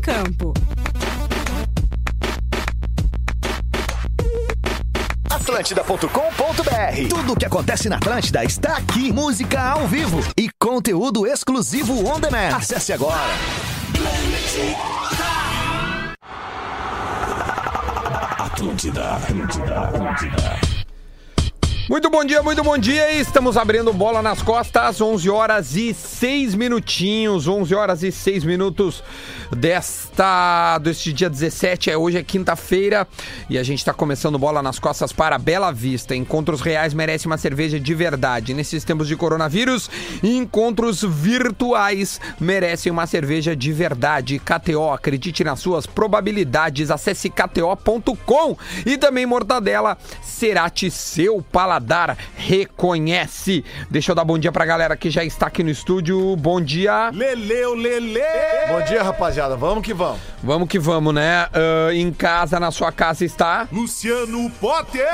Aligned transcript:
em 0.00 0.02
campo. 0.02 0.54
Atlântida.com.br 5.30 7.08
Tudo 7.08 7.32
o 7.32 7.36
que 7.36 7.44
acontece 7.44 7.88
na 7.88 7.96
Atlântida 7.96 8.42
está 8.44 8.76
aqui. 8.78 9.12
Música 9.12 9.60
ao 9.60 9.86
vivo 9.86 10.20
e 10.36 10.48
conteúdo 10.58 11.26
exclusivo 11.26 12.06
on 12.08 12.18
demand. 12.18 12.56
Acesse 12.56 12.92
agora. 12.92 13.30
Atlântida, 18.38 19.14
Atlântida, 19.14 19.80
Atlântida. 19.80 20.79
Muito 21.90 22.08
bom 22.08 22.24
dia, 22.24 22.40
muito 22.40 22.62
bom 22.62 22.78
dia. 22.78 23.14
Estamos 23.14 23.56
abrindo 23.56 23.92
bola 23.92 24.22
nas 24.22 24.40
costas, 24.40 25.00
11 25.00 25.28
horas 25.28 25.74
e 25.74 25.92
6 25.92 26.54
minutinhos, 26.54 27.48
11 27.48 27.74
horas 27.74 28.04
e 28.04 28.12
6 28.12 28.44
minutos 28.44 29.02
desta 29.50 30.78
deste 30.78 31.12
dia 31.12 31.28
17. 31.28 31.90
É 31.90 31.98
hoje 31.98 32.16
é 32.16 32.22
quinta-feira 32.22 33.08
e 33.48 33.58
a 33.58 33.64
gente 33.64 33.80
está 33.80 33.92
começando 33.92 34.38
bola 34.38 34.62
nas 34.62 34.78
costas 34.78 35.12
para 35.12 35.36
Bela 35.36 35.72
Vista. 35.72 36.14
Encontros 36.14 36.60
reais 36.60 36.94
merece 36.94 37.26
uma 37.26 37.36
cerveja 37.36 37.80
de 37.80 37.92
verdade. 37.92 38.54
Nesses 38.54 38.84
tempos 38.84 39.08
de 39.08 39.16
coronavírus, 39.16 39.90
encontros 40.22 41.02
virtuais 41.02 42.20
merecem 42.38 42.92
uma 42.92 43.08
cerveja 43.08 43.56
de 43.56 43.72
verdade. 43.72 44.38
KTO, 44.38 44.92
acredite 44.92 45.42
nas 45.42 45.58
suas 45.58 45.86
probabilidades. 45.86 46.88
Acesse 46.88 47.28
kto.com 47.28 48.56
e 48.86 48.96
também 48.96 49.26
Mortadela 49.26 49.98
Cerati, 50.22 50.88
seu 50.88 51.42
paladar 51.42 51.79
reconhece. 52.36 53.64
Deixa 53.90 54.12
eu 54.12 54.14
dar 54.14 54.24
bom 54.24 54.38
dia 54.38 54.52
pra 54.52 54.64
galera 54.64 54.96
que 54.96 55.10
já 55.10 55.24
está 55.24 55.46
aqui 55.46 55.62
no 55.62 55.70
estúdio. 55.70 56.36
Bom 56.36 56.60
dia. 56.60 57.10
Leleu, 57.10 57.74
Lele! 57.74 58.20
Bom 58.68 58.82
dia, 58.82 59.02
rapaziada. 59.02 59.56
Vamos 59.56 59.84
que 59.84 59.94
vamos. 59.94 60.20
Vamos 60.42 60.68
que 60.68 60.78
vamos, 60.78 61.14
né? 61.14 61.48
Ah, 61.52 61.92
em 61.92 62.12
casa, 62.12 62.60
na 62.60 62.70
sua 62.70 62.92
casa 62.92 63.24
está. 63.24 63.68
Luciano 63.72 64.50
Potter! 64.60 65.06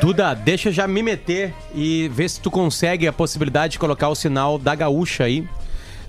Duda, 0.00 0.34
deixa 0.34 0.68
eu 0.68 0.72
já 0.72 0.86
me 0.86 1.02
meter 1.02 1.54
e 1.74 2.08
ver 2.08 2.28
se 2.28 2.40
tu 2.40 2.50
consegue 2.50 3.06
a 3.06 3.12
possibilidade 3.12 3.72
de 3.72 3.78
colocar 3.78 4.08
o 4.08 4.14
sinal 4.14 4.58
da 4.58 4.74
gaúcha 4.74 5.24
aí 5.24 5.46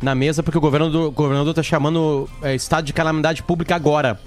na 0.01 0.13
mesa, 0.13 0.43
porque 0.43 0.57
o 0.57 0.61
governador, 0.61 1.07
o 1.07 1.11
governador 1.11 1.53
tá 1.53 1.63
chamando 1.63 2.29
é, 2.41 2.53
estado 2.53 2.85
de 2.85 2.93
calamidade 2.93 3.41
pública 3.41 3.75
agora. 3.75 4.19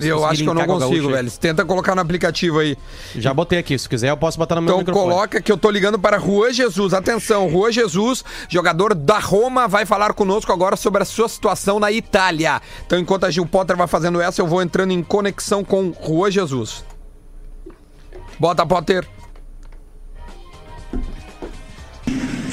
Eu 0.00 0.24
acho 0.24 0.42
que 0.42 0.48
eu 0.48 0.54
não 0.54 0.66
consigo, 0.66 1.10
velho. 1.10 1.30
Tenta 1.32 1.64
colocar 1.64 1.94
no 1.94 2.00
aplicativo 2.00 2.58
aí. 2.58 2.76
Já 3.16 3.32
botei 3.34 3.58
aqui, 3.58 3.78
se 3.78 3.88
quiser 3.88 4.10
eu 4.10 4.16
posso 4.16 4.38
botar 4.38 4.54
no 4.56 4.62
meu 4.62 4.70
Então 4.74 4.78
microfone. 4.78 5.10
coloca 5.10 5.40
que 5.40 5.50
eu 5.50 5.56
tô 5.56 5.70
ligando 5.70 5.98
para 5.98 6.18
Juan 6.18 6.52
Jesus. 6.52 6.94
Atenção, 6.94 7.48
Juan 7.50 7.72
Jesus, 7.72 8.24
jogador 8.48 8.94
da 8.94 9.18
Roma, 9.18 9.68
vai 9.68 9.84
falar 9.86 10.12
conosco 10.12 10.52
agora 10.52 10.76
sobre 10.76 11.02
a 11.02 11.06
sua 11.06 11.28
situação 11.28 11.78
na 11.78 11.90
Itália. 11.92 12.60
Então 12.86 12.98
enquanto 12.98 13.24
a 13.24 13.30
Gil 13.30 13.46
Potter 13.46 13.76
vai 13.76 13.86
fazendo 13.86 14.20
essa, 14.20 14.40
eu 14.40 14.46
vou 14.46 14.62
entrando 14.62 14.92
em 14.92 15.02
conexão 15.02 15.64
com 15.64 15.92
Juan 16.06 16.30
Jesus. 16.30 16.84
Bota, 18.38 18.64
Potter. 18.64 19.06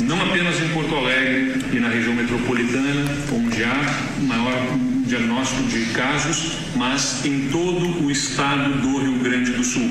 não 0.04 0.22
apenas 0.22 0.60
em 0.62 0.70
Porto 0.70 0.96
Alegre 0.96 1.76
e 1.76 1.80
na 1.80 1.90
região 1.90 2.14
metropolitana, 2.14 3.06
onde 3.34 3.64
há 3.64 4.24
maior 4.24 4.64
diagnóstico 5.08 5.64
de 5.64 5.86
casos, 5.94 6.58
mas 6.76 7.26
em 7.26 7.50
todo 7.50 8.04
o 8.06 8.12
estado 8.12 8.82
do 8.82 8.98
Rio 9.00 9.20
Grande 9.20 9.52
do 9.52 9.64
Sul, 9.64 9.90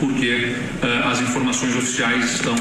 porque 0.00 0.54
ah, 0.82 1.10
as 1.10 1.20
informações 1.20 1.76
oficiais 1.76 2.34
estão 2.34 2.54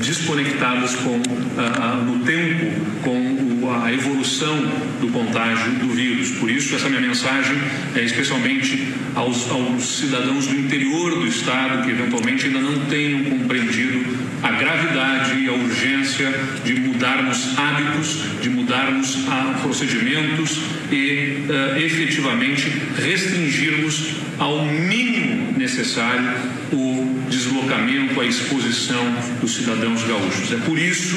desconectadas 0.00 0.94
com, 0.96 1.20
ah, 1.58 2.02
no 2.04 2.24
tempo 2.24 2.80
com 3.02 3.18
o- 3.64 3.70
a 3.70 3.92
evolução 3.92 4.56
do 5.00 5.08
contágio 5.08 5.70
do 5.74 5.88
vírus. 5.94 6.30
Por 6.32 6.50
isso, 6.50 6.74
essa 6.74 6.88
minha 6.88 7.00
mensagem 7.00 7.56
é 7.94 8.02
especialmente 8.02 8.88
aos, 9.14 9.48
aos 9.50 9.98
cidadãos 9.98 10.46
do 10.46 10.56
interior 10.56 11.14
do 11.14 11.26
estado 11.26 11.84
que 11.84 11.90
eventualmente 11.90 12.46
ainda 12.46 12.60
não 12.60 12.86
tenham 12.86 13.24
compreendido 13.24 14.19
a 14.42 14.50
gravidade 14.52 15.38
e 15.38 15.48
a 15.48 15.52
urgência 15.52 16.32
de 16.64 16.74
mudarmos 16.80 17.58
hábitos, 17.58 18.22
de 18.40 18.48
mudarmos 18.48 19.18
ah, 19.28 19.58
procedimentos 19.62 20.60
e 20.90 21.44
eh, 21.48 21.82
efetivamente 21.82 22.68
restringirmos 22.96 24.14
ao 24.38 24.64
mínimo 24.64 25.52
necessário 25.58 26.32
o 26.72 27.20
deslocamento, 27.28 28.20
a 28.20 28.24
exposição 28.24 29.04
dos 29.40 29.54
cidadãos 29.54 30.02
gaúchos. 30.04 30.52
É 30.52 30.56
por 30.64 30.78
isso 30.78 31.16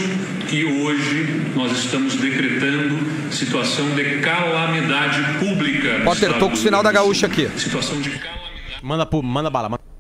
que 0.50 0.66
hoje 0.66 1.42
nós 1.56 1.72
estamos 1.72 2.16
decretando 2.18 3.00
situação 3.32 3.90
de 3.96 4.20
calamidade 4.20 5.22
pública. 5.40 6.02
Potter, 6.04 6.34
tô 6.34 6.48
com 6.50 6.54
o 6.56 6.58
sinal 6.58 6.84
da 6.84 6.92
gaúcha 6.92 7.26
aqui. 7.28 7.50
Situação 7.58 8.00
de 8.02 8.10
calamidade. 8.10 8.44
Manda, 8.84 9.08
manda 9.24 9.50
bala. 9.50 9.70
manda- 9.70 9.93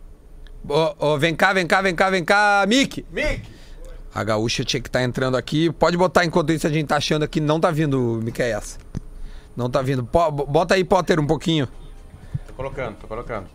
Ô, 0.67 1.13
ô, 1.13 1.17
vem 1.17 1.35
cá, 1.35 1.53
vem 1.53 1.67
cá, 1.67 1.81
vem 1.81 1.95
cá, 1.95 2.09
vem 2.09 2.23
cá, 2.23 2.65
Mick. 2.67 3.05
A 4.13 4.23
gaúcha 4.23 4.63
tinha 4.63 4.81
que 4.81 4.87
estar 4.89 5.03
entrando 5.03 5.35
aqui. 5.35 5.71
Pode 5.71 5.97
botar 5.97 6.23
enquanto 6.23 6.51
isso 6.51 6.67
a 6.67 6.69
gente 6.69 6.87
tá 6.87 6.97
achando 6.97 7.27
que 7.27 7.41
não 7.41 7.59
tá 7.59 7.71
vindo, 7.71 8.19
Miqueias. 8.23 8.79
Não 9.55 9.69
tá 9.69 9.81
vindo. 9.81 10.03
Bota 10.03 10.75
aí, 10.75 10.83
Potter, 10.83 11.19
um 11.19 11.27
pouquinho. 11.27 11.67
Tô 12.47 12.53
colocando, 12.53 12.95
tô 12.95 13.07
colocando. 13.07 13.47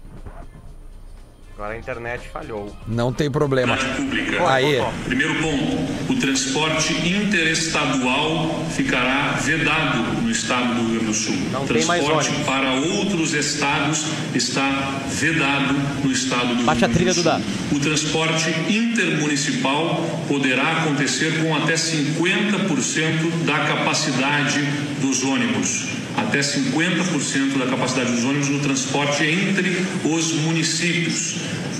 Agora 1.59 1.75
a 1.75 1.77
internet 1.77 2.29
falhou. 2.29 2.73
Não 2.87 3.13
tem 3.13 3.29
problema. 3.29 3.77
pública. 3.77 4.49
Aí. 4.49 4.81
Primeiro 5.07 5.35
ponto, 5.43 6.13
o 6.13 6.15
transporte 6.21 6.93
interestadual 6.93 8.65
ficará 8.71 9.33
vedado 9.43 10.23
no 10.23 10.31
estado 10.31 10.77
do 10.77 10.83
Rio 10.83 11.01
Grande 11.01 11.07
do 11.07 11.15
Sul. 11.15 11.35
Não 11.51 11.65
o 11.65 11.67
tem 11.67 11.85
mais 11.85 12.05
transporte 12.05 12.45
para 12.45 12.75
outros 12.75 13.35
estados 13.35 14.07
está 14.37 15.01
vedado 15.09 15.75
no 16.05 16.13
estado 16.13 16.55
do 16.55 16.63
Baixa 16.63 16.87
Rio 16.87 16.95
a 16.95 16.95
trilha, 16.95 17.13
Grande 17.13 17.23
do 17.23 17.23
Sul. 17.25 17.25
Duda. 17.25 17.43
O 17.73 17.81
transporte 17.81 18.51
intermunicipal 18.73 19.97
poderá 20.29 20.83
acontecer 20.83 21.43
com 21.43 21.57
até 21.57 21.75
50% 21.75 23.45
da 23.45 23.59
capacidade 23.65 24.61
dos 25.01 25.25
ônibus. 25.25 25.89
Até 26.19 26.41
50% 26.41 27.59
da 27.59 27.67
capacidade 27.67 28.12
dos 28.12 28.25
ônibus 28.25 28.49
no 28.49 28.59
transporte 28.61 29.25
entre 29.25 29.77
os 30.05 30.33
municípios. 30.34 31.37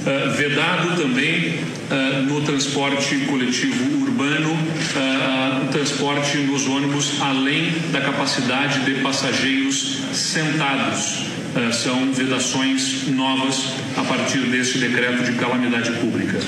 Ah, 0.07 0.31
vedado 0.31 0.97
também 0.97 1.61
ah, 1.91 2.23
no 2.23 2.41
transporte 2.41 3.17
coletivo 3.27 4.03
urbano, 4.03 4.57
ah, 4.97 5.63
o 5.65 5.73
transporte 5.73 6.39
nos 6.39 6.67
ônibus 6.67 7.21
além 7.21 7.73
da 7.93 8.01
capacidade 8.01 8.85
de 8.85 9.03
passageiros 9.03 9.99
sentados. 10.13 11.27
São 11.73 12.13
vedações 12.13 13.09
novas 13.09 13.73
a 13.97 14.03
partir 14.03 14.39
deste 14.39 14.79
decreto 14.79 15.25
de 15.25 15.33
calamidade 15.33 15.91
pública. 15.93 16.39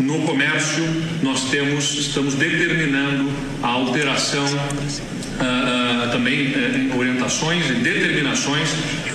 No 0.00 0.22
comércio, 0.22 0.82
nós 1.22 1.44
temos, 1.50 1.94
estamos 1.94 2.34
determinando 2.34 3.30
a 3.62 3.68
alteração 3.68 4.44
ah, 5.40 6.04
ah, 6.04 6.08
também 6.12 6.52
eh, 6.54 6.96
orientações 6.96 7.68
e 7.68 7.74
determinações 7.74 8.68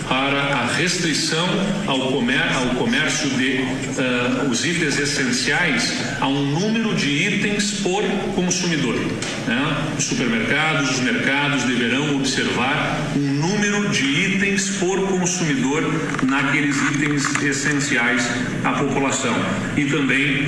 para 0.08 0.42
a 0.42 0.66
restrição 0.66 1.48
ao, 1.88 2.12
comer, 2.12 2.42
ao 2.54 2.76
comércio 2.76 3.30
de 3.32 3.60
ah, 3.98 4.48
os 4.50 4.66
itens 4.66 5.00
essenciais 5.00 5.94
a 6.20 6.28
um 6.28 6.46
número 6.60 6.94
de 6.94 7.10
itens 7.10 7.80
por 7.82 8.04
consumidor. 8.36 8.96
né? 9.48 9.94
Os 9.98 10.06
supermercados, 10.06 10.92
os 10.92 11.00
mercados 11.00 11.64
deverão 11.64 12.16
observar 12.18 13.12
um 13.16 13.20
número 13.20 13.90
de 13.90 14.04
itens 14.04 14.70
por 14.78 15.00
consumidor 15.08 15.84
naqueles 16.24 16.76
itens 16.94 17.42
essenciais 17.42 18.28
à 18.64 18.74
população. 18.74 19.34
E 19.78 19.86
também 19.86 20.48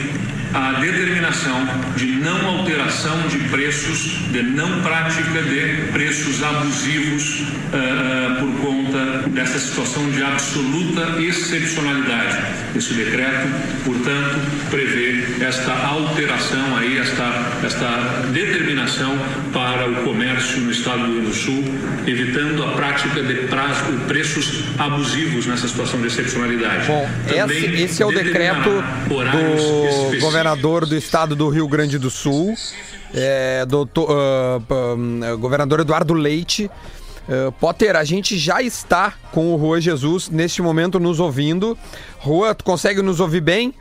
a 0.54 0.80
determinação 0.80 1.68
de 1.96 2.06
não 2.06 2.60
alteração 2.60 3.28
de 3.28 3.40
preços, 3.50 4.20
de 4.32 4.44
não 4.44 4.82
prática 4.82 5.42
de 5.42 5.92
preços 5.92 6.44
abusivos 6.44 7.44
ah, 7.74 8.38
por 8.40 8.52
conta 8.62 9.30
dessa 9.30 9.58
situação 9.58 10.10
de 10.12 10.22
absoluta 10.22 11.22
excepcionalidade. 11.22 12.38
Esse 12.76 12.94
decreto, 12.94 13.48
portanto, 13.84 14.40
prevê 14.70 15.24
esta 15.44 15.72
alteração 15.72 16.78
aí, 16.78 16.98
esta, 16.98 17.52
esta 17.66 17.88
determinação 18.32 19.18
para 19.52 19.90
o 19.90 19.96
comércio 20.04 20.60
no 20.62 20.72
estado 20.72 21.00
do 21.00 21.06
Rio 21.06 21.14
Grande 21.14 21.30
do 21.30 21.36
Sul, 21.36 21.64
evitando 22.06 22.64
a 22.64 22.72
prática 22.74 23.22
de 23.22 23.36
prazo, 23.48 23.84
preços 24.08 24.64
abusivos 24.78 25.46
nessa 25.46 25.68
situação 25.68 26.00
de 26.02 26.08
excepcionalidade. 26.08 26.88
Bom, 26.88 27.10
esse, 27.28 27.66
esse 27.82 28.04
é 28.04 28.06
o 28.06 28.12
decreto 28.12 28.84
do 29.08 29.22
específicos. 29.56 30.43
Governador 30.44 30.86
do 30.86 30.98
estado 30.98 31.38
do 31.38 31.48
Rio 31.48 31.66
Grande 31.70 31.98
do 31.98 32.10
Sul, 32.10 32.54
é, 33.14 33.66
doutor, 33.66 34.10
hum, 34.98 35.22
governador 35.40 35.80
Eduardo 35.80 36.14
Leite. 36.14 36.70
Ah, 37.30 37.50
Potter, 37.62 37.96
a 37.96 38.04
gente 38.04 38.38
já 38.38 38.62
está 38.62 39.14
com 39.32 39.54
o 39.54 39.56
Rua 39.56 39.80
Jesus 39.80 40.30
neste 40.30 40.62
momento 40.62 41.00
nos 41.00 41.22
ouvindo. 41.22 41.78
Rua, 42.20 42.54
tu 42.54 42.66
consegue 42.66 43.02
nos 43.02 43.22
ouvir 43.22 43.40
bem? 43.40 43.74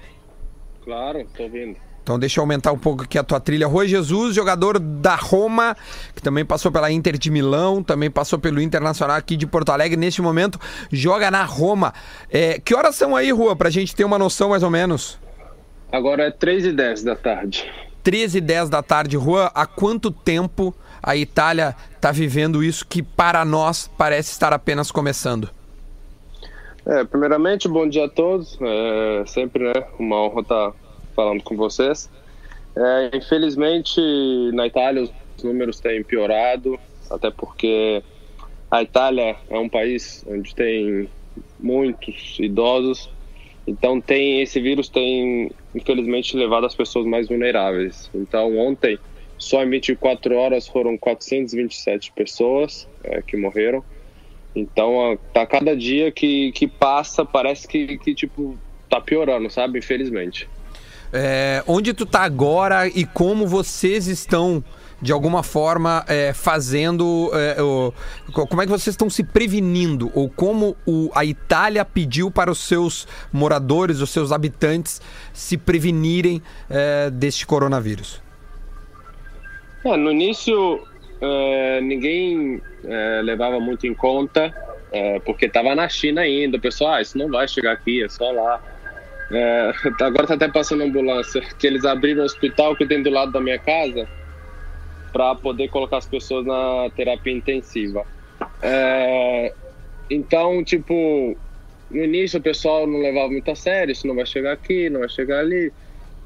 Claro, 0.85 1.26
tô 1.37 1.43
ouvindo. 1.43 1.76
Então 2.00 2.17
deixa 2.17 2.38
eu 2.38 2.43
aumentar 2.43 2.70
um 2.70 2.79
pouco 2.79 3.03
aqui 3.03 3.19
a 3.19 3.25
tua 3.25 3.41
trilha. 3.41 3.67
Rui 3.67 3.88
Jesus, 3.88 4.32
jogador 4.32 4.79
da 4.79 5.17
Roma, 5.17 5.76
que 6.14 6.23
também 6.23 6.44
passou 6.44 6.70
pela 6.70 6.93
Inter 6.93 7.19
de 7.19 7.29
Milão, 7.29 7.82
também 7.82 8.09
passou 8.09 8.38
pelo 8.38 8.61
Internacional 8.61 9.17
aqui 9.17 9.37
de 9.37 9.49
Porto 9.49 9.70
Alegre. 9.70 9.97
Neste 9.97 10.23
momento, 10.23 10.61
joga 10.93 11.29
na 11.29 11.43
Roma. 11.43 11.93
É, 12.31 12.61
que 12.61 12.73
horas 12.73 12.94
são 12.94 13.17
aí, 13.17 13.32
Rua, 13.32 13.56
pra 13.56 13.69
gente 13.69 13.97
ter 13.97 14.05
uma 14.05 14.19
noção 14.19 14.50
mais 14.50 14.62
ou 14.62 14.70
menos? 14.70 15.20
Agora 15.92 16.24
é 16.24 16.30
3 16.30 16.64
e 16.64 16.72
10 16.72 17.02
da 17.04 17.14
tarde. 17.14 17.70
13 18.02 18.38
e 18.38 18.40
10 18.40 18.70
da 18.70 18.82
tarde, 18.82 19.18
Juan, 19.18 19.50
há 19.54 19.66
quanto 19.66 20.10
tempo 20.10 20.74
a 21.02 21.14
Itália 21.14 21.76
está 21.94 22.10
vivendo 22.10 22.64
isso 22.64 22.86
que 22.86 23.02
para 23.02 23.44
nós 23.44 23.90
parece 23.98 24.32
estar 24.32 24.54
apenas 24.54 24.90
começando? 24.90 25.50
É, 26.86 27.04
primeiramente, 27.04 27.68
bom 27.68 27.86
dia 27.86 28.06
a 28.06 28.08
todos. 28.08 28.58
É 28.60 29.24
sempre 29.26 29.64
né, 29.64 29.84
uma 29.98 30.16
honra 30.16 30.40
estar 30.40 30.72
falando 31.14 31.42
com 31.42 31.56
vocês. 31.56 32.10
É, 32.74 33.16
infelizmente, 33.16 34.00
na 34.54 34.66
Itália 34.66 35.02
os 35.02 35.44
números 35.44 35.78
têm 35.78 36.02
piorado, 36.02 36.80
até 37.10 37.30
porque 37.30 38.02
a 38.70 38.82
Itália 38.82 39.36
é 39.50 39.58
um 39.58 39.68
país 39.68 40.24
onde 40.26 40.54
tem 40.54 41.08
muitos 41.60 42.38
idosos, 42.40 43.10
então 43.66 44.00
tem 44.00 44.40
esse 44.40 44.60
vírus 44.60 44.88
tem 44.88 45.52
infelizmente 45.74 46.36
levado 46.36 46.66
as 46.66 46.74
pessoas 46.74 47.06
mais 47.06 47.28
vulneráveis. 47.28 48.10
Então 48.14 48.56
ontem 48.58 48.98
só 49.38 49.62
em 49.62 49.70
24 49.70 50.36
horas 50.36 50.69
foram 50.69 50.96
427 50.96 52.12
pessoas 52.12 52.88
é, 53.02 53.22
que 53.22 53.36
morreram. 53.36 53.82
Então 54.54 55.19
tá 55.32 55.46
cada 55.46 55.76
dia 55.76 56.12
que, 56.12 56.52
que 56.52 56.69
passa 56.69 57.24
parece 57.24 57.66
que, 57.66 57.98
que 57.98 58.14
tipo 58.14 58.56
tá 58.88 59.00
piorando, 59.00 59.50
sabe? 59.50 59.78
Infelizmente. 59.78 60.48
É, 61.12 61.62
onde 61.66 61.92
tu 61.92 62.06
tá 62.06 62.22
agora 62.22 62.86
e 62.86 63.04
como 63.04 63.46
vocês 63.46 64.06
estão 64.06 64.62
de 65.02 65.12
alguma 65.12 65.43
forma 65.43 66.04
é, 66.06 66.32
fazendo. 66.32 67.31
É, 67.34 67.60
o, 67.60 67.93
como 68.32 68.62
é 68.62 68.64
que 68.64 68.70
vocês 68.70 68.94
estão 68.94 69.10
se 69.10 69.25
prevenindo? 69.25 70.12
Ou 70.14 70.31
como 70.31 70.76
o, 70.87 71.10
a 71.12 71.25
Itália 71.25 71.84
pediu 71.84 72.31
para 72.31 72.50
os 72.50 72.60
seus 72.60 73.06
moradores, 73.32 74.00
os 74.00 74.10
seus 74.10 74.31
habitantes, 74.31 75.02
se 75.32 75.58
prevenirem 75.58 76.40
é, 76.70 77.10
deste 77.10 77.44
coronavírus? 77.44 78.22
É, 79.84 79.96
no 79.96 80.12
início, 80.12 80.87
é, 81.20 81.81
ninguém 81.81 82.62
é, 82.84 83.20
levava 83.25 83.58
muito 83.58 83.88
em 83.88 83.94
conta, 83.94 84.54
é, 84.93 85.19
porque 85.20 85.46
estava 85.46 85.75
na 85.75 85.88
China 85.88 86.20
ainda. 86.20 86.58
O 86.58 86.60
pessoal, 86.60 86.94
ah, 86.94 87.02
isso 87.02 87.19
não 87.19 87.28
vai 87.28 87.49
chegar 87.49 87.72
aqui, 87.72 88.04
é 88.04 88.08
só 88.08 88.31
lá. 88.31 88.62
agora 90.02 90.25
está 90.25 90.34
até 90.34 90.46
passando 90.46 90.82
ambulância, 90.82 91.40
que 91.58 91.66
eles 91.66 91.87
abriram 91.87 92.20
o 92.20 92.25
hospital 92.26 92.76
que 92.76 92.87
tem 92.87 93.02
do 93.02 93.08
lado 93.08 93.32
da 93.32 93.40
minha 93.40 93.58
casa 93.58 94.06
para 95.12 95.35
poder 95.35 95.69
colocar 95.69 95.99
as 95.99 96.06
pessoas 96.06 96.47
na 96.47 96.91
terapia 96.97 97.32
intensiva. 97.32 98.05
É, 98.62 99.53
então, 100.11 100.64
tipo, 100.64 101.37
no 101.91 102.05
início 102.05 102.38
o 102.38 102.43
pessoal 102.43 102.87
não 102.87 103.00
levava 103.00 103.29
muito 103.29 103.50
a 103.50 103.55
sério, 103.55 103.93
isso 103.93 104.06
não 104.06 104.14
vai 104.14 104.26
chegar 104.26 104.53
aqui, 104.53 104.88
não 104.88 105.00
vai 105.00 105.09
chegar 105.09 105.41
ali. 105.41 105.73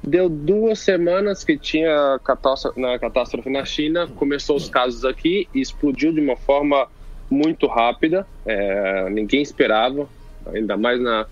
Deu 0.03 0.29
duas 0.29 0.79
semanas 0.79 1.43
que 1.43 1.59
tinha 1.59 2.21
catástrofe, 2.23 2.81
na 2.81 2.99
catástrofe 2.99 3.51
na 3.51 3.65
China, 3.65 4.07
começou 4.07 4.57
os 4.57 4.69
casos 4.69 5.05
aqui 5.05 5.49
e 5.53 5.61
explodiu 5.61 6.13
de 6.13 6.21
uma 6.21 6.37
forma 6.37 6.87
muito 7.29 7.67
rápida, 7.67 8.27
é, 8.45 9.11
ninguém 9.11 9.43
esperava, 9.43 10.09
ainda 10.55 10.77
mais 10.77 11.01
na, 11.01 11.27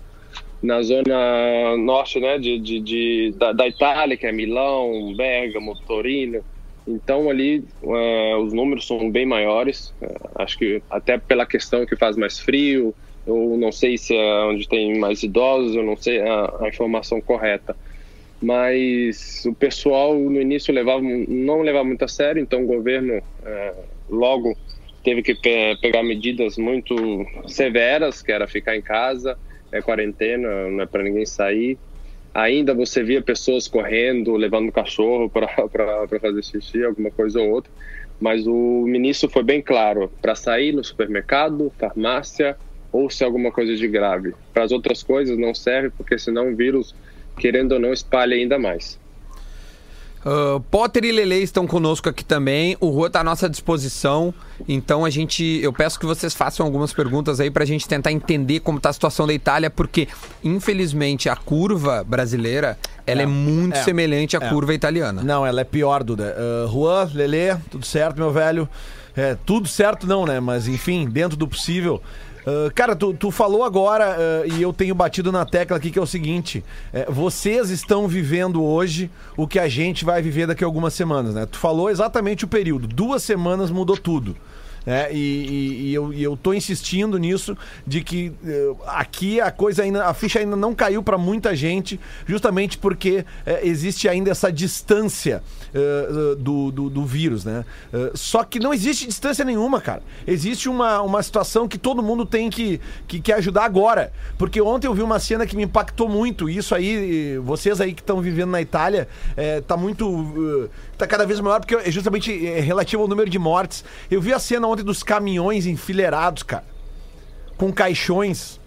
na 0.61 0.81
zona 0.81 1.77
norte 1.77 2.19
né, 2.19 2.37
de, 2.37 2.59
de, 2.59 2.79
de 2.79 3.33
da, 3.37 3.53
da, 3.53 3.67
Itália, 3.67 4.17
que 4.17 4.25
é 4.25 4.31
Milão, 4.31 5.13
Bergamo, 5.15 5.75
Torino. 5.87 6.43
Então 6.87 7.29
ali 7.29 7.63
uh, 7.81 8.37
os 8.37 8.53
números 8.53 8.85
são 8.85 9.09
bem 9.09 9.25
maiores. 9.25 9.93
Uh, 10.01 10.29
acho 10.35 10.57
que 10.57 10.81
até 10.89 11.17
pela 11.17 11.45
questão 11.45 11.85
que 11.85 11.95
faz 11.95 12.15
mais 12.15 12.39
frio, 12.39 12.93
eu 13.25 13.57
não 13.57 13.71
sei 13.71 13.97
se 13.97 14.15
é 14.15 14.43
onde 14.45 14.67
tem 14.67 14.99
mais 14.99 15.23
idosos, 15.23 15.75
eu 15.75 15.83
não 15.83 15.97
sei 15.97 16.21
a, 16.21 16.53
a 16.61 16.69
informação 16.69 17.19
correta. 17.19 17.75
Mas 18.41 19.43
o 19.45 19.53
pessoal 19.53 20.13
no 20.13 20.39
início 20.39 20.73
levava, 20.73 21.01
não 21.01 21.61
levava 21.61 21.85
muito 21.85 22.05
a 22.05 22.07
sério, 22.07 22.41
então 22.41 22.63
o 22.63 22.67
governo 22.67 23.17
uh, 23.17 23.83
logo 24.09 24.55
teve 25.03 25.23
que 25.23 25.33
pe 25.33 25.75
pegar 25.81 26.03
medidas 26.03 26.57
muito 26.57 26.95
severas, 27.47 28.21
que 28.21 28.31
era 28.31 28.47
ficar 28.47 28.75
em 28.75 28.81
casa, 28.81 29.37
é 29.71 29.81
quarentena, 29.81 30.69
não 30.69 30.81
é 30.81 30.85
para 30.85 31.03
ninguém 31.03 31.25
sair 31.25 31.79
ainda 32.35 32.73
você 32.73 33.01
via 33.01 33.21
pessoas 33.21 33.67
correndo, 33.67 34.35
levando 34.35 34.71
cachorro 34.71 35.29
para 35.29 35.47
fazer 36.19 36.43
xixi, 36.43 36.83
alguma 36.83 37.09
coisa 37.09 37.39
ou 37.39 37.49
outra. 37.49 37.71
Mas 38.19 38.45
o 38.45 38.83
ministro 38.85 39.29
foi 39.29 39.43
bem 39.43 39.61
claro: 39.61 40.11
para 40.21 40.35
sair 40.35 40.73
no 40.73 40.83
supermercado, 40.83 41.71
farmácia 41.79 42.57
ou 42.91 43.09
se 43.09 43.23
alguma 43.23 43.51
coisa 43.51 43.75
de 43.75 43.87
grave. 43.87 44.33
Para 44.53 44.63
as 44.63 44.71
outras 44.71 45.01
coisas 45.01 45.37
não 45.37 45.53
serve, 45.53 45.89
porque 45.89 46.17
senão 46.17 46.51
o 46.51 46.55
vírus, 46.55 46.93
querendo 47.37 47.73
ou 47.73 47.79
não, 47.79 47.91
espalha 47.91 48.35
ainda 48.35 48.59
mais. 48.59 48.99
Uh, 50.25 50.59
Potter 50.71 51.05
e 51.05 51.11
Lele 51.11 51.35
estão 51.35 51.67
conosco 51.67 52.09
aqui 52.09 52.25
também. 52.25 52.75
O 52.79 52.89
Rua 52.89 53.07
está 53.07 53.19
à 53.19 53.23
nossa 53.23 53.47
disposição. 53.47 54.33
Então 54.67 55.05
a 55.05 55.09
gente. 55.11 55.43
Eu 55.61 55.71
peço 55.71 55.99
que 55.99 56.05
vocês 56.05 56.33
façam 56.33 56.65
algumas 56.65 56.91
perguntas 56.91 57.39
aí 57.39 57.51
para 57.51 57.63
a 57.63 57.67
gente 57.67 57.87
tentar 57.87 58.11
entender 58.11 58.61
como 58.61 58.77
está 58.77 58.89
a 58.89 58.93
situação 58.93 59.27
da 59.27 59.33
Itália, 59.33 59.69
porque, 59.69 60.07
infelizmente, 60.43 61.29
a 61.29 61.35
curva 61.35 62.03
brasileira 62.03 62.75
ela 63.05 63.21
é, 63.21 63.23
é 63.23 63.27
muito 63.27 63.77
é, 63.77 63.83
semelhante 63.83 64.35
à 64.35 64.39
é. 64.43 64.49
curva 64.49 64.73
italiana. 64.73 65.21
Não, 65.21 65.45
ela 65.45 65.61
é 65.61 65.63
pior, 65.63 66.03
Duda. 66.03 66.35
Uh, 66.35 66.71
Juan, 66.71 67.07
Lele, 67.13 67.59
tudo 67.69 67.85
certo, 67.85 68.17
meu 68.17 68.31
velho? 68.31 68.67
É, 69.15 69.37
tudo 69.45 69.67
certo 69.67 70.05
não, 70.05 70.25
né? 70.25 70.39
Mas 70.39 70.67
enfim, 70.67 71.07
dentro 71.07 71.37
do 71.37 71.47
possível. 71.47 72.01
Uh, 72.45 72.71
cara, 72.75 72.95
tu, 72.95 73.11
tu, 73.13 73.31
falou 73.31 73.63
agora, 73.63 74.17
uh, 74.17 74.53
e 74.53 74.61
eu 74.61 74.71
tenho 74.71 74.93
batido 74.93 75.31
na 75.31 75.45
tecla 75.45 75.77
aqui, 75.77 75.89
que 75.89 75.97
é 75.97 76.01
o 76.01 76.05
seguinte: 76.05 76.63
é, 76.93 77.05
vocês 77.09 77.71
estão 77.71 78.07
vivendo 78.07 78.63
hoje 78.63 79.09
o 79.35 79.47
que 79.47 79.57
a 79.57 79.67
gente 79.67 80.05
vai 80.05 80.21
viver 80.21 80.45
daqui 80.45 80.63
a 80.63 80.67
algumas 80.67 80.93
semanas, 80.93 81.33
né? 81.33 81.47
Tu 81.47 81.57
falou 81.57 81.89
exatamente 81.89 82.45
o 82.45 82.47
período. 82.47 82.87
Duas 82.87 83.23
semanas 83.23 83.71
mudou 83.71 83.97
tudo. 83.97 84.35
É, 84.85 85.11
e, 85.11 85.17
e, 85.17 85.81
e, 85.89 85.93
eu, 85.93 86.13
e 86.13 86.23
eu 86.23 86.37
tô 86.37 86.53
insistindo 86.53 87.17
nisso 87.17 87.57
de 87.87 88.01
que 88.01 88.31
uh, 88.43 88.77
aqui 88.85 89.41
a 89.41 89.49
coisa 89.49 89.81
ainda, 89.81 90.05
a 90.05 90.13
ficha 90.13 90.39
ainda 90.39 90.55
não 90.55 90.75
caiu 90.75 91.01
para 91.01 91.17
muita 91.17 91.55
gente, 91.55 91.99
justamente 92.27 92.77
porque 92.77 93.19
uh, 93.19 93.25
existe 93.63 94.07
ainda 94.07 94.29
essa 94.29 94.51
distância 94.51 95.41
uh, 95.73 96.35
do, 96.35 96.71
do, 96.71 96.89
do, 96.89 97.05
vírus, 97.05 97.45
né? 97.45 97.63
só 98.13 98.43
que 98.43 98.59
não 98.59 98.73
existe 98.73 99.07
distância 99.07 99.45
nenhuma, 99.45 99.79
cara. 99.79 100.01
Existe 100.27 100.67
uma, 100.67 101.01
uma 101.01 101.21
situação 101.23 101.67
que 101.67 101.77
todo 101.77 102.03
mundo 102.03 102.25
tem 102.25 102.49
que, 102.49 102.79
que, 103.07 103.19
que 103.19 103.31
ajudar 103.31 103.63
agora. 103.63 104.11
Porque 104.37 104.61
ontem 104.61 104.87
eu 104.87 104.93
vi 104.93 105.01
uma 105.01 105.19
cena 105.19 105.45
que 105.45 105.55
me 105.55 105.63
impactou 105.63 106.09
muito. 106.09 106.49
Isso 106.49 106.75
aí, 106.75 107.37
vocês 107.39 107.79
aí 107.79 107.93
que 107.93 108.01
estão 108.01 108.21
vivendo 108.21 108.51
na 108.51 108.61
Itália, 108.61 109.07
tá 109.67 109.77
muito. 109.77 110.69
Tá 110.97 111.07
cada 111.07 111.25
vez 111.25 111.39
maior, 111.39 111.59
porque 111.59 111.75
é 111.75 111.91
justamente 111.91 112.31
relativo 112.61 113.01
ao 113.01 113.07
número 113.07 113.29
de 113.29 113.39
mortes. 113.39 113.83
Eu 114.09 114.21
vi 114.21 114.31
a 114.31 114.39
cena 114.39 114.67
ontem 114.67 114.75
ontem 114.75 114.83
dos 114.83 115.01
caminhões 115.01 115.65
enfileirados, 115.65 116.43
cara. 116.43 116.65
Com 117.57 117.71
caixões 117.71 118.59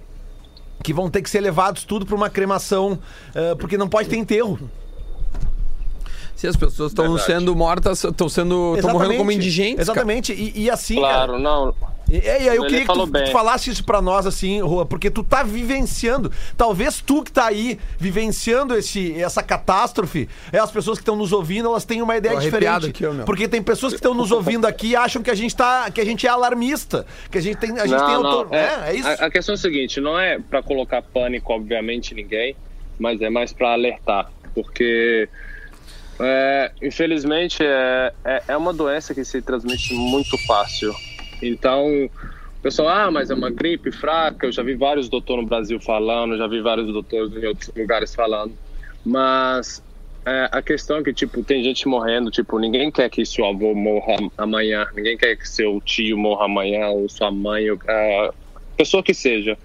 que 0.83 0.93
vão 0.93 1.11
ter 1.11 1.23
que 1.23 1.29
ser 1.29 1.41
levados 1.41 1.85
tudo 1.85 2.07
para 2.07 2.15
uma 2.15 2.31
cremação, 2.31 2.99
uh, 3.31 3.57
porque 3.59 3.77
não 3.77 3.89
pode 3.89 4.09
ter 4.09 4.17
enterro. 4.17 4.59
Se 6.35 6.47
as 6.47 6.57
pessoas 6.57 6.93
estão 6.93 7.19
sendo 7.19 7.55
mortas, 7.55 8.05
estão 8.05 8.29
sendo. 8.29 8.77
estão 8.77 8.93
morrendo 8.93 9.17
como 9.17 9.33
indigentes. 9.33 9.81
Exatamente. 9.81 10.33
E, 10.33 10.53
e, 10.63 10.71
assim. 10.71 10.97
Claro, 10.97 11.33
cara, 11.33 11.39
não. 11.39 11.75
E, 12.09 12.19
e 12.25 12.29
aí, 12.29 12.57
eu 12.57 12.65
queria 12.65 12.87
que 12.87 12.93
tu, 12.93 13.07
tu, 13.07 13.31
falasse 13.31 13.71
isso 13.71 13.85
pra 13.85 14.01
nós, 14.01 14.27
assim, 14.27 14.63
Rua, 14.63 14.87
porque 14.87 15.11
tu 15.11 15.23
tá 15.23 15.43
vivenciando. 15.43 16.33
Talvez 16.57 17.03
tu 17.03 17.23
que 17.23 17.31
tá 17.31 17.47
aí 17.47 17.79
vivenciando 17.99 18.75
esse, 18.75 19.21
essa 19.21 19.43
catástrofe, 19.43 20.27
é, 20.51 20.59
as 20.59 20.71
pessoas 20.71 20.97
que 20.97 21.03
estão 21.03 21.17
nos 21.17 21.33
ouvindo, 21.33 21.69
elas 21.69 21.85
têm 21.85 22.01
uma 22.01 22.17
ideia 22.17 22.39
diferente. 22.39 22.87
Aqui, 22.87 23.05
porque 23.27 23.47
tem 23.47 23.63
pessoas 23.63 23.93
que 23.93 23.99
estão 23.99 24.15
nos 24.15 24.31
ouvindo 24.31 24.67
aqui 24.67 24.89
e 24.89 24.97
acham 24.97 25.23
que 25.23 25.31
a 25.31 25.35
gente 25.35 25.55
tá. 25.55 25.91
que 25.91 26.01
a 26.01 26.05
gente 26.05 26.27
é 26.27 26.31
alarmista. 26.31 27.07
Que 27.31 27.39
a 27.39 27.43
gente 27.43 27.59
tem. 27.59 27.79
A 27.79 27.87
gente 27.87 27.99
não, 27.99 28.07
tem 28.07 28.15
autor... 28.15 28.49
é, 28.55 28.57
é, 28.57 28.83
é, 28.87 28.95
isso. 28.95 29.09
A, 29.09 29.13
a, 29.27 29.31
questão 29.31 29.53
é 29.53 29.57
a 29.57 29.59
seguinte, 29.59 30.01
não 30.01 30.19
é 30.19 30.39
pra 30.39 30.63
colocar 30.63 31.03
pânico, 31.03 31.53
obviamente, 31.53 32.15
ninguém, 32.15 32.57
mas 32.99 33.21
é 33.21 33.29
mais 33.29 33.53
pra 33.53 33.73
alertar. 33.73 34.31
Porque. 34.55 35.29
É, 36.21 36.73
infelizmente, 36.83 37.63
é, 37.63 38.13
é, 38.25 38.43
é 38.49 38.57
uma 38.57 38.73
doença 38.73 39.15
que 39.15 39.25
se 39.25 39.41
transmite 39.43 39.95
muito 39.95 40.37
fácil. 40.47 40.93
Então, 41.43 42.07
o 42.07 42.63
pessoal, 42.63 42.89
ah, 42.89 43.11
mas 43.11 43.31
é 43.31 43.35
uma 43.35 43.51
gripe 43.51 43.93
fraca. 43.93 44.47
Eu 44.47 44.53
já 44.53 44.63
vi 44.63 44.75
vários 44.75 45.09
doutores 45.09 45.43
no 45.45 45.49
Brasil 45.49 45.81
falando, 45.81 46.37
já 46.37 46.47
vi 46.47 46.61
vários 46.61 46.87
doutores 46.93 47.33
em 47.37 47.47
outros 47.47 47.71
lugares 47.77 48.15
falando. 48.15 48.53
Mas 49.05 49.83
é, 50.27 50.49
a 50.53 50.61
questão 50.61 50.99
é 50.99 51.03
que, 51.03 51.15
tipo, 51.15 51.43
tem 51.43 51.63
gente 51.63 51.89
morrendo. 51.89 52.31
Tipo, 52.31 52.59
ninguém 52.59 52.91
quer 52.91 53.09
que 53.09 53.25
seu 53.25 53.47
avô 53.47 53.75
morra 53.75 54.17
amanhã. 54.37 54.87
Ninguém 54.95 55.17
quer 55.17 55.37
que 55.37 55.49
seu 55.49 55.81
tio 55.81 56.19
morra 56.19 56.45
amanhã, 56.45 56.89
ou 56.89 57.09
sua 57.09 57.31
mãe, 57.31 57.71
ou 57.71 57.79
a 57.89 58.33
pessoa 58.77 59.03
que 59.03 59.15
seja. 59.15 59.57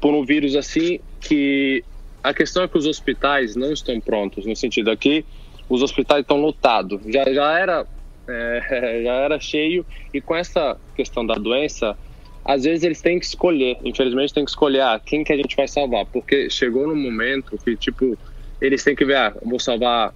Por 0.00 0.12
um 0.14 0.24
vírus 0.24 0.56
assim, 0.56 1.00
que 1.20 1.84
a 2.22 2.34
questão 2.34 2.62
é 2.62 2.68
que 2.68 2.76
os 2.76 2.86
hospitais 2.86 3.56
não 3.56 3.72
estão 3.72 3.98
prontos. 4.00 4.44
No 4.44 4.54
sentido 4.54 4.90
aqui, 4.90 5.24
os 5.68 5.82
hospitais 5.82 6.20
estão 6.20 6.36
lotados. 6.36 7.00
Já, 7.06 7.24
já, 7.32 7.58
era, 7.58 7.86
é, 8.28 9.02
já 9.04 9.12
era 9.12 9.40
cheio, 9.40 9.84
e 10.12 10.20
com 10.20 10.34
essa 10.34 10.78
questão 10.94 11.24
da 11.24 11.34
doença, 11.34 11.96
às 12.44 12.64
vezes 12.64 12.84
eles 12.84 13.00
têm 13.00 13.18
que 13.18 13.26
escolher, 13.26 13.78
infelizmente 13.84 14.34
tem 14.34 14.44
que 14.44 14.50
escolher 14.50 14.80
ah, 14.80 15.00
quem 15.04 15.22
que 15.22 15.32
a 15.32 15.36
gente 15.36 15.54
vai 15.56 15.68
salvar, 15.68 16.06
porque 16.06 16.50
chegou 16.50 16.86
no 16.86 16.96
momento 16.96 17.58
que, 17.64 17.76
tipo, 17.76 18.18
eles 18.60 18.82
têm 18.82 18.94
que 18.94 19.04
ver, 19.04 19.16
ah, 19.16 19.34
vou 19.42 19.58
salvar 19.58 20.14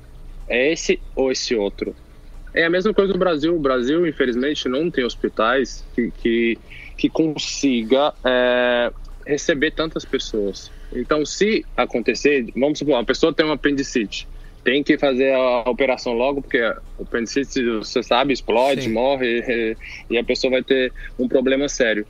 esse 0.48 1.00
ou 1.14 1.30
esse 1.30 1.54
outro. 1.54 1.94
É 2.54 2.64
a 2.64 2.70
mesma 2.70 2.94
coisa 2.94 3.12
no 3.12 3.18
Brasil. 3.18 3.54
O 3.54 3.60
Brasil, 3.60 4.06
infelizmente, 4.06 4.66
não 4.66 4.90
tem 4.90 5.04
hospitais 5.04 5.84
que, 5.94 6.10
que, 6.10 6.58
que 6.96 7.10
consiga 7.10 8.14
é, 8.24 8.90
receber 9.26 9.72
tantas 9.72 10.06
pessoas. 10.06 10.70
Então, 10.94 11.26
se 11.26 11.66
acontecer, 11.76 12.46
vamos 12.56 12.78
supor, 12.78 12.94
uma 12.94 13.04
pessoa 13.04 13.32
tem 13.32 13.44
um 13.44 13.52
apendicite, 13.52 14.26
tem 14.66 14.82
que 14.82 14.98
fazer 14.98 15.32
a 15.32 15.60
operação 15.60 16.12
logo, 16.12 16.42
porque 16.42 16.60
o 16.98 17.04
apendicite, 17.04 17.62
você 17.76 18.02
sabe, 18.02 18.32
explode, 18.32 18.82
Sim. 18.82 18.92
morre, 18.92 19.76
e, 20.10 20.18
a 20.18 20.24
pessoa 20.24 20.50
vai 20.50 20.62
ter 20.64 20.92
um 21.16 21.28
problema 21.28 21.68
sério. 21.68 22.04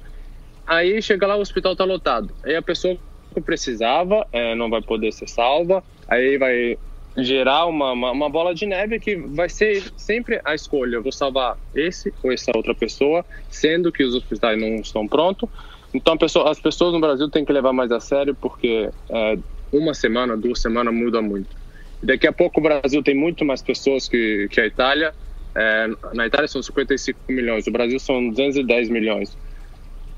Aí 0.67 1.03
chega 1.03 1.27
lá, 1.27 1.37
o 1.37 1.41
hospital 1.41 1.73
está 1.73 1.85
lotado. 1.85 2.33
Aí 2.43 2.57
a 2.57 2.63
pessoa 2.63 2.97
que 3.35 3.43
precisava 3.43 4.27
é, 4.33 4.55
não 4.55 4.71
vai 4.71 4.81
poder 4.81 5.13
ser 5.13 5.29
salva, 5.29 5.85
aí 6.09 6.39
vai 6.39 6.79
gerar 7.19 7.67
uma, 7.67 7.93
uma, 7.93 8.11
uma 8.13 8.31
bola 8.31 8.55
de 8.55 8.65
neve 8.65 8.99
que 9.01 9.17
vai 9.17 9.51
ser 9.51 9.93
sempre 9.95 10.41
a 10.43 10.55
escolha. 10.55 10.99
Vou 10.99 11.13
salvar 11.13 11.59
esse 11.75 12.11
ou 12.23 12.33
essa 12.33 12.53
outra 12.57 12.75
pessoa, 12.75 13.23
sendo 13.51 13.93
que 13.93 14.03
os 14.03 14.15
hospitais 14.15 14.59
não 14.59 14.77
estão 14.77 15.07
prontos. 15.07 15.47
Então 15.93 16.17
pessoa, 16.17 16.51
as 16.51 16.59
pessoas 16.59 16.95
no 16.95 17.01
Brasil 17.01 17.29
têm 17.29 17.45
que 17.45 17.53
levar 17.53 17.75
mais 17.75 17.93
a 17.93 18.01
sério, 18.01 18.35
porque 18.35 18.89
é, 19.11 19.39
uma 19.71 19.93
semana, 19.93 20.39
duas 20.39 20.63
semanas 20.63 20.95
muda 20.95 21.21
muito. 21.21 21.66
Daqui 22.03 22.27
a 22.27 22.33
pouco 22.33 22.61
o 22.61 22.63
Brasil 22.63 23.03
tem 23.03 23.15
muito 23.15 23.45
mais 23.45 23.63
pessoas 23.63 24.09
que, 24.09 24.49
que 24.51 24.61
a 24.61 24.67
Itália. 24.67 25.15
É, 25.55 25.89
na 26.13 26.27
Itália 26.27 26.47
são 26.47 26.63
55 26.63 27.19
milhões, 27.29 27.67
no 27.67 27.73
Brasil 27.73 27.99
são 27.99 28.29
210 28.29 28.91
milhões. 28.91 29.37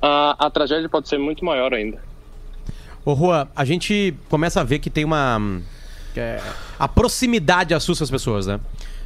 A, 0.02 0.46
a 0.46 0.50
tragédia 0.50 0.88
pode 0.88 1.08
ser 1.08 1.18
muito 1.18 1.44
maior 1.44 1.72
ainda. 1.72 1.98
Ô, 3.04 3.12
Rua, 3.12 3.48
a 3.54 3.64
gente 3.64 4.14
começa 4.28 4.60
a 4.60 4.64
ver 4.64 4.80
que 4.80 4.90
tem 4.90 5.04
uma. 5.04 5.60
é- 6.16 6.40
a 6.78 6.88
proximidade 6.88 7.72
assusta 7.72 8.04
as 8.04 8.10
pessoas, 8.10 8.46
né? 8.46 8.60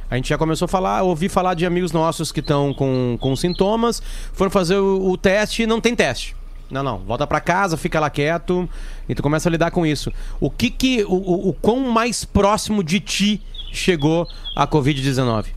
A 0.09 0.15
gente 0.15 0.29
já 0.29 0.37
começou 0.37 0.65
a 0.65 0.67
falar, 0.67 1.01
ouvir 1.03 1.29
falar 1.29 1.53
de 1.53 1.65
amigos 1.65 1.91
nossos 1.91 2.31
que 2.31 2.39
estão 2.39 2.73
com, 2.73 3.17
com 3.19 3.35
sintomas, 3.35 4.01
foram 4.33 4.51
fazer 4.51 4.75
o, 4.75 5.09
o 5.09 5.17
teste 5.17 5.63
e 5.63 5.67
não 5.67 5.79
tem 5.79 5.95
teste. 5.95 6.35
Não, 6.73 6.81
não, 6.81 6.97
volta 6.97 7.27
pra 7.27 7.39
casa, 7.39 7.77
fica 7.77 7.99
lá 7.99 8.09
quieto 8.09 8.67
e 9.07 9.13
tu 9.13 9.21
começa 9.21 9.47
a 9.47 9.51
lidar 9.51 9.69
com 9.69 9.85
isso. 9.85 10.11
O 10.39 10.49
que 10.49 10.71
que. 10.71 11.03
O, 11.03 11.13
o, 11.13 11.49
o 11.49 11.53
quão 11.53 11.79
mais 11.79 12.25
próximo 12.25 12.83
de 12.83 12.99
ti 12.99 13.41
chegou 13.71 14.27
a 14.55 14.67
Covid-19? 14.67 15.47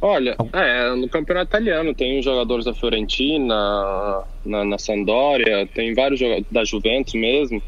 Olha, 0.00 0.36
é, 0.52 0.94
no 0.94 1.08
campeonato 1.08 1.50
italiano 1.50 1.92
tem 1.92 2.22
jogadores 2.22 2.64
da 2.64 2.72
Fiorentina, 2.72 4.22
na, 4.44 4.64
na 4.64 4.78
Sampdoria, 4.78 5.68
tem 5.74 5.92
vários 5.92 6.20
jogadores 6.20 6.46
da 6.52 6.64
Juventus 6.64 7.14
mesmo 7.14 7.60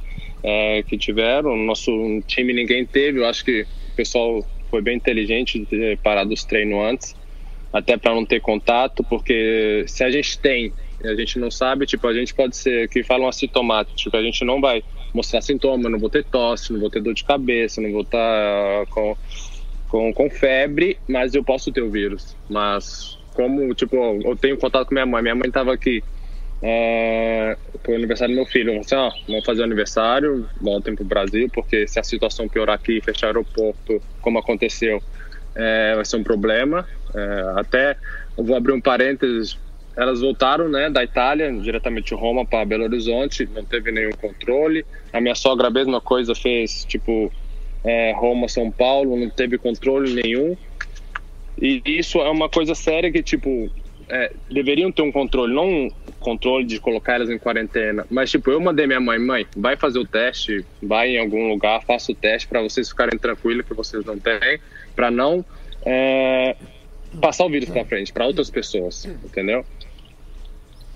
é, 0.45 0.85
que 0.85 0.97
tiveram. 0.97 1.57
Nosso 1.57 1.91
time 2.29 2.53
ninguém 2.53 2.87
teve, 2.87 3.19
eu 3.19 3.27
acho 3.27 3.45
que 3.45 3.63
o 3.63 3.97
pessoal 3.97 4.47
foi 4.71 4.81
bem 4.81 4.97
inteligente 4.97 5.59
de 5.59 5.67
ter 5.67 5.99
parado 5.99 6.33
os 6.33 6.45
treinos 6.45 6.79
antes, 6.85 7.17
até 7.73 7.97
para 7.97 8.15
não 8.15 8.25
ter 8.25 8.41
contato, 8.41 9.03
porque 9.03 9.85
se 9.89 10.05
a 10.05 10.11
gente 10.11 10.39
tem 10.39 10.73
a 11.05 11.15
gente 11.15 11.39
não 11.39 11.51
sabe, 11.51 11.87
tipo, 11.87 12.07
a 12.07 12.15
gente 12.15 12.35
pode 12.35 12.57
ser, 12.57 12.89
que 12.89 13.03
falam 13.03 13.29
assintomático, 13.29 14.17
a 14.17 14.23
gente 14.23 14.45
não 14.45 14.61
vai 14.61 14.83
mostrar 15.15 15.41
sintoma, 15.41 15.89
não 15.89 15.99
vou 15.99 16.11
ter 16.11 16.25
tosse, 16.25 16.73
não 16.73 16.81
vou 16.81 16.91
ter 16.91 17.03
dor 17.03 17.15
de 17.15 17.25
cabeça, 17.25 17.81
não 17.81 17.91
vou 17.91 18.03
estar 18.03 18.87
com 18.91 19.17
com, 19.91 20.13
com 20.15 20.31
febre, 20.31 20.97
mas 21.09 21.35
eu 21.35 21.43
posso 21.43 21.71
ter 21.73 21.83
o 21.83 21.91
vírus. 21.91 22.37
Mas 22.49 23.19
como, 23.35 23.75
tipo, 23.75 23.97
eu 24.25 24.37
tenho 24.37 24.57
contato 24.57 24.87
com 24.87 24.95
minha 24.95 25.05
mãe, 25.05 25.21
minha 25.21 25.35
mãe 25.35 25.49
estava 25.49 25.75
aqui 25.75 26.03
é, 26.63 27.57
pro 27.83 27.95
aniversário 27.95 28.35
do 28.35 28.37
meu 28.37 28.47
filho. 28.47 28.79
Assim, 28.79 28.95
ó, 28.95 29.11
vamos 29.27 29.45
fazer 29.45 29.63
o 29.63 29.65
aniversário, 29.65 30.49
voltem 30.61 30.95
pro 30.95 31.05
Brasil, 31.05 31.51
porque 31.53 31.87
se 31.87 31.99
a 31.99 32.05
situação 32.05 32.49
piorar 32.49 32.77
aqui, 32.77 33.01
fechar 33.01 33.27
o 33.27 33.29
aeroporto, 33.29 34.01
como 34.21 34.39
aconteceu, 34.39 35.03
é, 35.55 35.95
vai 35.97 36.05
ser 36.05 36.17
um 36.17 36.23
problema. 36.23 36.87
É, 37.15 37.53
até, 37.57 37.97
eu 38.39 38.45
vou 38.45 38.57
abrir 38.57 38.73
um 38.73 38.81
parênteses, 38.81 39.59
elas 39.97 40.21
voltaram, 40.21 40.69
né, 40.69 40.89
da 40.89 41.03
Itália, 41.03 41.53
diretamente 41.53 42.09
de 42.09 42.15
Roma 42.15 42.45
para 42.45 42.65
Belo 42.65 42.85
Horizonte, 42.85 43.49
não 43.55 43.65
teve 43.65 43.91
nenhum 43.91 44.13
controle. 44.13 44.85
A 45.13 45.21
minha 45.21 45.35
sogra, 45.35 45.69
a 45.69 45.71
mesma 45.71 46.01
coisa, 46.01 46.35
fez, 46.35 46.85
tipo, 46.85 47.33
é, 47.85 48.13
Roma, 48.13 48.49
São 48.49 48.71
Paulo, 48.71 49.17
não 49.17 49.29
teve 49.29 49.59
controle 49.59 50.23
nenhum. 50.23 50.57
E 51.61 51.83
isso 51.85 52.19
é 52.19 52.31
uma 52.31 52.49
coisa 52.49 52.75
séria 52.75 53.11
que, 53.13 53.23
tipo, 53.23 53.71
é, 54.09 54.33
deveriam 54.51 54.91
ter 54.91 55.03
um 55.03 55.13
controle, 55.13 55.55
não 55.55 55.69
um 55.69 55.91
controle 56.19 56.65
de 56.65 56.81
colocar 56.81 57.15
elas 57.15 57.31
em 57.31 57.39
quarentena, 57.39 58.07
mas, 58.11 58.31
tipo, 58.31 58.51
eu 58.51 58.61
mandei 58.61 58.87
minha 58.87 59.01
mãe, 59.01 59.19
mãe, 59.19 59.47
vai 59.57 59.77
fazer 59.77 59.99
o 59.99 60.07
teste, 60.07 60.65
vai 60.83 61.11
em 61.11 61.19
algum 61.19 61.49
lugar, 61.49 61.83
faça 61.83 62.13
o 62.13 62.15
teste 62.15 62.49
para 62.49 62.61
vocês 62.61 62.89
ficarem 62.89 63.19
tranquilos 63.19 63.67
que 63.67 63.75
vocês 63.75 64.05
não 64.05 64.19
têm, 64.19 64.59
para 64.95 65.11
não 65.11 65.45
é, 65.85 66.57
passar 67.21 67.47
o 67.47 67.51
vírus 67.51 67.71
para 67.71 67.85
frente, 67.85 68.13
para 68.13 68.27
outras 68.27 68.51
pessoas, 68.51 69.05
entendeu? 69.25 69.65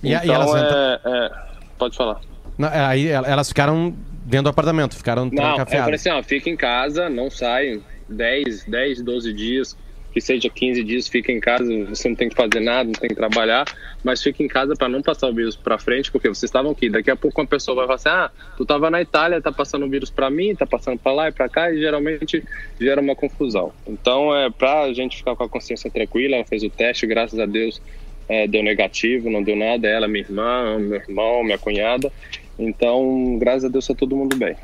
E, 0.05 0.15
a- 0.15 0.21
e 0.21 0.25
então, 0.25 0.35
elas 0.35 0.55
é, 0.55 1.01
é, 1.05 1.31
pode 1.79 1.97
falar. 1.97 2.21
Não, 2.59 2.69
é, 2.69 2.85
Aí 2.85 3.09
elas 3.09 3.49
ficaram 3.49 3.95
dentro 4.25 4.45
do 4.45 4.49
apartamento, 4.51 4.97
ficaram 4.97 5.29
Não, 5.33 5.59
eu 5.59 5.67
falei 5.67 5.95
assim, 5.95 6.11
ó, 6.11 6.23
fica 6.23 6.49
em 6.49 6.57
casa, 6.57 7.09
não 7.11 7.31
sai 7.31 7.83
10, 8.09 8.65
10, 8.67 9.03
12 9.03 9.33
dias, 9.33 9.77
que 10.13 10.21
seja 10.21 10.49
15 10.49 10.85
dias, 10.85 11.09
fica 11.09 11.33
em 11.33 11.41
casa, 11.41 11.65
você 11.87 12.09
não 12.09 12.15
tem 12.15 12.29
que 12.29 12.37
fazer 12.37 12.61
nada, 12.61 12.85
não 12.85 12.93
tem 12.93 13.09
que 13.09 13.17
trabalhar, 13.17 13.65
mas 14.05 14.23
fica 14.23 14.45
em 14.45 14.47
casa 14.47 14.75
para 14.77 14.89
não 14.89 15.03
passar 15.03 15.29
o 15.29 15.35
vírus 15.35 15.57
para 15.57 15.77
frente, 15.77 16.13
porque 16.13 16.29
vocês 16.29 16.45
estavam 16.45 16.71
aqui. 16.71 16.89
Daqui 16.89 17.11
a 17.11 17.17
pouco 17.17 17.41
uma 17.41 17.47
pessoa 17.49 17.75
vai 17.75 17.85
falar 17.87 17.97
assim: 17.97 18.09
"Ah, 18.11 18.31
tu 18.57 18.65
tava 18.65 18.89
na 18.91 19.03
Itália, 19.03 19.43
tá 19.43 19.51
passando 19.51 19.85
o 19.87 19.91
vírus 19.91 20.11
para 20.13 20.31
mim, 20.31 20.55
tá 20.55 20.65
passando 20.65 20.97
para 21.01 21.13
lá 21.13 21.29
e 21.29 21.33
para 21.33 21.49
cá", 21.49 21.73
e 21.73 21.79
geralmente 21.81 22.45
gera 22.81 23.01
uma 23.01 23.17
confusão. 23.17 23.73
Então, 23.85 24.35
é 24.37 24.49
pra 24.51 24.93
gente 24.93 25.17
ficar 25.17 25.35
com 25.35 25.43
a 25.43 25.49
consciência 25.49 25.91
tranquila, 25.91 26.37
ela 26.37 26.45
fez 26.45 26.63
o 26.63 26.71
teste, 26.71 27.09
graças 27.09 27.41
a 27.41 27.47
Deus, 27.47 27.83
é, 28.29 28.47
deu 28.47 28.63
negativo, 28.63 29.31
não 29.31 29.43
deu 29.43 29.57
nada, 29.57 29.87
ela, 29.87 30.09
minha 30.09 30.25
irmã, 30.25 30.79
meu 30.79 31.01
irmão, 31.01 31.45
minha 31.45 31.59
cunhada. 31.59 32.11
Então, 32.59 33.37
graças 33.39 33.65
a 33.65 33.69
Deus, 33.69 33.87
tá 33.87 33.95
todo 33.95 34.17
mundo 34.17 34.37
bem. 34.37 34.57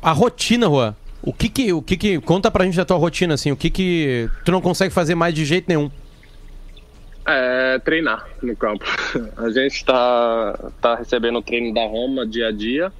A 0.00 0.12
rotina, 0.12 0.66
Juan. 0.66 0.96
O 1.22 1.32
que 1.32 1.48
que, 1.48 1.72
o 1.72 1.80
que 1.80 1.96
que... 1.96 2.20
Conta 2.20 2.50
pra 2.50 2.64
gente 2.64 2.76
da 2.76 2.84
tua 2.84 2.96
rotina, 2.96 3.34
assim. 3.34 3.52
O 3.52 3.56
que 3.56 3.70
que 3.70 4.28
tu 4.44 4.50
não 4.50 4.60
consegue 4.60 4.92
fazer 4.92 5.14
mais 5.14 5.32
de 5.32 5.44
jeito 5.44 5.66
nenhum? 5.68 5.90
É, 7.24 7.78
treinar 7.78 8.28
no 8.42 8.56
campo. 8.56 8.84
A 9.36 9.48
gente 9.50 9.76
está 9.76 10.70
tá 10.80 10.96
recebendo 10.96 11.38
o 11.38 11.42
treino 11.42 11.72
da 11.72 11.84
Roma 11.86 12.26
dia 12.26 12.48
a 12.48 12.52
dia, 12.52 12.92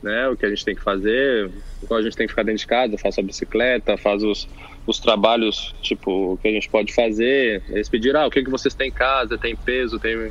né? 0.00 0.28
O 0.28 0.36
que 0.36 0.46
a 0.46 0.48
gente 0.48 0.64
tem 0.64 0.76
que 0.76 0.82
fazer. 0.82 1.50
Igual 1.82 1.98
a 1.98 2.02
gente 2.02 2.16
tem 2.16 2.26
que 2.26 2.32
ficar 2.32 2.44
dentro 2.44 2.60
de 2.60 2.66
casa, 2.66 2.96
faz 2.96 3.18
a 3.18 3.22
bicicleta, 3.22 3.96
faz 3.96 4.22
os, 4.22 4.48
os 4.86 4.98
trabalhos, 4.98 5.74
tipo, 5.80 6.38
que 6.42 6.48
a 6.48 6.52
gente 6.52 6.68
pode 6.68 6.92
fazer. 6.92 7.62
Eles 7.68 7.88
pediram, 7.88 8.20
ah, 8.20 8.26
o 8.26 8.30
que, 8.30 8.42
que 8.42 8.50
vocês 8.50 8.74
têm 8.74 8.88
em 8.88 8.92
casa? 8.92 9.38
Tem 9.38 9.56
peso, 9.56 9.98
tem, 9.98 10.30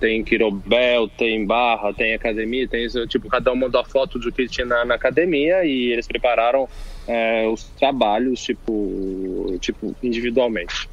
tem 0.00 0.24
quirobel, 0.24 1.08
tem 1.08 1.46
barra, 1.46 1.92
tem 1.94 2.14
academia, 2.14 2.66
tem 2.66 2.84
isso. 2.84 3.06
Tipo, 3.06 3.28
cada 3.28 3.52
um 3.52 3.56
mandou 3.56 3.80
a 3.80 3.84
foto 3.84 4.18
do 4.18 4.32
que 4.32 4.48
tinha 4.48 4.66
na, 4.66 4.84
na 4.84 4.94
academia 4.94 5.64
e 5.64 5.92
eles 5.92 6.06
prepararam 6.06 6.68
é, 7.06 7.46
os 7.46 7.64
trabalhos, 7.78 8.40
tipo, 8.42 9.56
tipo, 9.60 9.94
individualmente. 10.02 10.88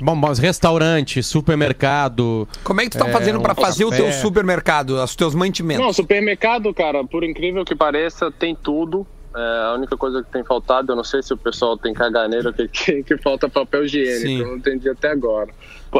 Bom, 0.00 0.14
mas 0.14 0.38
restaurante, 0.38 1.22
supermercado... 1.22 2.48
Como 2.62 2.80
é 2.80 2.84
que 2.84 2.90
tu 2.90 2.98
tá 2.98 3.08
É, 3.08 3.12
fazendo 3.12 3.40
pra 3.40 3.52
um 3.52 3.56
fazer 3.56 3.84
o 3.84 3.90
teu 3.90 4.06
café. 4.06 4.18
supermercado, 4.18 4.90
os 5.02 5.14
teus 5.14 5.34
mantimentos? 5.34 5.84
Não, 5.84 5.92
supermercado, 5.92 6.72
cara, 6.72 7.04
por 7.04 7.22
incrível 7.24 7.64
que 7.64 7.74
pareça, 7.74 8.30
tem 8.30 8.54
tudo. 8.54 9.06
É, 9.36 9.64
a 9.64 9.74
única 9.74 9.96
coisa 9.96 10.22
que 10.22 10.30
tem 10.30 10.44
faltado, 10.44 10.92
eu 10.92 10.96
não 10.96 11.02
sei 11.02 11.20
se 11.20 11.34
o 11.34 11.36
pessoal 11.36 11.76
tem 11.76 11.92
caganeira, 11.92 12.52
que, 12.52 12.68
que, 12.68 13.02
que 13.02 13.18
falta 13.18 13.48
papel 13.48 13.84
higiênico, 13.84 14.26
Sim. 14.26 14.40
eu 14.40 14.46
não 14.46 14.56
entendi 14.58 14.88
até 14.88 15.10
agora. 15.10 15.50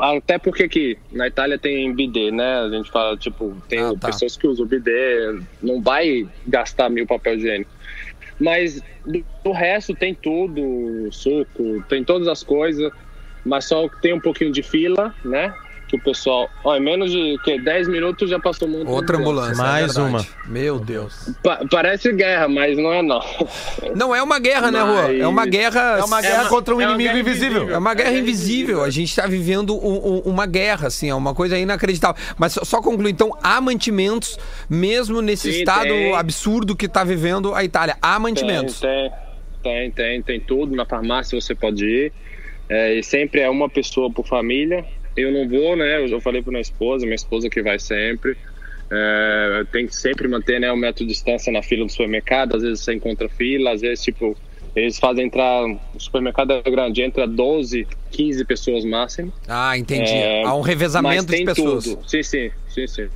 Até 0.00 0.38
porque 0.38 0.62
aqui, 0.62 0.97
na 1.11 1.26
Itália 1.26 1.59
tem 1.59 1.93
bidê, 1.93 2.31
né? 2.31 2.61
A 2.61 2.69
gente 2.69 2.91
fala, 2.93 3.17
tipo, 3.17 3.57
tem 3.69 3.81
Ah, 3.81 3.93
tá. 3.99 4.07
pessoas 4.09 4.37
que 4.37 4.47
usam 4.47 4.67
bidê, 4.67 5.41
não 5.61 5.83
vai 5.83 6.29
gastar 6.47 6.88
mil 6.88 7.07
papel 7.07 7.35
higiênico. 7.35 7.71
Mas 8.38 8.81
do, 9.05 9.25
do 9.43 9.53
resto 9.53 9.95
tem 9.95 10.14
tudo, 10.14 11.09
suco, 11.11 11.85
tem 11.88 12.05
todas 12.05 12.29
as 12.29 12.43
coisas, 12.43 12.93
mas 13.45 13.64
só 13.64 13.88
tem 14.00 14.14
um 14.14 14.21
pouquinho 14.21 14.53
de 14.53 14.62
fila, 14.62 15.12
né? 15.25 15.53
Que 15.94 16.00
o 16.00 16.00
pessoal, 16.00 16.50
ó, 16.64 16.76
em 16.76 16.80
menos 16.80 17.12
de 17.12 17.38
que, 17.44 17.56
10 17.60 17.86
minutos 17.88 18.28
já 18.28 18.40
passou 18.40 18.66
muito. 18.66 18.90
Outra 18.90 19.16
ambulância. 19.16 19.52
é 19.52 19.56
Mais 19.64 19.94
verdade. 19.96 20.28
Meu 20.46 20.78
Deus. 20.80 21.30
Pa- 21.42 21.60
parece 21.70 22.12
guerra, 22.12 22.48
mas 22.48 22.76
não 22.76 22.92
é 22.92 23.00
não. 23.00 23.20
Não 23.94 24.14
é 24.14 24.20
uma 24.22 24.40
guerra, 24.40 24.70
né, 24.72 24.80
Rua? 24.80 25.02
Mas- 25.08 25.20
É 25.20 25.26
uma 25.26 25.46
guerra. 25.46 25.98
É 26.00 26.04
uma 26.04 26.20
guerra 26.20 26.42
uma- 26.42 26.48
contra 26.48 26.74
um 26.74 26.80
é 26.80 26.84
uma 26.86 26.94
inimigo 26.94 27.14
guerra 27.14 27.20
invisível. 27.20 27.70
É 27.70 27.78
uma 27.78 27.94
guerra 27.94 28.12
invisível. 28.18 28.82
A 28.82 28.90
gente 28.90 29.14
tá 29.14 29.26
vivendo 29.26 29.74
um- 29.76 30.14
um- 30.16 30.22
uma 30.24 30.46
guerra, 30.46 30.88
assim, 30.88 31.08
é 31.10 31.14
uma 31.14 31.32
coisa 31.34 31.56
inacreditável. 31.56 32.20
Mas 32.36 32.54
só, 32.54 32.64
só 32.64 32.82
concluir, 32.82 33.12
então, 33.12 33.30
há 33.42 33.60
mantimentos, 33.60 34.36
mesmo 34.68 35.22
nesse 35.22 35.52
Sim, 35.52 35.58
estado 35.60 35.88
tem. 35.88 36.14
absurdo 36.16 36.74
que 36.74 36.88
tá 36.88 37.04
vivendo 37.04 37.54
a 37.54 37.62
Itália. 37.62 37.96
Há 38.02 38.18
mantimentos. 38.18 38.80
Tem, 38.80 39.10
tem, 39.10 39.24
Tem, 39.62 39.90
tem, 39.92 40.22
tem 40.22 40.40
tudo. 40.40 40.74
Na 40.74 40.84
farmácia 40.84 41.40
você 41.40 41.54
pode 41.54 41.84
ir. 41.86 42.12
É, 42.68 42.94
e 42.94 43.02
sempre 43.02 43.40
é 43.40 43.48
uma 43.48 43.68
pessoa 43.68 44.10
por 44.10 44.26
família. 44.26 44.84
Eu 45.16 45.30
não 45.33 45.49
vou, 45.49 45.76
né? 45.76 46.00
Eu 46.02 46.09
já 46.09 46.21
falei 46.21 46.42
para 46.42 46.50
minha 46.50 46.62
esposa, 46.62 47.04
minha 47.04 47.14
esposa 47.14 47.49
que 47.49 47.62
vai 47.62 47.78
sempre. 47.78 48.37
É, 48.90 49.64
tem 49.73 49.87
que 49.87 49.94
sempre 49.97 50.28
manter 50.28 50.61
né, 50.61 50.71
o 50.71 50.76
metro 50.76 51.04
de 51.04 51.11
distância 51.12 51.52
na 51.52 51.62
fila 51.62 51.85
do 51.87 51.90
supermercado. 51.90 52.56
Às 52.56 52.62
vezes 52.62 52.80
você 52.80 52.94
encontra 52.94 53.28
fila, 53.28 53.73
às 53.73 53.80
vezes, 53.80 54.04
tipo, 54.04 54.37
eles 54.75 54.99
fazem 54.99 55.26
entrar. 55.26 55.64
O 55.64 55.78
supermercado 55.99 56.52
é 56.52 56.62
grande, 56.71 57.02
entra 57.02 57.26
12, 57.26 57.87
15 58.11 58.44
pessoas 58.44 58.85
máximo. 58.85 59.33
Ah, 59.49 59.76
entendi. 59.78 60.11
É, 60.12 60.42
Há 60.44 60.54
um 60.54 60.59
Mas 60.59 60.66
revezamento 60.66 61.26
de 61.26 61.33
tem 61.33 61.44
pessoas. 61.44 61.85
tudo. 61.85 62.09
Sim, 62.09 62.23
sim, 62.23 62.50
sim, 62.68 62.87
sim. 62.87 63.09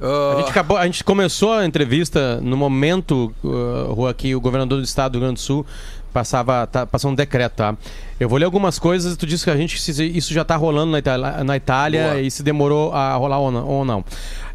Ah, 0.00 0.34
A 0.34 0.40
gente, 0.40 0.50
acabou, 0.50 0.76
a 0.76 0.84
gente 0.86 1.02
começou 1.04 1.52
a 1.52 1.64
entrevista 1.64 2.40
no 2.40 2.56
momento, 2.56 3.34
uh, 3.42 3.92
Rua, 3.92 4.12
que 4.12 4.34
o 4.34 4.40
governador 4.40 4.78
do 4.78 4.84
estado 4.84 5.12
do 5.12 5.18
Rio 5.18 5.26
Grande 5.28 5.40
do 5.40 5.42
Sul 5.42 5.66
passava, 6.12 6.66
tá, 6.66 6.86
passou 6.86 7.10
um 7.10 7.14
decreto, 7.14 7.54
tá? 7.56 7.76
Eu 8.18 8.28
vou 8.28 8.38
ler 8.38 8.44
algumas 8.44 8.78
coisas, 8.78 9.16
tu 9.16 9.26
disse 9.26 9.44
que 9.44 9.50
a 9.50 9.56
gente, 9.56 9.76
isso 10.16 10.32
já 10.32 10.44
tá 10.44 10.54
rolando 10.56 10.92
na 10.92 10.98
Itália, 10.98 11.42
na 11.44 11.56
Itália 11.56 12.20
e 12.20 12.30
se 12.30 12.42
demorou 12.42 12.92
a 12.92 13.14
rolar 13.14 13.38
ou 13.38 13.50
não. 13.50 13.66
Ou 13.66 13.84
não. 13.84 14.04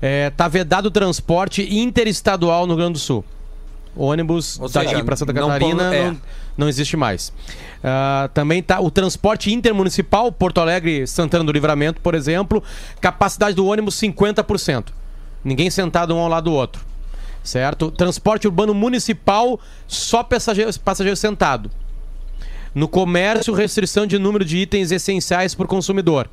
É, 0.01 0.29
tá 0.29 0.47
vedado 0.47 0.85
o 0.85 0.91
transporte 0.91 1.61
interestadual 1.77 2.65
no 2.65 2.73
Rio 2.73 2.77
Grande 2.83 2.93
do 2.93 2.99
Sul. 2.99 3.23
Ônibus 3.95 4.57
Ou 4.59 4.69
daqui 4.69 5.03
para 5.03 5.15
Santa 5.15 5.33
não 5.33 5.47
Catarina 5.47 5.83
pode- 5.83 5.95
é. 5.95 6.05
não, 6.11 6.17
não 6.57 6.69
existe 6.69 6.95
mais. 6.95 7.33
Ah, 7.83 8.29
também 8.33 8.63
tá 8.63 8.79
o 8.79 8.89
transporte 8.89 9.51
intermunicipal, 9.51 10.31
Porto 10.31 10.61
Alegre, 10.61 11.05
Santana 11.05 11.43
do 11.43 11.51
Livramento, 11.51 11.99
por 11.99 12.15
exemplo, 12.15 12.63
capacidade 13.01 13.55
do 13.55 13.65
ônibus 13.65 13.95
50%. 13.95 14.85
Ninguém 15.43 15.69
sentado 15.69 16.15
um 16.15 16.19
ao 16.19 16.29
lado 16.29 16.45
do 16.45 16.53
outro. 16.53 16.81
Certo? 17.43 17.89
Transporte 17.91 18.47
urbano 18.47 18.73
municipal, 18.73 19.59
só 19.87 20.23
passageiro, 20.23 20.71
passageiro 20.79 21.17
sentado. 21.17 21.69
No 22.73 22.87
comércio, 22.87 23.53
restrição 23.53 24.05
de 24.05 24.17
número 24.19 24.45
de 24.45 24.57
itens 24.57 24.91
essenciais 24.91 25.55
por 25.55 25.67
consumidor. 25.67 26.29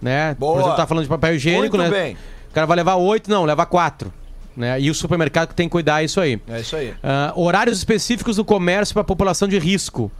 Né? 0.00 0.34
Boa. 0.38 0.54
Por 0.54 0.60
exemplo, 0.60 0.76
tá 0.76 0.86
falando 0.86 1.04
de 1.04 1.08
papel 1.08 1.34
higiênico, 1.34 1.76
Muito 1.76 1.90
né? 1.90 2.02
bem. 2.02 2.16
O 2.50 2.52
cara 2.52 2.66
vai 2.66 2.76
levar 2.76 2.96
oito, 2.96 3.30
não, 3.30 3.44
leva 3.44 3.66
quatro. 3.66 4.12
Né? 4.56 4.80
E 4.80 4.90
o 4.90 4.94
supermercado 4.94 5.48
que 5.48 5.54
tem 5.54 5.68
que 5.68 5.72
cuidar 5.72 6.02
isso 6.02 6.20
aí. 6.20 6.40
É 6.48 6.60
isso 6.60 6.74
aí. 6.74 6.94
Ah, 7.02 7.32
horários 7.36 7.78
específicos 7.78 8.36
do 8.36 8.44
comércio 8.44 8.92
para 8.94 9.04
população 9.04 9.46
de 9.46 9.58
risco. 9.58 10.10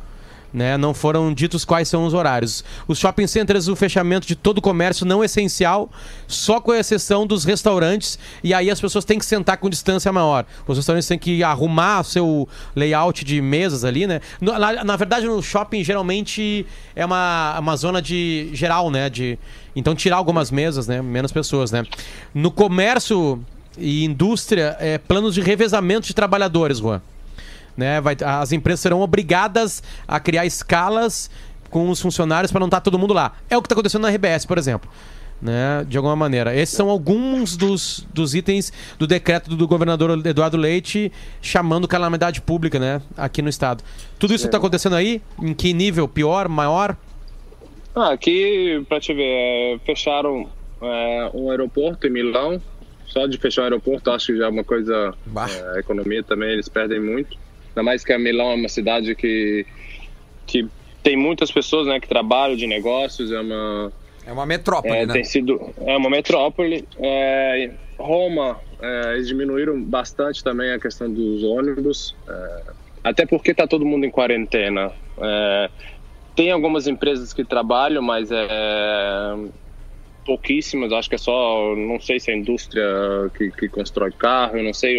Né? 0.52 0.76
Não 0.76 0.92
foram 0.92 1.32
ditos 1.32 1.64
quais 1.64 1.88
são 1.88 2.04
os 2.04 2.12
horários. 2.12 2.64
Os 2.88 2.98
shopping 2.98 3.26
centers, 3.26 3.68
o 3.68 3.76
fechamento 3.76 4.26
de 4.26 4.34
todo 4.34 4.58
o 4.58 4.60
comércio 4.62 5.06
não 5.06 5.22
essencial, 5.22 5.88
só 6.26 6.60
com 6.60 6.74
exceção 6.74 7.26
dos 7.26 7.44
restaurantes. 7.44 8.18
E 8.42 8.52
aí 8.52 8.68
as 8.68 8.80
pessoas 8.80 9.04
têm 9.04 9.18
que 9.18 9.24
sentar 9.24 9.58
com 9.58 9.70
distância 9.70 10.12
maior. 10.12 10.44
Os 10.66 10.76
restaurantes 10.76 11.06
têm 11.06 11.18
que 11.18 11.42
arrumar 11.42 12.02
seu 12.02 12.48
layout 12.74 13.24
de 13.24 13.40
mesas 13.40 13.84
ali, 13.84 14.06
né? 14.06 14.20
Na, 14.40 14.84
na 14.84 14.96
verdade, 14.96 15.26
no 15.26 15.40
shopping 15.42 15.84
geralmente 15.84 16.66
é 16.96 17.04
uma, 17.04 17.58
uma 17.60 17.76
zona 17.76 18.02
de 18.02 18.50
geral, 18.52 18.90
né? 18.90 19.08
De, 19.08 19.38
então 19.76 19.94
tirar 19.94 20.16
algumas 20.16 20.50
mesas, 20.50 20.88
né? 20.88 21.00
Menos 21.00 21.30
pessoas, 21.30 21.70
né? 21.70 21.84
No 22.34 22.50
comércio 22.50 23.40
e 23.78 24.04
indústria, 24.04 24.76
é, 24.80 24.98
planos 24.98 25.34
de 25.34 25.40
revezamento 25.40 26.08
de 26.08 26.14
trabalhadores, 26.14 26.78
Juan 26.78 27.00
né? 27.80 28.00
Vai, 28.00 28.16
as 28.24 28.52
empresas 28.52 28.80
serão 28.80 29.00
obrigadas 29.00 29.82
a 30.06 30.20
criar 30.20 30.46
escalas 30.46 31.30
com 31.70 31.88
os 31.88 32.00
funcionários 32.00 32.52
para 32.52 32.60
não 32.60 32.66
estar 32.66 32.80
todo 32.80 32.98
mundo 32.98 33.14
lá. 33.14 33.32
É 33.48 33.56
o 33.56 33.62
que 33.62 33.66
está 33.66 33.74
acontecendo 33.74 34.02
na 34.02 34.10
RBS, 34.10 34.44
por 34.44 34.58
exemplo. 34.58 34.88
Né, 35.40 35.86
de 35.88 35.96
alguma 35.96 36.14
maneira. 36.14 36.54
Esses 36.54 36.76
são 36.76 36.90
alguns 36.90 37.56
dos, 37.56 38.06
dos 38.12 38.34
itens 38.34 38.70
do 38.98 39.06
decreto 39.06 39.56
do 39.56 39.66
governador 39.66 40.10
Eduardo 40.26 40.58
Leite 40.58 41.10
chamando 41.40 41.88
calamidade 41.88 42.42
pública 42.42 42.78
né, 42.78 43.00
aqui 43.16 43.40
no 43.40 43.48
estado. 43.48 43.82
Tudo 44.18 44.34
isso 44.34 44.44
está 44.44 44.58
acontecendo 44.58 44.96
aí? 44.96 45.22
Em 45.40 45.54
que 45.54 45.72
nível? 45.72 46.06
Pior? 46.06 46.46
Maior? 46.46 46.94
Ah, 47.96 48.12
aqui, 48.12 48.84
pra 48.86 49.00
te 49.00 49.14
ver, 49.14 49.24
é, 49.24 49.78
fecharam 49.86 50.46
é, 50.82 51.30
um 51.32 51.50
aeroporto 51.50 52.06
em 52.06 52.10
Milão. 52.10 52.60
Só 53.06 53.26
de 53.26 53.38
fechar 53.38 53.62
o 53.62 53.64
aeroporto, 53.64 54.10
acho 54.10 54.26
que 54.26 54.36
já 54.36 54.44
é 54.44 54.48
uma 54.48 54.62
coisa. 54.62 55.14
É, 55.34 55.76
a 55.76 55.80
economia 55.80 56.22
também, 56.22 56.50
eles 56.50 56.68
perdem 56.68 57.00
muito. 57.00 57.36
Ainda 57.70 57.82
mais 57.82 58.04
que 58.04 58.12
a 58.12 58.18
Milão 58.18 58.50
é 58.50 58.54
uma 58.54 58.68
cidade 58.68 59.14
que, 59.14 59.66
que 60.46 60.68
tem 61.02 61.16
muitas 61.16 61.50
pessoas 61.50 61.86
né, 61.86 61.98
que 61.98 62.08
trabalham 62.08 62.56
de 62.56 62.66
negócios, 62.66 63.30
é 63.32 63.40
uma, 63.40 63.92
é 64.26 64.32
uma 64.32 64.46
metrópole, 64.46 64.94
é, 64.94 65.06
né? 65.06 65.12
tem 65.12 65.24
sido 65.24 65.60
é 65.80 65.96
uma 65.96 66.10
metrópole. 66.10 66.86
É, 66.98 67.70
Roma, 67.98 68.58
é, 68.80 69.14
eles 69.14 69.28
diminuíram 69.28 69.82
bastante 69.82 70.42
também 70.44 70.72
a 70.72 70.78
questão 70.78 71.10
dos 71.10 71.42
ônibus, 71.42 72.14
é, 72.28 72.62
até 73.04 73.26
porque 73.26 73.52
está 73.52 73.66
todo 73.66 73.84
mundo 73.84 74.04
em 74.04 74.10
quarentena. 74.10 74.92
É, 75.18 75.70
tem 76.36 76.50
algumas 76.50 76.86
empresas 76.86 77.32
que 77.32 77.44
trabalham, 77.44 78.02
mas 78.02 78.30
é 78.30 78.48
pouquíssimas. 80.24 80.92
Acho 80.92 81.08
que 81.08 81.14
é 81.16 81.18
só, 81.18 81.74
não 81.74 82.00
sei 82.00 82.20
se 82.20 82.30
é 82.30 82.34
a 82.34 82.36
indústria 82.36 82.84
que, 83.36 83.50
que 83.50 83.68
constrói 83.68 84.12
carro, 84.12 84.62
não 84.62 84.72
sei 84.72 84.96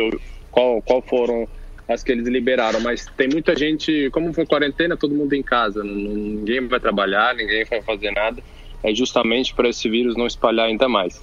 qual, 0.52 0.82
qual 0.82 1.02
foram 1.02 1.48
as 1.92 2.04
que 2.04 2.12
eles 2.12 2.28
liberaram, 2.28 2.80
mas 2.80 3.06
tem 3.18 3.28
muita 3.28 3.56
gente, 3.56 4.10
como 4.12 4.34
foi 4.34 4.46
quarentena, 4.46 4.98
todo 4.98 5.16
mundo 5.16 5.34
em 5.34 5.44
casa, 5.44 5.84
ninguém 5.84 6.68
vai 6.68 6.80
trabalhar, 6.80 7.36
ninguém 7.36 7.66
vai 7.66 7.82
fazer 7.82 8.12
nada. 8.12 8.42
É 8.84 8.94
justamente 8.94 9.54
para 9.54 9.70
esse 9.70 9.88
vírus 9.90 10.16
não 10.16 10.26
espalhar 10.26 10.68
ainda 10.68 10.88
mais. 10.90 11.22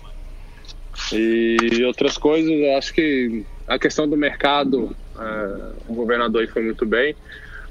E 1.12 1.84
outras 1.84 2.16
coisas, 2.16 2.52
acho 2.76 2.92
que 2.92 3.44
a 3.66 3.78
questão 3.78 4.08
do 4.08 4.16
mercado, 4.16 4.94
é, 5.18 5.72
o 5.88 5.94
governador 5.94 6.42
aí 6.42 6.46
foi 6.46 6.62
muito 6.62 6.86
bem, 6.86 7.14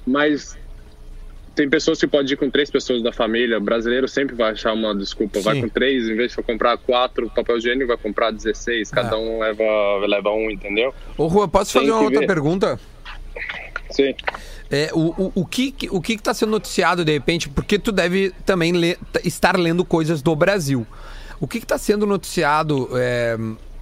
mas 0.06 0.58
tem 1.58 1.68
pessoas 1.70 2.00
que 2.00 2.08
podem 2.08 2.32
ir 2.32 2.38
com 2.38 2.50
três 2.50 2.70
pessoas 2.70 3.02
da 3.02 3.12
família. 3.12 3.58
O 3.58 3.62
brasileiro 3.62 4.08
sempre 4.08 4.36
vai 4.36 4.52
achar 4.52 4.74
uma 4.74 4.96
desculpa. 4.96 5.42
Vai 5.42 5.56
Sim. 5.56 5.62
com 5.62 5.70
três, 5.70 6.08
em 6.08 6.16
vez 6.16 6.32
de 6.32 6.42
comprar 6.44 6.78
quatro 6.78 7.30
papel 7.32 7.58
higiênico, 7.58 7.88
vai 7.88 7.98
comprar 7.98 8.32
16. 8.32 8.92
Cada 8.92 9.18
um 9.18 9.40
leva, 9.40 9.64
leva 10.08 10.30
um, 10.32 10.50
entendeu? 10.52 10.94
Ô, 11.18 11.26
Rua, 11.28 11.48
posso 11.48 11.74
Tem 11.74 11.82
fazer 11.82 11.92
uma 11.92 12.04
outra 12.04 12.20
ver. 12.22 12.28
pergunta? 12.28 12.80
Sim. 13.90 14.14
É, 14.70 14.90
o, 14.94 15.00
o, 15.18 15.32
o 15.42 15.46
que 15.46 15.74
o 15.92 16.02
que 16.02 16.14
está 16.14 16.34
sendo 16.34 16.52
noticiado 16.52 17.04
de 17.04 17.12
repente? 17.14 17.50
Porque 17.50 17.80
tu 17.80 17.92
deve 17.92 18.32
também 18.46 18.72
ler- 18.74 19.00
estar 19.24 19.58
lendo 19.58 19.84
coisas 19.84 20.22
do 20.22 20.36
Brasil. 20.36 20.86
O 21.40 21.48
que 21.48 21.58
está 21.58 21.78
sendo 21.78 22.06
noticiado 22.06 22.90
é, 22.94 23.38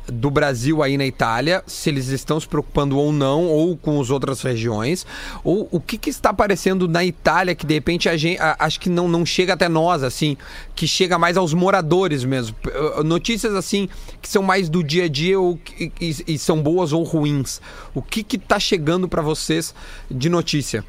do 0.08 0.30
Brasil 0.30 0.82
aí 0.84 0.98
na 0.98 1.06
Itália? 1.06 1.64
Se 1.68 1.90
eles 1.90 2.08
estão 2.08 2.40
se 2.40 2.48
preocupando 2.48 2.98
ou 2.98 3.12
não, 3.12 3.46
ou 3.46 3.76
com 3.76 4.00
as 4.00 4.10
outras 4.10 4.42
regiões? 4.42 5.06
Ou 5.44 5.68
o 5.72 5.80
que, 5.80 5.98
que 5.98 6.10
está 6.10 6.30
aparecendo 6.30 6.88
na 6.88 7.04
Itália 7.04 7.56
que 7.56 7.66
de 7.66 7.74
repente 7.74 8.08
a 8.10 8.16
gente, 8.18 8.40
a- 8.40 8.56
acho 8.60 8.80
que 8.80 8.90
não, 8.90 9.08
não 9.08 9.26
chega 9.26 9.54
até 9.54 9.68
nós, 9.70 10.04
assim, 10.04 10.38
que 10.76 10.88
chega 10.88 11.18
mais 11.18 11.38
aos 11.38 11.54
moradores 11.54 12.24
mesmo? 12.24 12.56
Uh, 13.00 13.04
Notícias 13.04 13.54
assim 13.56 13.90
que 14.22 14.30
são 14.30 14.42
mais 14.44 14.70
do 14.70 14.84
dia 14.84 15.06
a 15.06 15.08
dia 15.08 15.40
ou 15.40 15.58
que- 15.58 15.92
e, 16.00 16.16
e 16.28 16.38
são 16.38 16.62
boas 16.62 16.94
ou 16.94 17.04
ruins. 17.04 17.60
O 17.94 18.02
que 18.02 18.24
que 18.24 18.38
tá 18.38 18.60
chegando 18.60 19.08
para 19.08 19.22
vocês 19.22 19.74
de 20.10 20.30
notícia? 20.30 20.84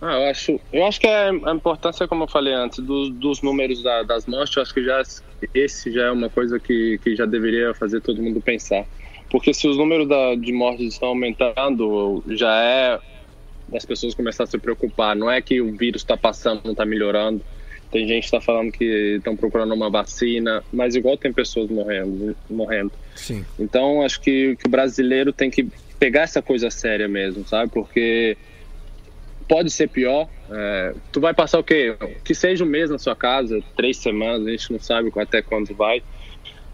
Ah, 0.00 0.14
eu 0.14 0.30
acho, 0.30 0.60
eu 0.72 0.84
acho 0.86 1.00
que 1.00 1.06
é 1.06 1.28
a 1.28 1.52
importância, 1.52 2.06
como 2.06 2.24
eu 2.24 2.28
falei 2.28 2.54
antes, 2.54 2.78
dos, 2.78 3.10
dos 3.10 3.42
números 3.42 3.82
da- 3.82 4.04
das 4.04 4.26
mortes, 4.26 4.56
eu 4.56 4.62
acho 4.62 4.72
que 4.72 4.84
já 4.84 5.02
esse 5.52 5.90
já 5.90 6.06
é 6.06 6.10
uma 6.10 6.30
coisa 6.30 6.60
que, 6.60 6.98
que 7.02 7.16
já 7.16 7.26
deveria 7.26 7.74
fazer 7.74 8.00
todo 8.00 8.22
mundo 8.22 8.40
pensar. 8.40 8.86
Porque 9.30 9.52
se 9.52 9.66
os 9.66 9.76
números 9.76 10.08
da, 10.08 10.34
de 10.36 10.52
mortes 10.52 10.94
estão 10.94 11.08
aumentando, 11.08 12.22
já 12.28 12.62
é 12.62 12.98
das 13.68 13.84
pessoas 13.84 14.14
começar 14.14 14.44
a 14.44 14.46
se 14.46 14.56
preocupar. 14.58 15.14
Não 15.14 15.30
é 15.30 15.42
que 15.42 15.60
o 15.60 15.76
vírus 15.76 16.02
está 16.02 16.16
passando, 16.16 16.62
não 16.64 16.72
está 16.72 16.86
melhorando. 16.86 17.44
Tem 17.90 18.06
gente 18.06 18.20
que 18.20 18.26
está 18.26 18.40
falando 18.40 18.70
que 18.70 19.16
estão 19.16 19.36
procurando 19.36 19.74
uma 19.74 19.90
vacina, 19.90 20.62
mas 20.72 20.94
igual 20.94 21.16
tem 21.16 21.32
pessoas 21.32 21.68
morrendo, 21.70 22.36
morrendo. 22.48 22.92
Sim. 23.14 23.44
Então, 23.58 24.02
acho 24.02 24.20
que, 24.20 24.56
que 24.56 24.66
o 24.66 24.70
brasileiro 24.70 25.32
tem 25.32 25.50
que 25.50 25.66
pegar 25.98 26.22
essa 26.22 26.40
coisa 26.40 26.70
séria 26.70 27.08
mesmo, 27.08 27.46
sabe? 27.46 27.70
Porque 27.72 28.36
pode 29.48 29.70
ser 29.70 29.88
pior. 29.88 30.28
É, 30.50 30.94
tu 31.10 31.20
vai 31.20 31.32
passar 31.32 31.58
o 31.58 31.64
quê? 31.64 31.96
Que 32.22 32.34
seja 32.34 32.64
um 32.64 32.68
mês 32.68 32.90
na 32.90 32.98
sua 32.98 33.16
casa, 33.16 33.60
três 33.76 33.96
semanas, 33.96 34.46
a 34.46 34.50
gente 34.50 34.72
não 34.72 34.78
sabe 34.78 35.10
até 35.16 35.40
quando 35.42 35.74
vai. 35.74 36.02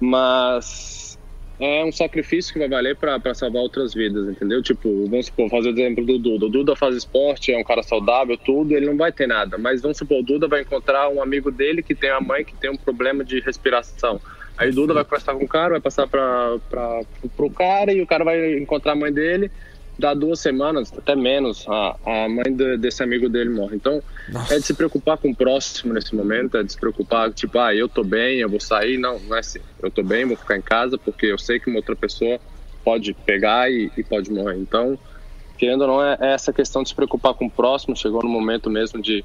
Mas 0.01 1.19
é 1.59 1.85
um 1.85 1.93
sacrifício 1.93 2.53
que 2.53 2.59
vai 2.59 2.69
valer 2.69 2.97
para 2.97 3.33
salvar 3.33 3.63
outras 3.63 3.95
vidas, 3.95 4.29
entendeu? 4.29 4.61
Tipo, 4.61 5.07
vamos 5.07 5.27
supor, 5.27 5.49
fazer 5.49 5.69
o 5.69 5.73
exemplo 5.73 6.05
do 6.05 6.19
Duda. 6.19 6.47
O 6.47 6.49
Duda 6.49 6.75
faz 6.75 6.97
esporte, 6.97 7.53
é 7.53 7.59
um 7.59 7.65
cara 7.65 7.83
saudável, 7.83 8.37
tudo, 8.37 8.75
ele 8.75 8.87
não 8.87 8.97
vai 8.97 9.13
ter 9.13 9.29
nada. 9.29 9.57
Mas 9.57 9.81
vamos 9.81 9.97
supor, 9.97 10.19
o 10.19 10.23
Duda 10.23 10.49
vai 10.49 10.63
encontrar 10.63 11.09
um 11.09 11.23
amigo 11.23 11.53
dele 11.53 11.83
que 11.83 11.95
tem 11.95 12.11
a 12.11 12.21
mãe 12.21 12.45
que 12.45 12.55
tem 12.57 12.71
um 12.71 12.77
problema 12.77 13.25
de 13.25 13.39
respiração. 13.41 14.21
Aí 14.57 14.71
o 14.71 14.75
Duda 14.75 14.95
vai 14.95 15.05
conversar 15.05 15.35
com 15.35 15.45
o 15.45 15.49
cara, 15.49 15.71
vai 15.71 15.81
passar 15.81 16.07
para 16.07 16.57
o 17.39 17.51
cara 17.51 17.93
e 17.93 18.01
o 18.01 18.07
cara 18.07 18.25
vai 18.25 18.57
encontrar 18.59 18.93
a 18.93 18.97
mãe 18.97 19.13
dele. 19.13 19.51
Dá 19.97 20.13
duas 20.13 20.41
semanas, 20.41 20.93
até 20.97 21.15
menos, 21.15 21.65
a, 21.69 21.97
a 22.05 22.29
mãe 22.29 22.53
de- 22.53 22.77
desse 22.79 23.03
amigo 23.03 23.29
dele 23.29 23.51
morre. 23.51 23.77
Então, 23.77 24.03
é 24.51 24.59
de 24.59 24.67
se 24.67 24.75
preocupar 24.75 25.17
com 25.19 25.31
o 25.31 25.37
próximo 25.37 25.93
nesse 25.95 26.15
momento, 26.17 26.57
é 26.57 26.65
de 26.65 26.73
se 26.73 26.79
preocupar, 26.79 27.33
tipo, 27.33 27.59
ah, 27.59 27.73
eu 27.75 27.89
tô 27.89 28.03
bem, 28.03 28.39
eu 28.39 28.49
vou 28.49 28.59
sair. 28.61 28.99
Não, 28.99 29.21
não 29.21 29.37
é 29.37 29.39
assim. 29.39 29.61
Eu 29.81 29.91
tô 29.91 30.03
bem, 30.03 30.25
vou 30.25 30.37
ficar 30.37 30.57
em 30.57 30.63
casa, 30.63 30.99
porque 30.99 31.27
eu 31.27 31.39
sei 31.39 31.61
que 31.61 31.71
uma 31.71 31.79
outra 31.79 31.95
pessoa 31.95 32.41
pode 32.85 33.15
pegar 33.15 33.71
e, 33.71 33.91
e 33.97 34.03
pode 34.03 34.31
morrer. 34.33 34.57
Então, 34.59 34.99
querendo 35.57 35.83
ou 35.83 35.87
não, 35.87 36.03
é, 36.05 36.19
é 36.21 36.33
essa 36.35 36.53
questão 36.53 36.83
de 36.83 36.89
se 36.89 36.95
preocupar 36.95 37.35
com 37.35 37.47
o 37.47 37.51
próximo. 37.51 37.97
Chegou 37.97 38.21
no 38.23 38.29
momento 38.29 38.69
mesmo 38.69 39.01
de. 39.01 39.25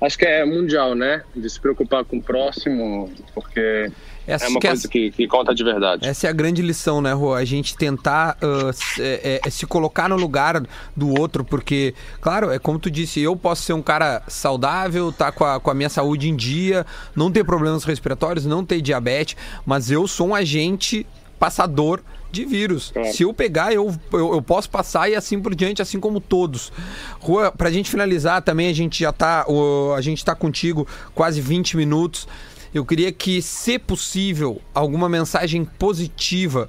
Acho 0.00 0.16
que 0.18 0.24
é 0.24 0.44
mundial, 0.44 0.94
né? 0.94 1.22
De 1.36 1.48
se 1.50 1.60
preocupar 1.60 2.04
com 2.04 2.16
o 2.16 2.22
próximo, 2.22 3.10
porque 3.34 3.92
Essa 4.26 4.46
é 4.46 4.48
uma 4.48 4.58
que 4.58 4.66
é- 4.66 4.70
coisa 4.70 4.88
que, 4.88 5.10
que 5.10 5.26
conta 5.28 5.54
de 5.54 5.62
verdade. 5.62 6.08
Essa 6.08 6.26
é 6.26 6.30
a 6.30 6.32
grande 6.32 6.62
lição, 6.62 7.02
né, 7.02 7.12
Rô? 7.12 7.34
A 7.34 7.44
gente 7.44 7.76
tentar 7.76 8.38
ah, 8.40 8.72
se, 8.72 9.02
é- 9.02 9.40
é 9.44 9.50
se 9.50 9.66
colocar 9.66 10.08
no 10.08 10.16
lugar 10.16 10.62
do 10.96 11.20
outro, 11.20 11.44
porque, 11.44 11.94
claro, 12.20 12.50
é 12.50 12.58
como 12.58 12.78
tu 12.78 12.90
disse, 12.90 13.20
eu 13.20 13.36
posso 13.36 13.62
ser 13.62 13.74
um 13.74 13.82
cara 13.82 14.22
saudável, 14.26 15.12
tá 15.12 15.30
com 15.30 15.44
a, 15.44 15.60
com 15.60 15.70
a 15.70 15.74
minha 15.74 15.88
saúde 15.90 16.28
em 16.30 16.36
dia, 16.36 16.86
não 17.14 17.30
ter 17.30 17.44
problemas 17.44 17.84
respiratórios, 17.84 18.46
não 18.46 18.64
ter 18.64 18.80
diabetes, 18.80 19.36
mas 19.66 19.90
eu 19.90 20.08
sou 20.08 20.28
um 20.28 20.34
agente 20.34 21.06
passador 21.38 22.00
de 22.30 22.44
vírus. 22.44 22.90
Claro. 22.92 23.12
Se 23.12 23.22
eu 23.22 23.32
pegar, 23.34 23.72
eu, 23.72 23.94
eu, 24.12 24.34
eu 24.34 24.42
posso 24.42 24.68
passar 24.70 25.08
e 25.10 25.14
assim 25.14 25.40
por 25.40 25.54
diante, 25.54 25.82
assim 25.82 25.98
como 26.00 26.20
todos. 26.20 26.72
Rua, 27.20 27.50
pra 27.52 27.70
gente 27.70 27.90
finalizar 27.90 28.42
também, 28.42 28.68
a 28.68 28.72
gente 28.74 29.00
já 29.00 29.12
tá, 29.12 29.44
o- 29.48 29.92
a 29.96 30.00
gente 30.00 30.24
tá 30.24 30.34
contigo 30.34 30.86
quase 31.14 31.40
20 31.40 31.76
minutos. 31.76 32.26
Eu 32.72 32.84
queria 32.86 33.10
que, 33.10 33.42
se 33.42 33.78
possível, 33.78 34.60
alguma 34.72 35.08
mensagem 35.08 35.64
positiva 35.64 36.68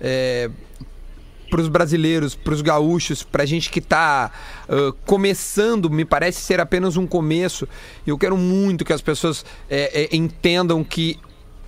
é, 0.00 0.48
para 1.50 1.60
os 1.60 1.68
brasileiros, 1.68 2.34
para 2.34 2.54
os 2.54 2.62
gaúchos, 2.62 3.22
para 3.22 3.42
a 3.42 3.46
gente 3.46 3.68
que 3.70 3.78
está 3.78 4.30
começando, 5.04 5.90
me 5.90 6.04
parece 6.04 6.40
ser 6.40 6.60
apenas 6.60 6.96
um 6.96 7.06
começo. 7.06 7.68
Eu 8.06 8.16
quero 8.16 8.36
muito 8.36 8.84
que 8.84 8.92
as 8.92 9.02
pessoas 9.02 9.44
é, 9.68 10.04
é, 10.10 10.16
entendam 10.16 10.82
que 10.82 11.18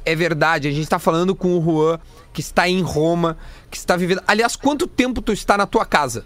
é 0.05 0.15
verdade. 0.15 0.69
A 0.69 0.71
gente 0.71 0.85
está 0.85 0.99
falando 0.99 1.35
com 1.35 1.59
o 1.59 1.63
Juan, 1.63 1.99
que 2.35 2.40
está 2.40 2.68
em 2.68 2.83
Roma, 2.83 3.38
que 3.70 3.77
está 3.79 3.97
vivendo. 3.97 4.20
Aliás, 4.27 4.57
quanto 4.57 4.87
tempo 4.87 5.23
tu 5.23 5.33
está 5.33 5.57
na 5.57 5.66
tua 5.66 5.87
casa? 5.87 6.25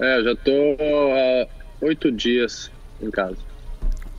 É, 0.00 0.18
eu 0.18 0.24
já 0.24 0.36
tô 0.36 0.50
há 0.50 1.46
oito 1.84 2.10
dias 2.10 2.70
em 3.02 3.10
casa. 3.10 3.36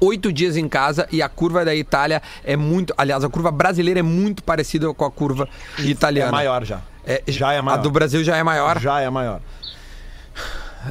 Oito 0.02 0.34
dias 0.34 0.58
em 0.58 0.68
casa 0.68 1.08
e 1.12 1.22
a 1.22 1.30
curva 1.30 1.64
da 1.64 1.74
Itália 1.74 2.22
é 2.44 2.58
muito. 2.58 2.94
Aliás, 2.98 3.24
a 3.24 3.30
curva 3.30 3.52
brasileira 3.52 4.02
é 4.02 4.04
muito 4.04 4.44
parecida 4.44 4.94
com 4.94 5.06
a 5.06 5.10
curva 5.10 5.48
italiana. 5.80 6.28
É 6.28 6.32
maior 6.32 6.66
já. 6.66 6.82
É, 7.06 7.24
Já 7.28 7.54
é 7.54 7.62
maior. 7.62 7.80
A 7.80 7.82
do 7.82 7.90
Brasil 7.90 8.24
já 8.24 8.36
é 8.36 8.44
maior. 8.44 8.80
Já 8.80 9.00
é 9.00 9.10
maior. 9.10 9.42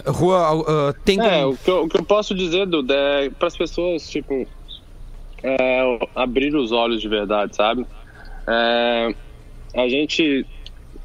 Rua, 0.06 0.54
uh, 0.54 0.92
tem 1.04 1.18
como... 1.18 1.28
É, 1.28 1.44
o 1.44 1.54
que, 1.54 1.70
eu, 1.70 1.82
o 1.84 1.88
que 1.88 1.98
eu 1.98 2.04
posso 2.04 2.34
dizer, 2.34 2.66
Duda, 2.66 2.94
é 2.94 3.28
para 3.28 3.48
as 3.48 3.56
pessoas, 3.56 4.08
tipo, 4.08 4.46
é, 5.42 5.98
abrir 6.14 6.54
os 6.54 6.72
olhos 6.72 7.02
de 7.02 7.08
verdade, 7.08 7.54
sabe? 7.54 7.86
É, 8.46 9.14
a 9.74 9.88
gente 9.88 10.46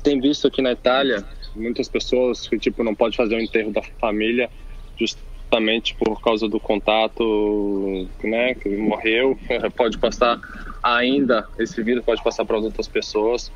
tem 0.04 0.20
visto 0.20 0.48
aqui 0.48 0.62
na 0.62 0.72
Itália 0.72 1.26
muitas 1.56 1.88
pessoas 1.88 2.48
que, 2.48 2.58
tipo, 2.58 2.84
não 2.84 2.94
pode 2.94 3.18
fazer 3.18 3.36
o 3.36 3.42
enterro 3.42 3.72
da 3.72 3.82
família 4.00 4.50
justamente 4.98 5.96
por 5.96 6.22
causa 6.22 6.48
do 6.48 6.60
contato, 6.60 8.08
né, 8.24 8.54
que 8.54 8.70
morreu, 8.70 9.38
pode 9.76 9.98
passar 9.98 10.40
ainda, 10.84 11.48
esse 11.58 11.82
vírus 11.82 12.04
pode 12.04 12.24
passar 12.24 12.46
para 12.46 12.58
as 12.58 12.64
outras 12.64 12.88
pessoas. 12.88 13.52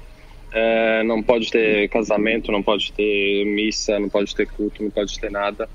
É, 0.54 1.02
não 1.04 1.24
pode 1.24 1.50
ter 1.50 1.88
casamento, 1.88 2.52
não 2.52 2.62
pode 2.62 2.92
ter 2.92 3.46
missa, 3.46 3.98
não 3.98 4.10
pode 4.10 4.36
ter 4.36 4.48
culto, 4.48 4.84
não 4.84 4.90
pode 4.90 5.18
ter 5.18 5.32
nada. 5.32 5.70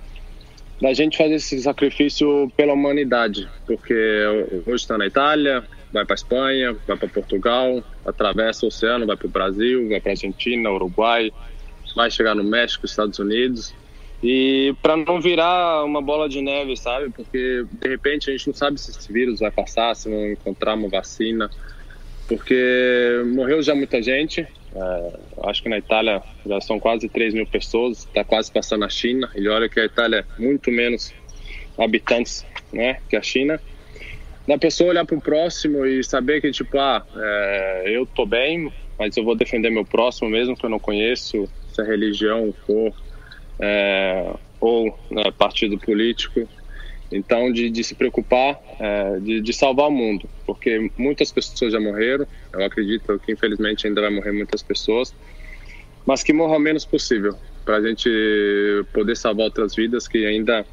Da 0.81 0.92
gente 0.92 1.16
fazer 1.16 1.37
esse 1.37 1.59
sacrifício 1.62 2.53
pela 2.55 2.75
humanidade, 2.75 3.49
porque 3.66 3.94
hoje 4.66 4.83
está 4.83 4.99
na 4.99 5.07
Itália, 5.07 5.64
vai 5.96 6.04
para 6.04 6.14
Espanha, 6.14 6.76
vai 6.87 6.96
para 6.96 7.09
Portugal, 7.09 7.82
atravessa 8.04 8.64
o 8.64 8.68
oceano, 8.68 9.06
vai 9.06 9.16
para 9.16 9.26
o 9.26 9.30
Brasil, 9.30 9.88
vai 9.88 10.00
para 10.00 10.12
Argentina, 10.12 10.70
Uruguai, 10.70 11.32
vai 11.94 12.11
chegar 12.11 12.35
no 12.35 12.44
México, 12.44 12.87
Estados 12.87 13.18
Unidos. 13.18 13.74
E 14.22 14.74
para 14.80 14.96
não 14.96 15.20
virar 15.20 15.85
uma 15.85 16.00
bola 16.00 16.28
de 16.28 16.40
neve, 16.40 16.76
sabe? 16.76 17.11
Porque 17.11 17.66
de 17.70 17.88
repente 17.88 18.30
a 18.30 18.32
gente 18.32 18.46
não 18.46 18.54
sabe 18.54 18.80
se 18.80 18.90
esse 18.90 19.12
vírus 19.12 19.40
vai 19.40 19.50
passar, 19.50 19.94
se 19.94 20.09
vão 20.09 20.32
encontrar 20.32 20.74
uma 20.74 20.88
vacina 20.88 21.50
porque 22.28 23.22
morreu 23.35 23.62
já 23.62 23.74
muita 23.74 24.02
gente. 24.02 24.40
É, 24.40 25.12
acho 25.44 25.62
que 25.62 25.68
na 25.68 25.78
Itália 25.78 26.22
já 26.44 26.61
são 26.61 26.78
quase 26.78 27.09
3 27.09 27.35
mil 27.35 27.46
pessoas, 27.46 27.98
está 27.98 28.24
quase 28.24 28.50
passando 28.50 28.85
a 28.85 28.88
China. 28.88 29.30
E 29.35 29.48
olha 29.48 29.68
que 29.68 29.80
a 29.80 29.85
Itália 29.85 30.26
é 30.38 30.42
muito 30.42 30.70
menos 30.70 31.12
habitantes 31.78 32.44
né, 32.72 32.98
que 33.09 33.16
a 33.16 33.22
China. 33.22 33.61
Da 34.46 34.56
pessoa 34.56 34.90
olhar 34.90 35.04
para 35.04 35.16
o 35.16 35.20
próximo 35.20 35.85
e 35.85 36.04
saber 36.04 36.40
que, 36.40 36.50
tipo, 36.52 36.78
ah, 36.78 37.04
é, 37.16 37.85
eu 37.87 38.06
tô 38.06 38.24
bem, 38.24 38.72
mas 38.96 39.16
eu 39.16 39.24
vou 39.24 39.35
defender 39.35 39.70
meu 39.70 39.85
próximo 39.85 40.30
mesmo 40.30 40.56
que 40.56 40.64
eu 40.64 40.70
não 40.70 40.78
conheço, 40.78 41.48
se 41.72 41.82
é 41.82 41.85
religião, 41.85 42.54
cor 42.64 42.94
é, 43.59 44.35
ou 44.61 44.96
né, 45.11 45.24
partido 45.37 45.76
político. 45.78 46.48
Então, 47.11 47.52
de, 47.52 47.70
de 47.70 47.85
se 47.85 47.94
preocupar, 47.94 48.61
é, 48.80 49.18
de, 49.20 49.40
de 49.40 49.52
salvar 49.52 49.88
o 49.88 49.92
mundo, 49.92 50.28
porque 50.44 50.90
muitas 50.96 51.32
pessoas 51.32 51.72
já 51.72 51.80
morreram. 51.80 52.26
Eu 52.52 52.64
acredito 52.64 53.18
que, 53.18 53.32
infelizmente, 53.32 53.87
ainda 53.87 54.00
vai 54.00 54.11
morrer 54.11 54.32
muitas 54.32 54.62
pessoas, 54.62 55.14
mas 56.04 56.22
que 56.22 56.32
morram 56.32 56.56
o 56.56 56.61
menos 56.61 56.85
possível, 56.85 57.37
para 57.64 57.78
a 57.78 57.82
gente 57.82 58.09
poder 58.92 59.16
salvar 59.16 59.46
outras 59.46 59.74
vidas 59.74 60.06
que 60.06 60.24
ainda 60.24 60.64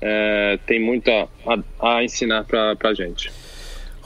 é, 0.00 0.58
tem 0.66 0.80
muito 0.80 1.10
a, 1.10 1.28
a 1.80 2.04
ensinar 2.04 2.44
para 2.44 2.76
a 2.82 2.94
gente. 2.94 3.30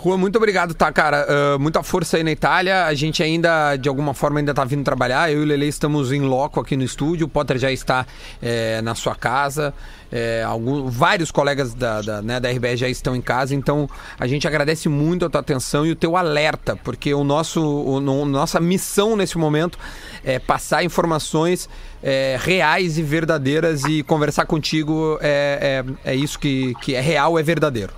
Juan, 0.02 0.16
muito 0.16 0.36
obrigado, 0.36 0.72
tá, 0.72 0.90
cara? 0.90 1.26
Uh, 1.28 1.58
muita 1.60 1.82
força 1.82 2.16
aí 2.16 2.24
na 2.24 2.32
Itália. 2.32 2.86
A 2.86 2.94
gente 2.94 3.22
ainda, 3.22 3.76
de 3.76 3.86
alguma 3.86 4.14
forma, 4.14 4.38
ainda 4.38 4.54
tá 4.54 4.64
vindo 4.64 4.82
trabalhar. 4.82 5.30
Eu 5.30 5.40
e 5.40 5.42
o 5.42 5.46
Lele 5.46 5.66
estamos 5.66 6.10
em 6.10 6.22
loco 6.22 6.58
aqui 6.58 6.74
no 6.74 6.82
estúdio. 6.82 7.26
O 7.26 7.28
Potter 7.28 7.58
já 7.58 7.70
está 7.70 8.06
é, 8.40 8.80
na 8.80 8.94
sua 8.94 9.14
casa. 9.14 9.74
É, 10.10 10.42
alguns, 10.42 10.94
vários 10.94 11.30
colegas 11.30 11.74
da, 11.74 12.00
da, 12.00 12.22
né, 12.22 12.40
da 12.40 12.50
RBS 12.50 12.80
já 12.80 12.88
estão 12.88 13.14
em 13.14 13.20
casa. 13.20 13.54
Então, 13.54 13.90
a 14.18 14.26
gente 14.26 14.48
agradece 14.48 14.88
muito 14.88 15.26
a 15.26 15.28
tua 15.28 15.42
atenção 15.42 15.84
e 15.84 15.90
o 15.92 15.96
teu 15.96 16.16
alerta, 16.16 16.76
porque 16.76 17.12
o 17.12 17.22
nosso, 17.22 17.62
o, 17.62 18.00
no, 18.00 18.24
nossa 18.24 18.58
missão 18.58 19.14
nesse 19.16 19.36
momento 19.36 19.78
é 20.24 20.38
passar 20.38 20.84
informações 20.84 21.68
é, 22.02 22.36
reais 22.40 22.98
e 22.98 23.02
verdadeiras 23.02 23.84
e 23.84 24.02
conversar 24.02 24.46
contigo 24.46 25.18
é, 25.20 25.84
é, 26.04 26.12
é 26.12 26.14
isso 26.14 26.38
que, 26.38 26.74
que 26.82 26.94
é 26.94 27.00
real, 27.00 27.38
é 27.38 27.42
verdadeiro. 27.42 27.92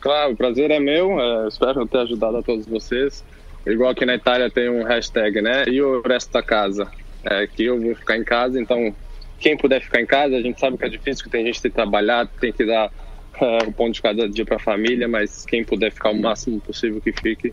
Claro, 0.00 0.32
o 0.32 0.36
prazer 0.36 0.70
é 0.70 0.80
meu. 0.80 1.20
É, 1.20 1.48
espero 1.48 1.86
ter 1.86 1.98
ajudado 1.98 2.38
a 2.38 2.42
todos 2.42 2.66
vocês. 2.66 3.24
Igual 3.66 3.90
aqui 3.90 4.06
na 4.06 4.14
Itália 4.14 4.50
tem 4.50 4.70
um 4.70 4.82
hashtag, 4.82 5.42
né? 5.42 5.64
E 5.66 5.80
o 5.82 6.00
resto 6.00 6.32
da 6.32 6.42
casa. 6.42 6.90
É, 7.22 7.46
que 7.46 7.64
eu 7.64 7.78
vou 7.78 7.94
ficar 7.94 8.16
em 8.16 8.24
casa, 8.24 8.58
então 8.58 8.94
quem 9.38 9.54
puder 9.54 9.82
ficar 9.82 10.00
em 10.00 10.06
casa, 10.06 10.36
a 10.36 10.40
gente 10.40 10.58
sabe 10.58 10.78
que 10.78 10.84
é 10.86 10.88
difícil, 10.88 11.24
que 11.24 11.30
tem 11.30 11.44
gente 11.44 11.56
que 11.56 11.62
tem 11.62 11.70
que 11.70 11.76
trabalhar, 11.76 12.26
tem 12.26 12.50
que 12.50 12.64
dar 12.64 12.90
é, 13.40 13.58
o 13.66 13.72
pão 13.72 13.90
de 13.90 14.00
cada 14.00 14.26
dia 14.26 14.44
para 14.44 14.56
a 14.56 14.58
família, 14.58 15.06
mas 15.06 15.44
quem 15.44 15.62
puder 15.62 15.92
ficar 15.92 16.10
o 16.10 16.18
máximo 16.18 16.58
possível 16.60 16.98
que 16.98 17.12
fique, 17.12 17.52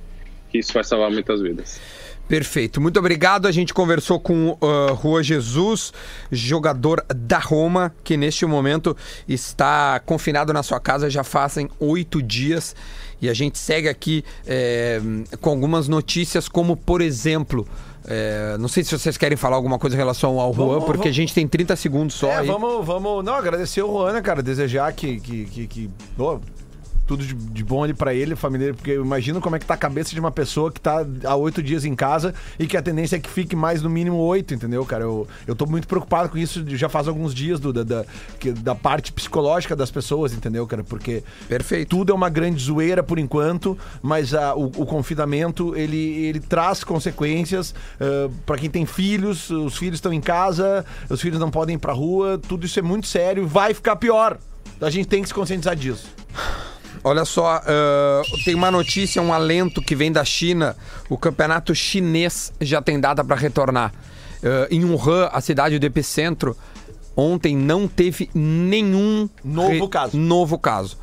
que 0.50 0.58
isso 0.58 0.74
vai 0.74 0.86
salvar 0.86 1.12
muitas 1.12 1.42
vidas. 1.42 1.82
Perfeito, 2.28 2.82
muito 2.82 3.00
obrigado. 3.00 3.48
A 3.48 3.52
gente 3.52 3.74
conversou 3.74 4.20
com 4.20 4.50
uh, 4.62 4.94
Rua 4.94 5.24
Jesus, 5.24 5.94
jogador 6.32 7.04
da 7.16 7.40
Roma, 7.40 7.94
que 8.04 8.18
neste 8.18 8.46
momento 8.46 8.96
está 9.28 10.00
confinado 10.06 10.52
na 10.52 10.62
sua 10.62 10.80
casa 10.80 11.10
já 11.10 11.24
fazem 11.24 11.70
oito 11.80 12.22
dias. 12.22 12.76
E 13.22 13.30
a 13.30 13.34
gente 13.34 13.58
segue 13.58 13.88
aqui 13.90 14.24
é, 14.46 15.02
com 15.42 15.50
algumas 15.50 15.88
notícias, 15.88 16.48
como 16.50 16.76
por 16.78 17.02
exemplo. 17.02 17.68
É, 18.10 18.56
não 18.60 18.68
sei 18.68 18.84
se 18.84 18.98
vocês 18.98 19.18
querem 19.18 19.36
falar 19.36 19.56
alguma 19.56 19.80
coisa 19.80 19.96
em 19.96 20.00
relação 20.00 20.40
ao 20.40 20.54
Juan, 20.54 20.66
Vamos, 20.68 20.84
porque 20.86 20.98
vamos. 21.00 21.10
a 21.10 21.14
gente 21.14 21.34
tem 21.34 21.48
30 21.48 21.76
segundos 21.76 22.16
só 22.16 22.28
É, 22.30 22.38
aí. 22.38 22.48
vamos, 22.48 22.86
vamos. 22.86 23.24
Não, 23.26 23.34
agradecer 23.34 23.82
o 23.82 23.88
Juan, 23.92 24.14
né, 24.14 24.22
cara? 24.22 24.42
Desejar 24.44 24.92
que. 24.94 25.20
que, 25.20 25.46
que, 25.46 25.68
que- 25.68 25.90
ó, 26.20 26.40
tudo 27.08 27.26
de, 27.26 27.34
de 27.34 27.64
bom 27.64 27.84
ali 27.84 27.94
pra 27.94 28.14
ele, 28.14 28.36
família, 28.36 28.74
porque 28.74 28.92
eu 28.92 29.04
imagino 29.04 29.40
como 29.40 29.56
é 29.56 29.60
que 29.60 29.66
tá 29.66 29.74
a 29.74 29.78
cabeça 29.78 30.12
de 30.14 30.20
uma 30.20 30.30
pessoa 30.32 30.72
que 30.72 30.80
tá 30.82 31.06
há 31.24 31.36
oito 31.36 31.64
dias 31.64 31.86
em 31.86 31.96
casa 31.96 32.34
e 32.60 32.68
que 32.68 32.76
a 32.76 32.82
tendência 32.82 33.16
é 33.16 33.20
que 33.20 33.30
fique 33.30 33.56
mais 33.56 33.82
no 33.82 33.90
mínimo 33.90 34.18
oito, 34.18 34.54
entendeu, 34.54 34.86
cara? 34.86 35.04
Eu, 35.06 35.28
eu 35.48 35.56
tô 35.56 35.66
muito 35.66 35.88
preocupado 35.88 36.30
com 36.30 36.38
isso 36.38 36.64
já 36.76 36.90
faz 36.90 37.08
alguns 37.08 37.34
dias, 37.34 37.60
do, 37.60 37.72
da, 37.72 38.06
que- 38.40 38.52
da 38.52 38.76
parte 38.76 39.12
psicológica 39.14 39.76
das 39.76 39.90
pessoas, 39.90 40.34
entendeu, 40.34 40.68
cara? 40.68 40.84
Porque 40.84 41.24
Perfeito. 41.48 41.90
tudo 41.90 42.12
é 42.12 42.16
uma 42.16 42.30
grande 42.30 42.62
zoeira 42.62 43.02
por 43.02 43.18
enquanto, 43.18 43.78
mas 44.02 44.34
a- 44.34 44.54
o, 44.56 44.66
o 44.66 44.86
confinamento 44.86 45.76
ele, 45.76 45.98
ele 46.26 46.40
traz 46.42 46.84
consequências 46.84 47.74
para 47.98 48.58
pra 48.58 48.58
quem 48.58 48.70
tem 48.70 48.86
filhos, 48.86 49.50
os 49.50 49.78
filhos 49.78 49.96
estão 49.98 50.12
em 50.12 50.20
casa, 50.22 50.86
os 51.10 51.22
filhos 51.22 51.40
não 51.40 51.52
podem 51.52 51.76
ir 51.76 51.80
pra 51.80 51.94
rua, 51.94 52.38
tudo 52.48 52.66
isso 52.66 52.80
é 52.80 52.82
muito 52.82 53.06
sério, 53.08 53.48
vai 53.48 53.74
ficar 53.74 53.96
pior. 53.96 54.38
A 54.82 54.90
gente 54.90 55.08
tem 55.08 55.22
que 55.22 55.28
se 55.28 55.34
conscientizar 55.34 55.76
disso. 55.76 56.08
Olha 57.04 57.26
só, 57.26 57.62
ah, 57.66 58.22
tem 58.46 58.56
uma 58.56 58.72
notícia, 58.72 59.22
um 59.22 59.34
alento 59.34 59.82
que 59.82 59.96
vem 59.96 60.12
da 60.12 60.24
China. 60.26 60.76
O 61.10 61.18
campeonato 61.18 61.74
chinês 61.76 62.52
já 62.60 62.82
tem 62.82 63.00
data 63.00 63.24
para 63.24 63.36
retornar. 63.36 63.94
Ah, 64.44 64.68
em 64.70 64.84
Wuhan, 64.86 65.30
a 65.32 65.42
cidade 65.42 65.80
do 65.80 65.86
epicentro, 65.86 66.56
ontem 67.16 67.56
não 67.56 67.88
teve 67.88 68.30
nenhum 68.34 69.30
Novo 69.44 69.70
re- 69.86 69.88
caso. 69.90 70.18
Novo 70.18 70.60
caso, 70.60 70.98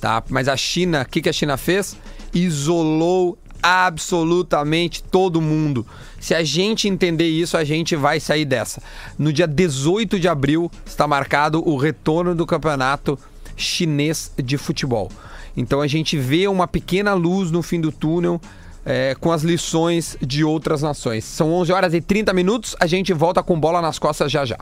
tá? 0.00 0.22
Mas 0.28 0.48
a 0.48 0.56
China, 0.56 1.02
o 1.02 1.10
que, 1.10 1.20
que 1.22 1.28
a 1.28 1.32
China 1.32 1.56
fez? 1.56 1.96
Isolou 2.34 3.38
absolutamente 3.62 5.02
todo 5.02 5.40
mundo. 5.40 5.86
Se 6.18 6.34
a 6.34 6.42
gente 6.42 6.88
entender 6.88 7.28
isso, 7.28 7.56
a 7.56 7.64
gente 7.64 7.94
vai 7.94 8.18
sair 8.18 8.44
dessa. 8.44 8.82
No 9.18 9.32
dia 9.32 9.46
18 9.46 10.18
de 10.18 10.26
abril 10.28 10.70
está 10.84 11.06
marcado 11.06 11.62
o 11.68 11.76
retorno 11.76 12.34
do 12.34 12.46
campeonato 12.46 13.18
chinês 13.56 14.32
de 14.42 14.56
futebol. 14.56 15.10
Então 15.56 15.80
a 15.80 15.86
gente 15.86 16.16
vê 16.16 16.46
uma 16.48 16.66
pequena 16.66 17.14
luz 17.14 17.50
no 17.50 17.62
fim 17.62 17.80
do 17.80 17.90
túnel. 17.90 18.40
é, 18.84 19.14
com 19.20 19.30
as 19.30 19.42
lições 19.42 20.16
de 20.20 20.42
outras 20.42 20.80
nações. 20.82 21.24
São 21.24 21.52
11 21.52 21.72
horas 21.72 21.94
e 21.94 22.00
30 22.00 22.32
minutos. 22.32 22.74
A 22.80 22.86
gente 22.86 23.12
volta 23.12 23.42
com 23.42 23.58
bola 23.60 23.80
nas 23.82 23.98
costas 23.98 24.32
já 24.32 24.44
já. 24.44 24.58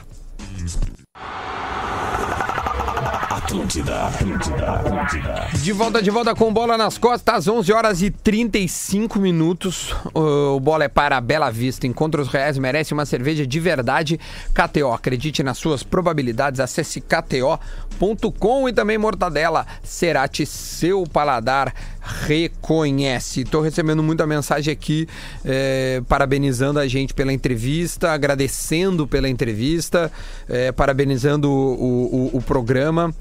De 5.63 5.73
volta, 5.73 6.03
de 6.03 6.11
volta 6.11 6.35
com 6.35 6.53
bola 6.53 6.77
nas 6.77 6.99
costas, 6.99 7.49
11 7.49 7.73
horas 7.73 8.03
e 8.03 8.11
35 8.11 9.19
minutos. 9.19 9.95
O 10.13 10.61
bola 10.61 10.85
é 10.85 10.89
para 10.89 11.21
Bela 11.21 11.51
Vista. 11.51 11.87
Encontra 11.87 12.21
os 12.21 12.29
reais, 12.29 12.59
merece 12.59 12.93
uma 12.93 13.07
cerveja 13.07 13.47
de 13.47 13.59
verdade. 13.59 14.21
KTO, 14.53 14.93
acredite 14.93 15.43
nas 15.43 15.57
suas 15.57 15.83
probabilidades. 15.83 16.61
Acesse 16.61 17.01
kto.com 17.01 18.69
e 18.69 18.73
também 18.73 18.99
Mortadela. 18.99 19.67
Cerati, 19.83 20.45
seu 20.45 21.05
paladar 21.05 21.73
reconhece. 22.09 23.43
Estou 23.43 23.61
recebendo 23.61 24.03
muita 24.03 24.27
mensagem 24.27 24.73
aqui, 24.73 25.07
eh, 25.45 26.03
parabenizando 26.09 26.79
a 26.79 26.87
gente 26.87 27.13
pela 27.15 27.33
entrevista, 27.33 28.13
agradecendo 28.13 29.07
pela 29.07 29.29
entrevista, 29.29 30.11
eh, 30.49 30.73
parabenizando 30.73 31.51
o, 31.51 32.31
o- 32.33 32.37
o 32.39 32.43
programa. 32.43 33.15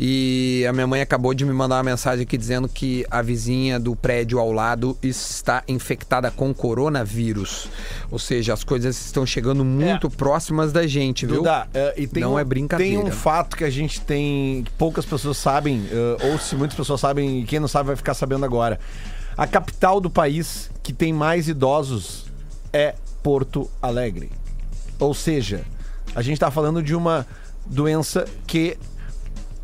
E 0.00 0.64
a 0.64 0.72
minha 0.72 0.86
mãe 0.86 1.00
acabou 1.00 1.34
de 1.34 1.44
me 1.44 1.52
mandar 1.52 1.74
uma 1.74 1.82
mensagem 1.82 2.22
aqui 2.22 2.38
dizendo 2.38 2.68
que 2.68 3.04
a 3.10 3.20
vizinha 3.20 3.80
do 3.80 3.96
prédio 3.96 4.38
ao 4.38 4.52
lado 4.52 4.96
está 5.02 5.64
infectada 5.66 6.30
com 6.30 6.54
coronavírus. 6.54 7.68
Ou 8.08 8.16
seja, 8.16 8.54
as 8.54 8.62
coisas 8.62 8.96
estão 9.04 9.26
chegando 9.26 9.64
muito 9.64 10.08
próximas 10.08 10.72
da 10.72 10.86
gente, 10.86 11.26
viu? 11.26 11.38
Duda, 11.38 11.66
é, 11.74 11.94
e 11.96 12.06
tem 12.06 12.22
Não 12.22 12.34
um, 12.34 12.38
é 12.38 12.44
brincadeira. 12.44 13.02
Tem 13.02 13.10
um 13.10 13.10
fato 13.10 13.56
que 13.56 13.64
a 13.64 13.70
gente 13.70 14.00
tem, 14.00 14.62
que 14.62 14.70
poucas 14.78 15.04
pessoas 15.04 15.36
sabem, 15.36 15.84
é, 15.90 16.26
ou 16.28 16.38
se 16.38 16.54
muitas 16.54 16.76
pessoas 16.76 17.00
sabem, 17.00 17.40
e 17.40 17.44
quem 17.44 17.58
não 17.58 17.66
sabe 17.66 17.88
vai 17.88 17.96
ficar 17.96 18.14
sabendo 18.14 18.44
agora. 18.44 18.78
A 19.36 19.48
capital 19.48 20.00
do 20.00 20.08
país 20.08 20.70
que 20.80 20.92
tem 20.92 21.12
mais 21.12 21.48
idosos 21.48 22.26
é 22.72 22.94
Porto 23.20 23.68
Alegre. 23.82 24.30
Ou 25.00 25.12
seja, 25.12 25.64
a 26.14 26.22
gente 26.22 26.34
está 26.34 26.52
falando 26.52 26.80
de 26.84 26.94
uma 26.94 27.26
doença 27.66 28.24
que 28.46 28.78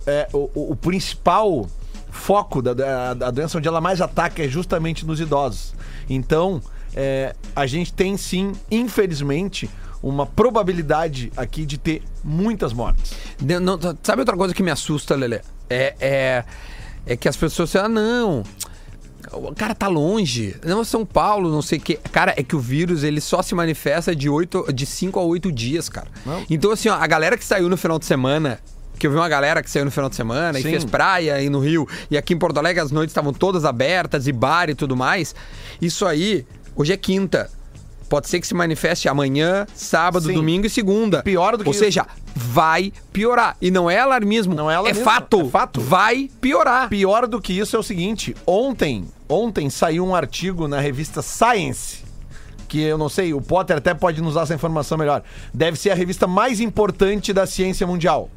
é, 0.07 0.29
o, 0.33 0.51
o- 0.73 0.77
principal 0.77 1.67
foco 2.11 2.63
da, 2.63 2.73
da, 2.75 3.15
da 3.15 3.31
doença 3.31 3.59
onde 3.59 3.67
ela 3.67 3.81
mais 3.81 4.01
ataca 4.01 4.43
é 4.45 4.49
justamente 4.49 5.05
nos 5.05 5.21
idosos. 5.21 5.75
Então, 6.09 6.61
é, 6.95 7.35
a 7.57 7.67
gente 7.67 7.93
tem 7.93 8.17
sim, 8.17 8.53
infelizmente, 8.71 9.69
uma 10.03 10.25
probabilidade 10.27 11.33
aqui 11.37 11.67
de 11.67 11.77
ter 11.79 12.03
muitas 12.23 12.73
mortes. 12.73 13.13
De- 13.41 13.59
não, 13.59 13.77
t- 13.79 13.97
sabe 14.03 14.21
outra 14.21 14.37
coisa 14.37 14.55
que 14.55 14.63
me 14.63 14.71
assusta, 14.71 15.17
Lelê? 15.17 15.41
É, 15.69 15.95
é, 15.99 16.45
é 17.07 17.17
que 17.17 17.29
as 17.29 17.37
pessoas 17.37 17.73
falam, 17.73 17.87
ah, 17.87 17.89
não. 17.89 18.43
O 19.33 19.55
cara 19.55 19.75
tá 19.75 19.89
longe. 19.89 20.55
Não, 20.65 20.85
São 20.85 21.05
Paulo, 21.05 21.51
não 21.51 21.63
sei 21.63 21.79
o 21.79 21.81
quê. 21.81 21.99
Cara, 22.13 22.35
é 22.37 22.43
que 22.43 22.55
o 22.55 22.61
vírus 22.61 23.03
ele 23.03 23.21
só 23.21 23.41
se 23.43 23.55
manifesta 23.55 24.15
de, 24.15 24.29
oito, 24.29 24.71
de 24.73 24.85
5 24.87 25.19
a 25.19 25.23
8 25.23 25.51
dias, 25.51 25.89
cara. 25.89 26.07
Então, 26.49 26.71
assim, 26.71 26.89
ó, 26.91 26.95
a 26.95 27.07
galera 27.07 27.37
que 27.37 27.45
saiu 27.45 27.69
no 27.69 27.77
final 27.77 27.99
de 27.99 28.05
semana. 28.05 28.61
Que 28.99 29.07
eu 29.07 29.11
vi 29.11 29.17
uma 29.17 29.29
galera 29.29 29.63
que 29.63 29.71
saiu 29.71 29.85
no 29.85 29.91
final 29.91 30.09
de 30.09 30.17
semana 30.17 30.59
e 30.59 30.63
Sim. 30.63 30.71
fez 30.71 30.85
praia 30.85 31.35
aí 31.35 31.51
no 31.51 31.59
Rio. 31.59 31.87
E 32.11 32.17
aqui 32.17 32.33
em 32.33 32.39
Porto 32.39 32.59
Alegre 32.59 32.81
as 32.81 32.91
noites 32.91 33.11
estavam 33.11 33.33
todas 33.33 33.65
abertas, 33.65 34.27
e 34.27 34.33
bar 34.33 34.71
e 34.71 34.75
tudo 34.75 34.97
mais. 34.97 35.35
Isso 35.81 36.07
aí, 36.07 36.47
hoje 36.77 36.93
é 36.93 36.97
quinta. 36.97 37.51
Pode 38.09 38.29
ser 38.29 38.39
que 38.39 38.47
se 38.47 38.55
manifeste 38.55 39.09
amanhã, 39.09 39.67
sábado, 39.75 40.27
Sim. 40.27 40.35
domingo 40.35 40.67
e 40.67 40.71
segunda. 40.71 41.23
Pior 41.23 41.57
do 41.57 41.65
que 41.65 41.69
Ou 41.69 41.75
isso. 41.75 41.83
seja, 41.83 42.07
vai 42.35 42.93
piorar. 43.13 43.57
E 43.61 43.71
não 43.71 43.91
é 43.91 43.99
alarmismo. 43.99 44.55
Não 44.55 44.71
é 44.71 44.77
alarmismo, 44.77 45.05
fato. 45.05 45.41
é 45.41 45.49
fato. 45.49 45.81
Vai 45.81 46.31
piorar. 46.41 46.89
Pior 46.89 47.27
do 47.27 47.41
que 47.41 47.59
isso 47.59 47.75
é 47.75 47.79
o 47.79 47.83
seguinte: 47.83 48.37
ontem, 48.47 49.09
ontem 49.29 49.69
saiu 49.71 50.07
um 50.07 50.15
artigo 50.15 50.69
na 50.69 50.79
revista 50.81 51.23
Science. 51.23 52.05
Que 52.69 52.81
eu 52.83 52.99
não 52.99 53.09
sei, 53.09 53.33
o 53.33 53.41
Potter 53.41 53.77
até 53.77 53.95
pode 53.95 54.21
nos 54.21 54.35
dar 54.35 54.43
essa 54.43 54.55
informação 54.55 54.99
melhor. 54.99 55.23
Deve 55.53 55.79
ser 55.79 55.91
a 55.91 55.95
revista 55.95 56.27
mais 56.27 56.61
importante 56.61 57.33
da 57.33 57.47
ciência 57.47 57.87
mundial. 57.87 58.31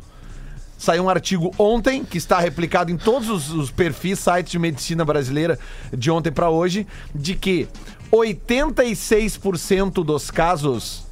Saiu 0.77 1.03
um 1.05 1.09
artigo 1.09 1.51
ontem, 1.57 2.03
que 2.05 2.17
está 2.17 2.39
replicado 2.39 2.91
em 2.91 2.97
todos 2.97 3.29
os, 3.29 3.49
os 3.51 3.71
perfis, 3.71 4.19
sites 4.19 4.51
de 4.51 4.59
medicina 4.59 5.03
brasileira 5.03 5.57
de 5.91 6.11
ontem 6.11 6.31
para 6.31 6.49
hoje, 6.49 6.85
de 7.15 7.35
que 7.35 7.67
86% 8.11 10.03
dos 10.03 10.29
casos 10.29 11.03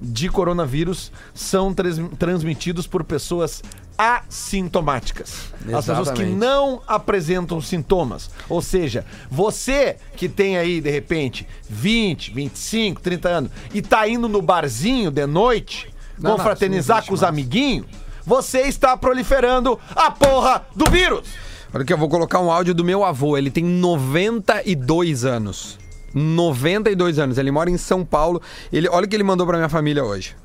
de 0.00 0.28
coronavírus 0.28 1.10
são 1.32 1.72
trans- 1.72 2.00
transmitidos 2.18 2.86
por 2.86 3.02
pessoas 3.04 3.62
assintomáticas. 3.96 5.52
As 5.72 5.86
pessoas 5.86 6.08
que 6.10 6.22
Exatamente. 6.22 6.32
não 6.36 6.82
apresentam 6.86 7.60
sintomas. 7.60 8.28
Ou 8.48 8.60
seja, 8.60 9.06
você 9.30 9.96
que 10.16 10.28
tem 10.28 10.58
aí, 10.58 10.80
de 10.80 10.90
repente, 10.90 11.46
20, 11.70 12.32
25, 12.32 13.00
30 13.00 13.28
anos 13.28 13.50
e 13.72 13.80
tá 13.80 14.06
indo 14.08 14.28
no 14.28 14.42
barzinho 14.42 15.10
de 15.10 15.26
noite, 15.26 15.88
Não, 16.18 16.30
não, 16.30 16.36
confraternizar 16.36 16.98
isso 16.98 17.06
não 17.06 17.08
com 17.08 17.14
os 17.14 17.22
amiguinhos, 17.22 17.86
você 18.26 18.62
está 18.62 18.96
proliferando 18.96 19.78
a 19.94 20.10
porra 20.10 20.66
do 20.74 20.90
vírus. 20.90 21.28
Olha 21.72 21.84
que 21.84 21.92
eu 21.92 21.98
vou 21.98 22.08
colocar 22.08 22.40
um 22.40 22.50
áudio 22.50 22.74
do 22.74 22.84
meu 22.84 23.04
avô. 23.04 23.36
Ele 23.36 23.50
tem 23.50 23.64
92 23.64 25.24
anos. 25.24 25.78
92 26.14 27.18
anos. 27.18 27.38
Ele 27.38 27.50
mora 27.50 27.68
em 27.68 27.76
São 27.76 28.04
Paulo. 28.04 28.40
Ele, 28.72 28.88
olha 28.88 29.06
o 29.06 29.08
que 29.08 29.16
ele 29.16 29.24
mandou 29.24 29.46
pra 29.46 29.56
minha 29.56 29.68
família 29.68 30.04
hoje. 30.04 30.36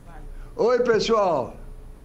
Oi, 0.56 0.80
pessoal. 0.80 1.56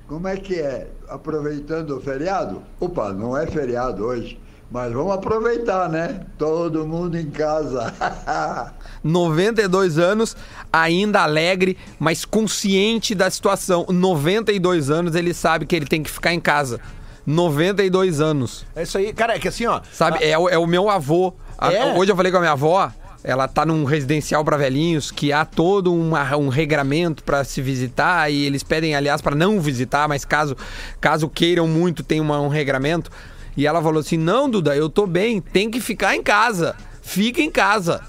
Como 0.07 0.29
é 0.29 0.37
que 0.37 0.61
é? 0.61 0.89
Aproveitando 1.09 1.97
o 1.97 2.01
feriado? 2.01 2.63
Opa, 2.79 3.13
não 3.13 3.37
é 3.37 3.47
feriado 3.47 4.05
hoje, 4.05 4.39
mas 4.75 4.93
vamos 4.93 5.15
aproveitar, 5.15 5.89
né? 5.89 6.23
Todo 6.37 6.85
mundo 6.85 7.17
em 7.17 7.31
casa. 7.31 7.95
92 9.05 9.99
anos, 9.99 10.37
ainda 10.73 11.21
alegre, 11.23 11.79
mas 11.97 12.25
consciente 12.25 13.15
da 13.15 13.31
situação. 13.31 13.87
92 13.89 14.91
anos, 14.91 15.15
ele 15.15 15.33
sabe 15.33 15.65
que 15.65 15.77
ele 15.77 15.87
tem 15.87 16.03
que 16.03 16.11
ficar 16.11 16.35
em 16.35 16.41
casa. 16.41 16.81
92 17.25 18.21
anos. 18.21 18.67
É 18.75 18.83
isso 18.83 18.99
aí. 18.99 19.13
Cara, 19.13 19.37
é 19.37 19.39
que 19.39 19.47
assim, 19.47 19.65
ó. 19.67 19.81
Sabe? 19.93 20.19
É, 20.25 20.37
o- 20.37 20.49
é 20.49 20.59
o 20.59 20.67
meu 20.67 20.91
avô. 20.91 21.33
A- 21.57 21.73
É? 21.73 21.95
Hoje 21.97 22.11
eu 22.11 22.17
falei 22.17 22.33
com 22.33 22.39
a 22.39 22.41
minha 22.41 22.53
avó. 22.53 22.91
Ela 23.23 23.47
tá 23.49 23.65
num 23.65 23.85
residencial 23.85 24.45
para 24.45 24.57
velhinhos 24.57 25.11
que 25.11 25.33
há 25.33 25.45
todo 25.47 25.95
uma- 25.95 26.37
um 26.37 26.49
regramento 26.49 27.23
para 27.23 27.43
se 27.45 27.63
visitar 27.63 28.29
e 28.31 28.45
eles 28.45 28.63
pedem, 28.63 28.95
aliás, 28.95 29.23
para 29.23 29.35
não 29.37 29.61
visitar, 29.61 30.07
mas 30.09 30.25
caso, 30.27 30.55
caso 31.01 31.29
queiram 31.29 31.67
muito, 31.69 32.03
tem 32.03 32.21
uma- 32.21 32.41
um 32.41 32.49
regramento. 32.49 33.11
E 33.57 33.67
ela 33.67 33.83
falou 33.83 34.01
assim: 34.01 34.17
Não, 34.17 34.49
Duda, 34.49 34.77
eu 34.77 34.89
tô 34.89 35.07
bem, 35.07 35.41
tem 35.41 35.71
que 35.71 35.81
ficar 35.81 36.15
em 36.15 36.23
casa. 36.23 36.77
Fica 37.03 37.41
em 37.41 37.51
casa. 37.51 38.03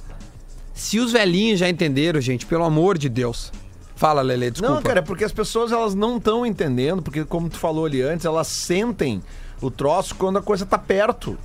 Se 0.74 1.00
os 1.00 1.12
velhinhos 1.12 1.60
já 1.60 1.70
entenderam, 1.70 2.20
gente, 2.20 2.46
pelo 2.46 2.64
amor 2.64 2.98
de 2.98 3.10
Deus. 3.10 3.52
Fala, 3.96 4.22
Lele, 4.22 4.52
desculpa. 4.52 4.76
Não, 4.76 4.82
cara, 4.82 5.00
é 5.00 5.02
porque 5.02 5.24
as 5.24 5.32
pessoas 5.32 5.72
elas 5.72 5.96
não 5.96 6.18
estão 6.18 6.46
entendendo, 6.46 7.02
porque 7.02 7.24
como 7.24 7.50
tu 7.50 7.58
falou 7.58 7.86
ali 7.86 8.02
antes, 8.02 8.26
elas 8.26 8.48
sentem 8.48 9.24
o 9.62 9.72
troço 9.72 10.16
quando 10.16 10.38
a 10.38 10.42
coisa 10.42 10.66
tá 10.66 10.78
perto. 10.78 11.38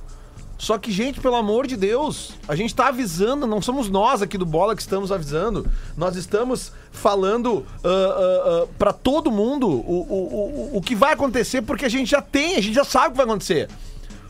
Só 0.57 0.77
que, 0.77 0.91
gente, 0.91 1.19
pelo 1.19 1.35
amor 1.35 1.65
de 1.65 1.75
Deus, 1.75 2.33
a 2.47 2.55
gente 2.55 2.75
tá 2.75 2.89
avisando, 2.89 3.47
não 3.47 3.61
somos 3.61 3.89
nós 3.89 4.21
aqui 4.21 4.37
do 4.37 4.45
Bola 4.45 4.75
que 4.75 4.81
estamos 4.81 5.11
avisando. 5.11 5.65
Nós 5.97 6.15
estamos 6.15 6.71
falando 6.91 7.65
uh, 7.83 8.67
para 8.77 8.93
todo 8.93 9.31
mundo 9.31 9.67
o, 9.67 9.71
o, 9.71 10.71
o, 10.73 10.77
o 10.77 10.81
que 10.81 10.93
vai 10.93 11.13
acontecer, 11.13 11.63
porque 11.63 11.85
a 11.85 11.89
gente 11.89 12.11
já 12.11 12.21
tem, 12.21 12.57
a 12.57 12.61
gente 12.61 12.75
já 12.75 12.83
sabe 12.83 13.07
o 13.07 13.11
que 13.11 13.17
vai 13.17 13.25
acontecer. 13.25 13.69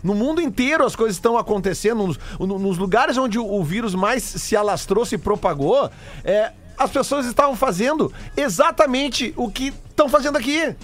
No 0.03 0.13
mundo 0.15 0.41
inteiro 0.41 0.85
as 0.85 0.95
coisas 0.95 1.15
estão 1.17 1.37
acontecendo, 1.37 2.05
nos, 2.07 2.19
no- 2.39 2.57
nos 2.59 2.77
lugares 2.77 3.17
onde 3.17 3.37
o, 3.37 3.45
o 3.45 3.63
vírus 3.63 3.93
mais 3.95 4.23
se 4.23 4.55
alastrou, 4.55 5.05
se 5.05 5.17
propagou, 5.17 5.89
é, 6.23 6.51
as 6.77 6.89
pessoas 6.89 7.25
estavam 7.25 7.55
fazendo 7.55 8.11
exatamente 8.35 9.33
o 9.37 9.49
que 9.51 9.73
estão 9.89 10.09
fazendo 10.09 10.37
aqui. 10.37 10.75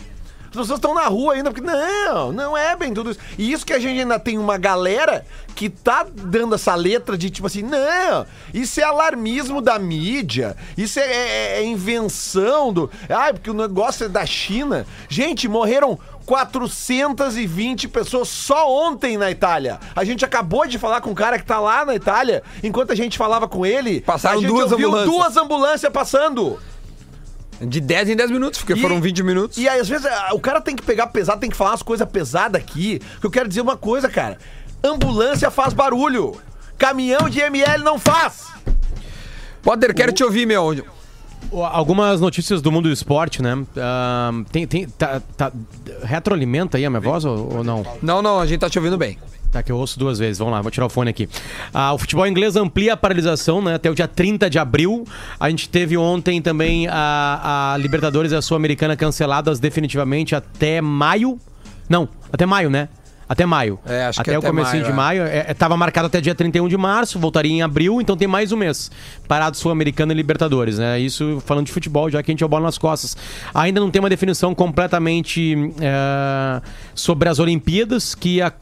As 0.62 0.66
pessoas 0.68 0.78
estão 0.80 0.94
na 0.94 1.06
rua 1.08 1.34
ainda, 1.36 1.52
porque 1.52 1.66
não, 1.66 2.32
não 2.32 2.58
é 2.58 2.76
bem 2.76 2.94
tudo 2.94 3.12
isso. 3.12 3.20
E 3.38 3.52
isso 3.52 3.66
que 3.66 3.74
a 3.74 3.80
gente 3.80 4.00
ainda 4.00 4.20
tem 4.20 4.38
uma 4.38 4.58
galera 4.58 5.26
que 5.56 5.70
tá 5.70 6.06
dando 6.12 6.56
essa 6.56 6.74
letra 6.76 7.18
de 7.18 7.30
tipo 7.30 7.48
assim, 7.48 7.64
não, 7.64 8.26
isso 8.54 8.80
é 8.80 8.84
alarmismo 8.84 9.62
da 9.62 9.78
mídia, 9.80 10.56
isso 10.78 11.00
é, 11.00 11.04
é- 11.04 11.60
é 11.60 11.66
invenção 11.66 12.72
do. 12.74 12.90
Ah, 13.10 13.32
porque 13.34 13.50
o 13.50 13.54
negócio 13.54 14.06
é 14.06 14.10
da 14.10 14.26
China. 14.26 14.86
Gente, 15.10 15.48
morreram 15.48 15.98
420 16.26 17.88
pessoas 17.88 18.28
só 18.30 18.70
ontem 18.72 19.18
na 19.18 19.32
Itália. 19.32 19.80
A 19.96 20.04
gente 20.04 20.24
acabou 20.26 20.68
de 20.68 20.78
falar 20.78 21.02
com 21.02 21.12
um 21.12 21.16
cara 21.16 21.38
que 21.40 21.46
tá 21.46 21.60
lá 21.60 21.86
na 21.86 21.96
Itália, 21.96 22.44
enquanto 22.64 22.92
a 22.92 22.96
gente 22.96 23.18
falava 23.18 23.48
com 23.48 23.66
ele, 23.66 24.02
Passaram 24.02 24.38
a 24.38 24.42
gente 24.42 24.50
duas 24.50 24.72
ambulâncias. 24.72 25.06
duas 25.16 25.38
ambulâncias 25.38 25.92
passando. 25.92 26.60
De 27.62 27.80
10 27.82 28.10
em 28.10 28.16
10 28.16 28.30
minutos, 28.32 28.60
porque 28.60 28.74
E- 28.74 28.82
foram 28.82 29.02
20 29.02 29.24
minutos. 29.24 29.58
E 29.58 29.68
aí, 29.68 29.80
às 29.80 29.88
vezes, 29.90 30.06
o 30.32 30.40
cara 30.40 30.62
tem 30.62 30.76
que 30.76 30.84
pegar 30.84 31.08
pesado, 31.08 31.40
tem 31.40 31.50
que 31.50 31.56
falar 31.58 31.72
umas 31.72 31.82
coisas 31.82 32.08
pesadas 32.08 32.62
aqui. 32.62 33.00
Que 33.20 33.26
eu 33.26 33.32
quero 33.32 33.48
dizer 33.50 33.62
uma 33.62 33.76
coisa, 33.78 34.08
cara. 34.08 34.38
Ambulância 34.84 35.50
faz 35.50 35.74
barulho. 35.74 36.36
Caminhão 36.78 37.28
de 37.28 37.40
ML 37.40 37.84
não 37.84 37.98
faz. 37.98 38.46
Poder, 39.64 39.94
quero 39.94 40.12
te 40.12 40.24
ouvir, 40.24 40.46
meu. 40.46 40.86
O- 41.52 41.64
Algumas 41.64 42.22
notícias 42.22 42.62
do 42.62 42.72
mundo 42.72 42.90
do 42.90 42.94
esporte, 42.94 43.42
né? 43.42 43.58
Ah, 43.78 44.32
tem, 44.52 44.68
tem, 44.68 44.88
tá, 44.88 45.22
tá- 45.36 45.52
retroalimenta 46.04 46.78
aí 46.78 46.86
a 46.86 46.90
minha 46.90 47.00
voz 47.02 47.26
ou, 47.26 47.58
ou 47.58 47.64
não? 47.64 47.84
Não, 48.02 48.22
não, 48.22 48.40
a 48.40 48.46
gente 48.46 48.60
tá 48.60 48.70
te 48.70 48.78
ouvindo 48.78 48.98
bem. 48.98 49.18
Tá, 49.52 49.64
que 49.64 49.72
eu 49.72 49.78
ouço 49.78 49.98
duas 49.98 50.20
vezes. 50.20 50.38
Vamos 50.38 50.54
lá, 50.54 50.62
vou 50.62 50.70
tirar 50.70 50.86
o 50.86 50.90
fone 50.90 51.10
aqui. 51.10 51.30
Ah, 51.74 51.94
o 51.94 51.98
futebol 51.98 52.28
inglês 52.28 52.56
amplia 52.56 52.94
a 52.94 52.98
paralisação 52.98 53.62
né, 53.62 53.76
até 53.76 53.90
o 53.90 53.96
dia 53.96 54.08
30 54.08 54.50
de 54.50 54.60
abril. 54.60 55.06
A 55.40 55.50
gente 55.50 55.70
teve 55.70 55.98
ontem 55.98 56.42
também 56.42 56.88
a, 56.90 57.74
a 57.74 57.78
Libertadores 57.78 58.32
e 58.32 58.36
a 58.36 58.42
Sul-Americana 58.42 58.96
canceladas 58.96 59.60
definitivamente 59.60 60.36
até 60.36 60.82
maio. 60.82 61.40
Não, 61.90 62.10
até 62.32 62.46
maio, 62.46 62.70
né? 62.70 62.90
Até 63.30 63.46
maio. 63.46 63.78
É, 63.86 64.06
acho 64.06 64.24
que 64.24 64.30
até 64.30 64.38
o 64.38 64.40
até 64.40 64.48
comecinho 64.48 64.84
maio, 64.84 64.86
de 64.86 64.92
é. 64.92 64.94
maio. 64.94 65.24
É, 65.24 65.46
é, 65.50 65.54
tava 65.54 65.76
marcado 65.76 66.08
até 66.08 66.22
dia 66.22 66.34
31 66.34 66.68
de 66.70 66.78
março, 66.78 67.20
voltaria 67.20 67.52
em 67.52 67.62
abril, 67.62 68.00
então 68.00 68.16
tem 68.16 68.28
mais 68.28 68.54
um 68.54 68.58
mês. 68.58 68.90
Parado 69.28 69.58
Sul-Americana 69.58 70.14
e 70.14 70.16
Libertadores, 70.16 70.78
né? 70.78 70.98
Isso 71.00 71.42
falando 71.46 71.66
de 71.66 71.72
futebol, 71.74 72.10
já 72.10 72.24
que 72.24 72.32
a 72.32 72.34
gente 72.34 72.42
é 72.42 72.46
o 72.46 72.50
bola 72.50 72.64
nas 72.64 72.78
costas. 72.78 73.18
Ainda 73.54 73.82
não 73.82 73.92
tem 73.92 74.00
uma 74.00 74.10
definição 74.10 74.56
completamente 74.56 75.56
é, 75.82 76.62
sobre 76.96 77.28
as 77.28 77.38
Olimpíadas, 77.40 78.16
que 78.16 78.42
a- 78.42 78.54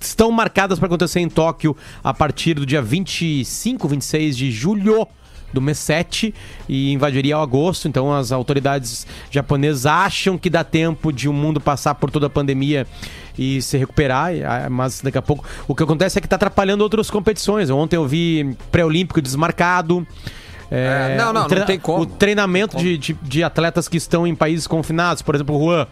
estão 0.00 0.30
marcadas 0.30 0.78
para 0.78 0.86
acontecer 0.86 1.20
em 1.20 1.28
Tóquio 1.28 1.76
a 2.02 2.12
partir 2.14 2.54
do 2.54 2.66
dia 2.66 2.80
25, 2.82 3.88
26 3.88 4.36
de 4.36 4.50
julho 4.50 5.06
do 5.52 5.62
mês 5.62 5.78
7 5.78 6.34
e 6.68 6.92
invadiria 6.92 7.36
ao 7.36 7.42
agosto. 7.42 7.88
Então 7.88 8.14
as 8.14 8.32
autoridades 8.32 9.06
japonesas 9.30 9.86
acham 9.86 10.36
que 10.36 10.50
dá 10.50 10.62
tempo 10.62 11.12
de 11.12 11.28
o 11.28 11.32
mundo 11.32 11.60
passar 11.60 11.94
por 11.94 12.10
toda 12.10 12.26
a 12.26 12.30
pandemia 12.30 12.86
e 13.38 13.62
se 13.62 13.78
recuperar, 13.78 14.32
ah, 14.44 14.68
mas 14.68 15.00
daqui 15.00 15.16
a 15.16 15.22
pouco 15.22 15.44
o 15.66 15.74
que 15.74 15.82
acontece 15.82 16.18
é 16.18 16.20
que 16.20 16.26
está 16.26 16.36
atrapalhando 16.36 16.82
outras 16.82 17.08
competições. 17.08 17.70
Ontem 17.70 17.96
eu 17.96 18.06
vi 18.06 18.56
pré-olímpico 18.70 19.22
desmarcado. 19.22 20.06
É, 20.70 21.16
não, 21.16 21.32
não, 21.32 21.44
o 21.44 21.46
treina- 21.46 21.60
não 21.60 21.66
tem 21.66 21.78
como. 21.78 22.02
O 22.02 22.06
treinamento 22.06 22.76
de, 22.76 22.98
de, 22.98 23.16
de 23.22 23.42
atletas 23.42 23.88
que 23.88 23.96
estão 23.96 24.26
em 24.26 24.34
países 24.34 24.66
confinados, 24.66 25.22
por 25.22 25.34
exemplo, 25.34 25.56
o 25.56 25.64
Juan. 25.64 25.86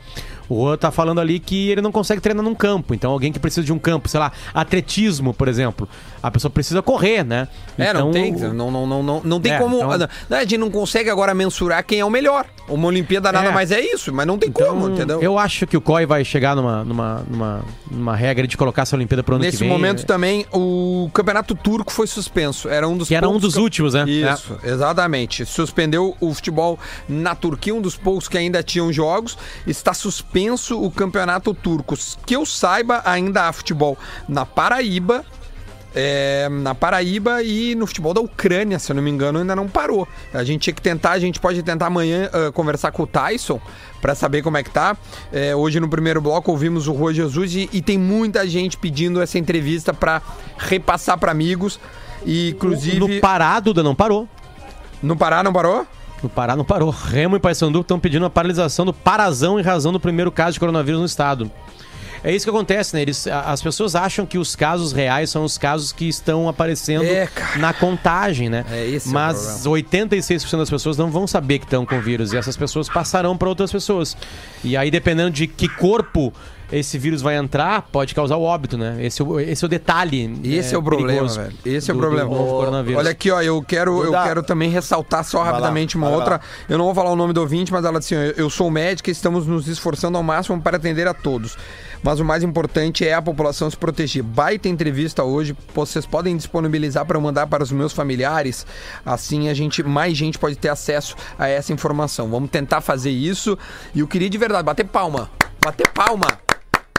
O 0.49 0.65
Juan 0.67 0.77
tá 0.77 0.91
falando 0.91 1.21
ali 1.21 1.39
que 1.39 1.71
ele 1.71 1.81
não 1.81 1.91
consegue 1.93 2.21
treinar 2.21 2.45
num 2.45 2.55
campo. 2.55 2.95
Então, 2.95 3.11
alguém 3.11 3.33
que 3.33 3.39
precisa 3.39 3.65
de 3.65 3.73
um 3.73 3.79
campo, 3.79 4.09
sei 4.09 4.21
lá, 4.21 4.31
atletismo, 4.55 5.33
por 5.35 5.49
exemplo, 5.49 5.89
a 6.23 6.31
pessoa 6.31 6.51
precisa 6.51 6.81
correr, 6.83 7.25
né? 7.25 7.49
É, 7.79 7.93
não 7.93 8.11
Então, 8.11 8.13
tem, 8.13 8.35
o- 8.35 8.55
não, 8.55 8.71
não, 8.71 8.87
não, 8.87 9.03
não, 9.03 9.21
não 9.25 9.41
tem 9.41 9.53
É, 9.53 9.59
como. 9.59 9.77
então- 9.77 10.09
não, 10.29 10.37
a 10.39 10.41
gente 10.43 10.59
não 10.59 10.71
consegue 10.71 11.11
agora 11.11 11.35
mensurar 11.35 11.85
quem 11.85 12.01
é 12.01 12.05
o 12.05 12.11
melhor. 12.11 12.47
Uma 12.69 12.89
Olimpíada 12.89 13.31
nada 13.31 13.49
É. 13.49 13.53
mais 13.53 13.71
é 13.71 13.81
isso, 13.81 14.13
mas 14.13 14.27
não 14.27 14.37
tem 14.39 14.49
Então, 14.49 14.67
como, 14.69 14.89
entendeu? 14.91 15.23
Eu 15.23 15.39
acho 15.39 15.67
que 15.69 15.77
o 15.77 15.81
COI 15.81 16.05
vai 16.05 16.25
chegar 16.25 16.57
numa, 16.57 16.83
numa, 16.85 17.25
numa, 17.31 17.65
numa 17.89 18.17
regra 18.17 18.45
de 18.47 18.57
colocar 18.57 18.83
essa 18.83 18.97
Olimpíada 18.97 19.23
pro 19.23 19.37
ano 19.37 19.45
Nesse 19.45 19.59
que 19.59 19.65
vem. 19.65 19.69
momento 19.73 20.01
né? 20.01 20.05
também, 20.05 20.45
o 20.53 21.09
campeonato 21.15 21.55
turco 21.55 21.93
foi 21.93 22.07
suspenso. 22.09 22.69
Era 22.69 22.89
um 22.89 22.97
dos 22.97 23.07
Que 23.09 23.15
era 23.15 23.29
um 23.29 23.39
dos 23.39 23.55
cam- 23.55 23.63
últimos, 23.63 23.95
né? 23.95 24.05
Isso, 24.09 24.59
exatamente. 24.65 25.47
Suspendeu 25.47 26.17
o 26.21 26.35
futebol 26.35 26.77
na 27.09 27.35
Turquia, 27.37 27.73
um 27.75 27.81
dos 27.81 27.97
poucos 27.97 28.27
que 28.27 28.37
ainda 28.37 28.63
tinham 28.65 28.93
jogos. 28.93 29.39
Está 29.67 29.95
suspenso 29.95 30.36
o 30.73 30.91
campeonato 30.91 31.55
turco. 31.55 31.95
Que 32.25 32.37
eu 32.37 32.45
saiba, 32.45 33.03
ainda 33.05 33.49
há 33.49 33.53
futebol 33.53 33.97
na 34.29 34.45
Paraíba. 34.45 35.25
é, 35.99 36.47
na 36.51 36.75
Paraíba 36.75 37.43
e 37.43 37.75
no 37.75 37.87
futebol 37.87 38.13
da 38.13 38.21
Ucrânia, 38.21 38.79
se 38.79 38.93
eu 38.93 38.97
não 38.97 39.03
me 39.03 39.11
engano, 39.11 39.39
ainda 39.39 39.57
não 39.57 39.67
parou. 39.67 40.07
A 40.35 40.45
gente 40.45 40.61
tinha 40.61 40.75
que 40.75 40.83
tentar, 40.83 41.13
a 41.13 41.19
gente 41.19 41.41
pode 41.41 41.63
tentar 41.63 41.87
amanhã 41.87 42.29
ah, 42.35 42.53
conversar 42.53 42.93
com 42.93 43.05
o 43.05 43.07
Tyson 43.07 43.59
para 44.03 44.15
saber 44.15 44.43
como 44.43 44.59
é 44.59 44.63
que 44.63 44.71
tá. 44.71 44.95
É, 45.33 45.57
hoje 45.57 45.81
no 45.81 45.89
primeiro 45.89 46.21
bloco 46.21 46.51
ouvimos 46.51 46.87
o 46.87 46.93
Rua 46.93 47.15
Jesus 47.15 47.55
e, 47.55 47.71
e 47.73 47.81
tem 47.81 47.97
muita 47.97 48.47
gente 48.47 48.77
pedindo 48.77 49.23
essa 49.23 49.39
entrevista 49.39 49.95
para 49.95 50.21
repassar 50.59 51.17
para 51.19 51.33
amigos. 51.33 51.81
E 52.27 52.51
inclusive 52.51 52.99
No 52.99 53.21
Pará, 53.21 53.59
Duda, 53.59 53.83
não 53.83 53.95
parou. 53.95 54.29
no 55.03 55.17
Pará 55.17 55.43
não 55.43 55.53
parou? 55.53 55.87
No 56.23 56.29
Pará 56.29 56.57
não 56.57 56.65
parou. 56.65 56.91
Remo 56.91 57.37
e 57.37 57.41
Paysandu 57.41 57.81
estão 57.81 58.01
pedindo 58.01 58.25
a 58.25 58.31
paralisação 58.31 58.85
do 58.85 58.93
Parazão 58.93 59.61
em 59.61 59.63
razão 59.63 59.93
do 59.93 60.01
primeiro 60.01 60.33
caso 60.33 60.55
de 60.55 60.61
coronavírus 60.61 61.01
no 61.01 61.07
estado. 61.07 61.51
É 62.25 62.35
isso 62.35 62.45
que 62.45 62.51
acontece, 62.51 62.95
né? 62.97 63.03
Eles, 63.03 63.27
as 63.27 63.63
pessoas 63.63 63.95
acham 63.95 64.27
que 64.27 64.37
os 64.37 64.57
casos 64.57 64.93
reais 64.93 65.31
são 65.31 65.45
os 65.45 65.57
casos 65.57 65.93
que 65.93 66.09
estão 66.09 66.49
aparecendo 66.49 67.05
É, 67.05 67.29
na 67.59 67.73
contagem, 67.73 68.49
né? 68.49 68.65
É, 68.71 68.85
esse 68.85 69.09
é 69.09 69.13
Mas 69.13 69.65
86% 69.65 70.59
das 70.59 70.71
pessoas 70.71 70.97
não 70.97 71.11
vão 71.11 71.27
saber 71.27 71.61
que 71.61 71.67
estão 71.67 71.87
com 71.87 72.01
vírus 72.01 72.33
e 72.33 72.37
essas 72.37 72.57
pessoas 72.57 72.89
passarão 72.89 73.37
para 73.37 73.49
outras 73.49 73.71
pessoas. 73.71 74.17
E 74.65 74.77
aí, 74.77 74.91
dependendo 74.91 75.31
de 75.31 75.47
que 75.47 75.69
corpo 75.69 76.33
esse 76.71 76.99
vírus 76.99 77.23
vai 77.23 77.37
entrar, 77.37 77.83
pode 77.83 78.15
causar 78.15 78.37
o 78.37 78.43
óbito, 78.43 78.77
né? 78.77 78.97
Esse, 79.01 79.23
é 79.23 79.25
o- 79.25 79.39
esse 79.41 79.65
é 79.65 79.67
o 79.67 79.69
detalhe. 79.69 80.41
Esse 80.45 80.75
é, 80.75 80.79
o 80.79 80.83
problema, 80.83 81.27
velho. 81.29 81.53
Esse 81.65 81.91
é 81.91 81.95
o 81.95 81.97
do- 81.97 82.01
problema. 82.01 82.29
do 82.31 82.37
novo 82.37 82.51
coronavírus. 82.59 82.99
Olha 82.99 83.11
aqui, 83.11 83.31
ó, 83.31 83.41
eu 83.41 83.63
quero, 83.63 84.03
eu 84.05 84.13
quero 84.13 84.43
também 84.43 84.69
ressaltar 84.71 85.25
só 85.25 85.39
Vai 85.39 85.47
lá, 85.47 85.53
rapidamente 85.53 85.97
uma 85.97 86.09
vai 86.09 86.17
outra. 86.17 86.31
lá. 86.37 86.41
Eu 86.69 86.79
não 86.79 86.87
vou 86.87 86.95
falar 86.95 87.11
o 87.11 87.17
nome 87.17 87.33
do 87.33 87.41
ouvinte, 87.41 87.73
mas 87.73 87.85
ela 87.85 87.99
disse 87.99 88.15
assim: 88.15 88.33
eu 88.37 88.51
sou 88.51 88.71
médica 88.71 89.11
e 89.11 89.13
estamos 89.13 89.47
nos 89.47 89.69
esforçando 89.69 90.17
ao 90.19 90.23
máximo 90.23 90.61
para 90.61 90.77
atender 90.77 91.07
a 91.07 91.15
todos. 91.15 91.57
Mas 92.03 92.21
o 92.21 92.25
mais 92.25 92.43
importante 92.45 93.07
é 93.07 93.15
a 93.15 93.23
população 93.23 93.69
se 93.71 93.77
proteger. 93.77 94.23
Baita 94.23 94.69
entrevista 94.69 95.25
hoje, 95.25 95.57
vocês 95.75 96.05
podem 96.07 96.37
disponibilizar 96.37 97.05
para 97.07 97.17
eu 97.17 97.21
mandar 97.21 97.47
para 97.47 97.63
os 97.65 97.73
meus 97.73 97.93
familiares. 97.93 98.67
Assim 99.05 99.49
a 99.49 99.55
gente, 99.55 99.83
mais 99.83 100.17
gente 100.17 100.39
pode 100.39 100.57
ter 100.57 100.69
acesso 100.69 101.17
a 101.39 101.49
essa 101.49 101.73
informação. 101.73 102.29
Vamos 102.29 102.51
tentar 102.51 102.81
fazer 102.81 103.11
isso. 103.11 103.59
E 103.95 104.01
eu 104.01 104.07
queria 104.07 104.29
de 104.31 104.39
verdade 104.39 104.63
bater 104.65 104.85
palma. 104.87 105.31
Bater 105.65 105.89
palma. 105.89 106.46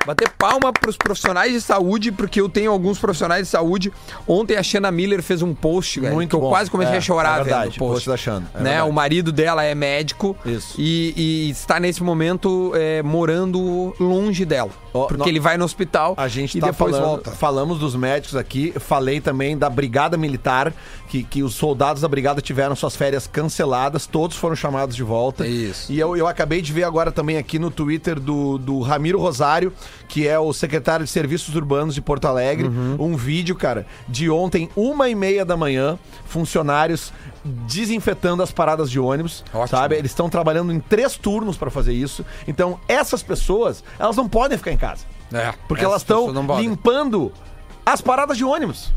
Bater 0.05 0.29
palma 0.37 0.71
para 0.71 0.89
os 0.89 0.95
profissionais 0.95 1.51
de 1.51 1.59
saúde, 1.61 2.11
porque 2.11 2.39
eu 2.39 2.47
tenho 2.47 2.71
alguns 2.71 2.97
profissionais 2.97 3.43
de 3.43 3.49
saúde. 3.49 3.91
Ontem 4.27 4.55
a 4.55 4.63
Shanna 4.63 4.89
Miller 4.91 5.21
fez 5.21 5.41
um 5.41 5.53
post, 5.53 5.99
velho, 5.99 6.13
Muito 6.15 6.29
que 6.29 6.35
eu 6.35 6.39
bom. 6.39 6.49
quase 6.49 6.71
comecei 6.71 6.95
É, 6.95 6.97
a 6.97 7.01
chorar 7.01 7.41
é 7.41 7.43
verdade, 7.43 7.71
vendo 7.71 7.75
o 7.75 7.79
post. 7.79 7.93
post 7.93 8.09
da 8.09 8.17
Shanna, 8.17 8.49
é 8.53 8.57
né? 8.59 8.63
verdade. 8.71 8.89
O 8.89 8.93
marido 8.93 9.31
dela 9.31 9.63
é 9.63 9.75
médico 9.75 10.35
Isso. 10.45 10.75
E, 10.77 11.13
e 11.17 11.49
está 11.49 11.79
nesse 11.79 12.01
momento 12.01 12.71
é, 12.75 13.03
morando 13.03 13.93
longe 13.99 14.45
dela. 14.45 14.71
Ó, 14.93 15.05
porque 15.07 15.29
ele 15.29 15.39
vai 15.39 15.57
no 15.57 15.65
hospital 15.65 16.13
A 16.17 16.27
gente 16.27 16.57
e 16.57 16.61
tá 16.61 16.67
depois 16.67 16.95
falando, 16.95 17.09
volta. 17.09 17.31
falamos 17.31 17.77
dos 17.77 17.93
médicos 17.95 18.35
aqui, 18.35 18.73
falei 18.79 19.19
também 19.19 19.57
da 19.57 19.69
Brigada 19.69 20.15
Militar, 20.17 20.73
que, 21.09 21.21
que 21.23 21.43
os 21.43 21.53
soldados 21.53 22.01
da 22.01 22.07
Brigada 22.07 22.41
tiveram 22.41 22.75
suas 22.75 22.95
férias 22.95 23.27
canceladas, 23.27 24.05
todos 24.07 24.37
foram 24.37 24.55
chamados 24.55 24.95
de 24.95 25.03
volta. 25.03 25.45
Isso. 25.45 25.91
E 25.91 25.99
eu, 25.99 26.15
eu 26.15 26.25
acabei 26.27 26.61
de 26.61 26.71
ver 26.71 26.83
agora 26.85 27.11
também 27.11 27.37
aqui 27.37 27.59
no 27.59 27.69
Twitter 27.69 28.19
do, 28.19 28.57
do 28.57 28.79
Ramiro 28.79 29.19
Rosário, 29.19 29.71
que 30.07 30.27
é 30.27 30.37
o 30.39 30.51
secretário 30.53 31.05
de 31.05 31.11
Serviços 31.11 31.55
Urbanos 31.55 31.93
de 31.95 32.01
Porto 32.01 32.25
Alegre, 32.25 32.67
Uhum. 32.67 32.95
um 32.99 33.15
vídeo, 33.15 33.55
cara, 33.55 33.85
de 34.07 34.29
ontem, 34.29 34.69
uma 34.75 35.09
e 35.09 35.15
meia 35.15 35.43
da 35.45 35.55
manhã, 35.57 35.97
funcionários 36.25 37.11
desinfetando 37.43 38.43
as 38.43 38.51
paradas 38.51 38.89
de 38.91 38.99
ônibus, 38.99 39.43
Ótimo. 39.53 39.67
sabe? 39.67 39.95
Eles 39.95 40.11
estão 40.11 40.29
trabalhando 40.29 40.71
em 40.71 40.79
três 40.79 41.15
turnos 41.15 41.57
para 41.57 41.69
fazer 41.71 41.93
isso. 41.93 42.25
Então, 42.47 42.79
essas 42.87 43.23
pessoas, 43.23 43.83
elas 43.97 44.15
não 44.15 44.27
podem 44.27 44.57
ficar 44.57 44.71
em 44.71 44.77
casa. 44.77 45.05
É, 45.33 45.53
Porque 45.67 45.83
elas 45.83 46.01
estão 46.01 46.31
limpando 46.59 47.31
as 47.85 48.01
paradas 48.01 48.37
de 48.37 48.43
ônibus. 48.45 48.91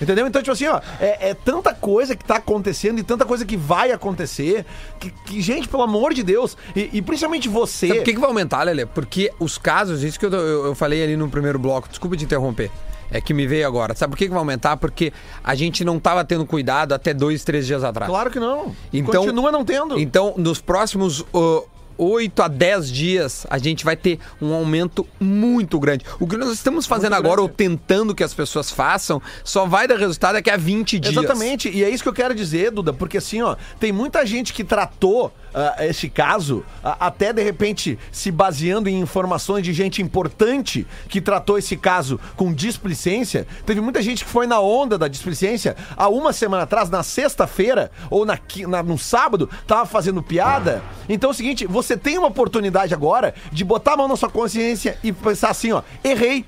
Entendeu? 0.00 0.26
Então, 0.26 0.42
tipo 0.42 0.52
assim, 0.52 0.66
ó, 0.66 0.80
é, 1.00 1.30
é 1.30 1.34
tanta 1.34 1.72
coisa 1.74 2.16
que 2.16 2.24
tá 2.24 2.36
acontecendo 2.36 2.98
e 2.98 3.02
tanta 3.02 3.24
coisa 3.24 3.44
que 3.44 3.56
vai 3.56 3.92
acontecer 3.92 4.64
que, 4.98 5.10
que, 5.10 5.40
gente, 5.40 5.68
pelo 5.68 5.82
amor 5.82 6.12
de 6.14 6.22
Deus, 6.22 6.56
e, 6.74 6.90
e 6.92 7.02
principalmente 7.02 7.48
você. 7.48 7.88
Sabe 7.88 8.00
por 8.00 8.04
que, 8.04 8.14
que 8.14 8.20
vai 8.20 8.28
aumentar, 8.28 8.62
Lelê? 8.64 8.86
Porque 8.86 9.32
os 9.38 9.58
casos, 9.58 10.02
isso 10.02 10.18
que 10.18 10.26
eu, 10.26 10.32
eu, 10.32 10.66
eu 10.66 10.74
falei 10.74 11.02
ali 11.02 11.16
no 11.16 11.28
primeiro 11.28 11.58
bloco, 11.58 11.88
desculpa 11.88 12.16
te 12.16 12.24
interromper, 12.24 12.70
é 13.10 13.20
que 13.20 13.34
me 13.34 13.46
veio 13.46 13.66
agora. 13.66 13.94
Sabe 13.94 14.10
por 14.12 14.16
que, 14.18 14.24
que 14.24 14.30
vai 14.30 14.38
aumentar? 14.38 14.76
Porque 14.76 15.12
a 15.44 15.54
gente 15.54 15.84
não 15.84 15.98
estava 15.98 16.24
tendo 16.24 16.46
cuidado 16.46 16.92
até 16.94 17.12
dois, 17.12 17.44
três 17.44 17.66
dias 17.66 17.84
atrás. 17.84 18.10
Claro 18.10 18.30
que 18.30 18.40
não. 18.40 18.74
Então- 18.92 19.22
Continua 19.22 19.52
não 19.52 19.64
tendo. 19.64 19.98
Então, 20.00 20.34
nos 20.36 20.60
próximos 20.60 21.24
ó, 21.32 21.62
8 21.96 22.42
a 22.42 22.48
10 22.48 22.90
dias, 22.90 23.46
a 23.48 23.58
gente 23.58 23.84
vai 23.84 23.96
ter 23.96 24.18
um 24.40 24.52
aumento 24.52 25.06
muito 25.20 25.78
grande. 25.78 26.04
O 26.18 26.26
que 26.26 26.36
nós 26.36 26.52
estamos 26.52 26.86
fazendo 26.86 27.12
Muito 27.12 27.26
agora, 27.26 27.36
grande. 27.36 27.50
ou 27.50 27.56
tentando 27.56 28.14
que 28.14 28.24
as 28.24 28.34
pessoas 28.34 28.70
façam, 28.70 29.20
só 29.44 29.66
vai 29.66 29.86
dar 29.86 29.98
resultado 29.98 30.34
daqui 30.34 30.50
a 30.50 30.56
20 30.56 30.98
dias. 30.98 31.16
Exatamente, 31.16 31.68
e 31.68 31.84
é 31.84 31.90
isso 31.90 32.02
que 32.02 32.08
eu 32.08 32.14
quero 32.14 32.34
dizer, 32.34 32.70
Duda, 32.70 32.92
porque 32.92 33.18
assim, 33.18 33.42
ó, 33.42 33.56
tem 33.78 33.92
muita 33.92 34.24
gente 34.26 34.52
que 34.52 34.64
tratou 34.64 35.32
ah, 35.54 35.76
esse 35.86 36.08
caso, 36.08 36.64
ah, 36.82 36.96
até 37.00 37.32
de 37.32 37.42
repente 37.42 37.98
se 38.10 38.30
baseando 38.30 38.88
em 38.88 39.00
informações 39.00 39.62
de 39.64 39.72
gente 39.72 40.00
importante 40.02 40.86
que 41.08 41.20
tratou 41.20 41.58
esse 41.58 41.76
caso 41.76 42.18
com 42.36 42.52
displicência. 42.52 43.46
Teve 43.66 43.80
muita 43.80 44.00
gente 44.02 44.24
que 44.24 44.30
foi 44.30 44.46
na 44.46 44.60
onda 44.60 44.96
da 44.98 45.08
displicência 45.08 45.76
há 45.96 46.08
uma 46.08 46.32
semana 46.32 46.62
atrás, 46.64 46.88
na 46.90 47.02
sexta-feira, 47.02 47.90
ou 48.10 48.24
na, 48.24 48.38
na- 48.68 48.82
no 48.82 48.98
sábado, 48.98 49.48
tava 49.66 49.86
fazendo 49.86 50.22
piada. 50.22 50.82
Então 51.08 51.30
é 51.30 51.32
o 51.32 51.36
seguinte, 51.36 51.66
você 51.66 51.96
tem 51.96 52.18
uma 52.18 52.28
oportunidade 52.28 52.94
agora 52.94 53.34
de 53.50 53.64
botar 53.64 53.94
a 53.94 53.96
mão 53.96 54.08
na 54.08 54.16
sua 54.16 54.30
consciência 54.30 54.98
e 55.02 55.12
pensar 55.12 55.50
assim, 55.50 55.72
ó, 55.72 55.82
errei, 56.02 56.44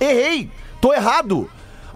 errei, 0.00 0.50
tô 0.80 0.92
errado. 0.92 1.48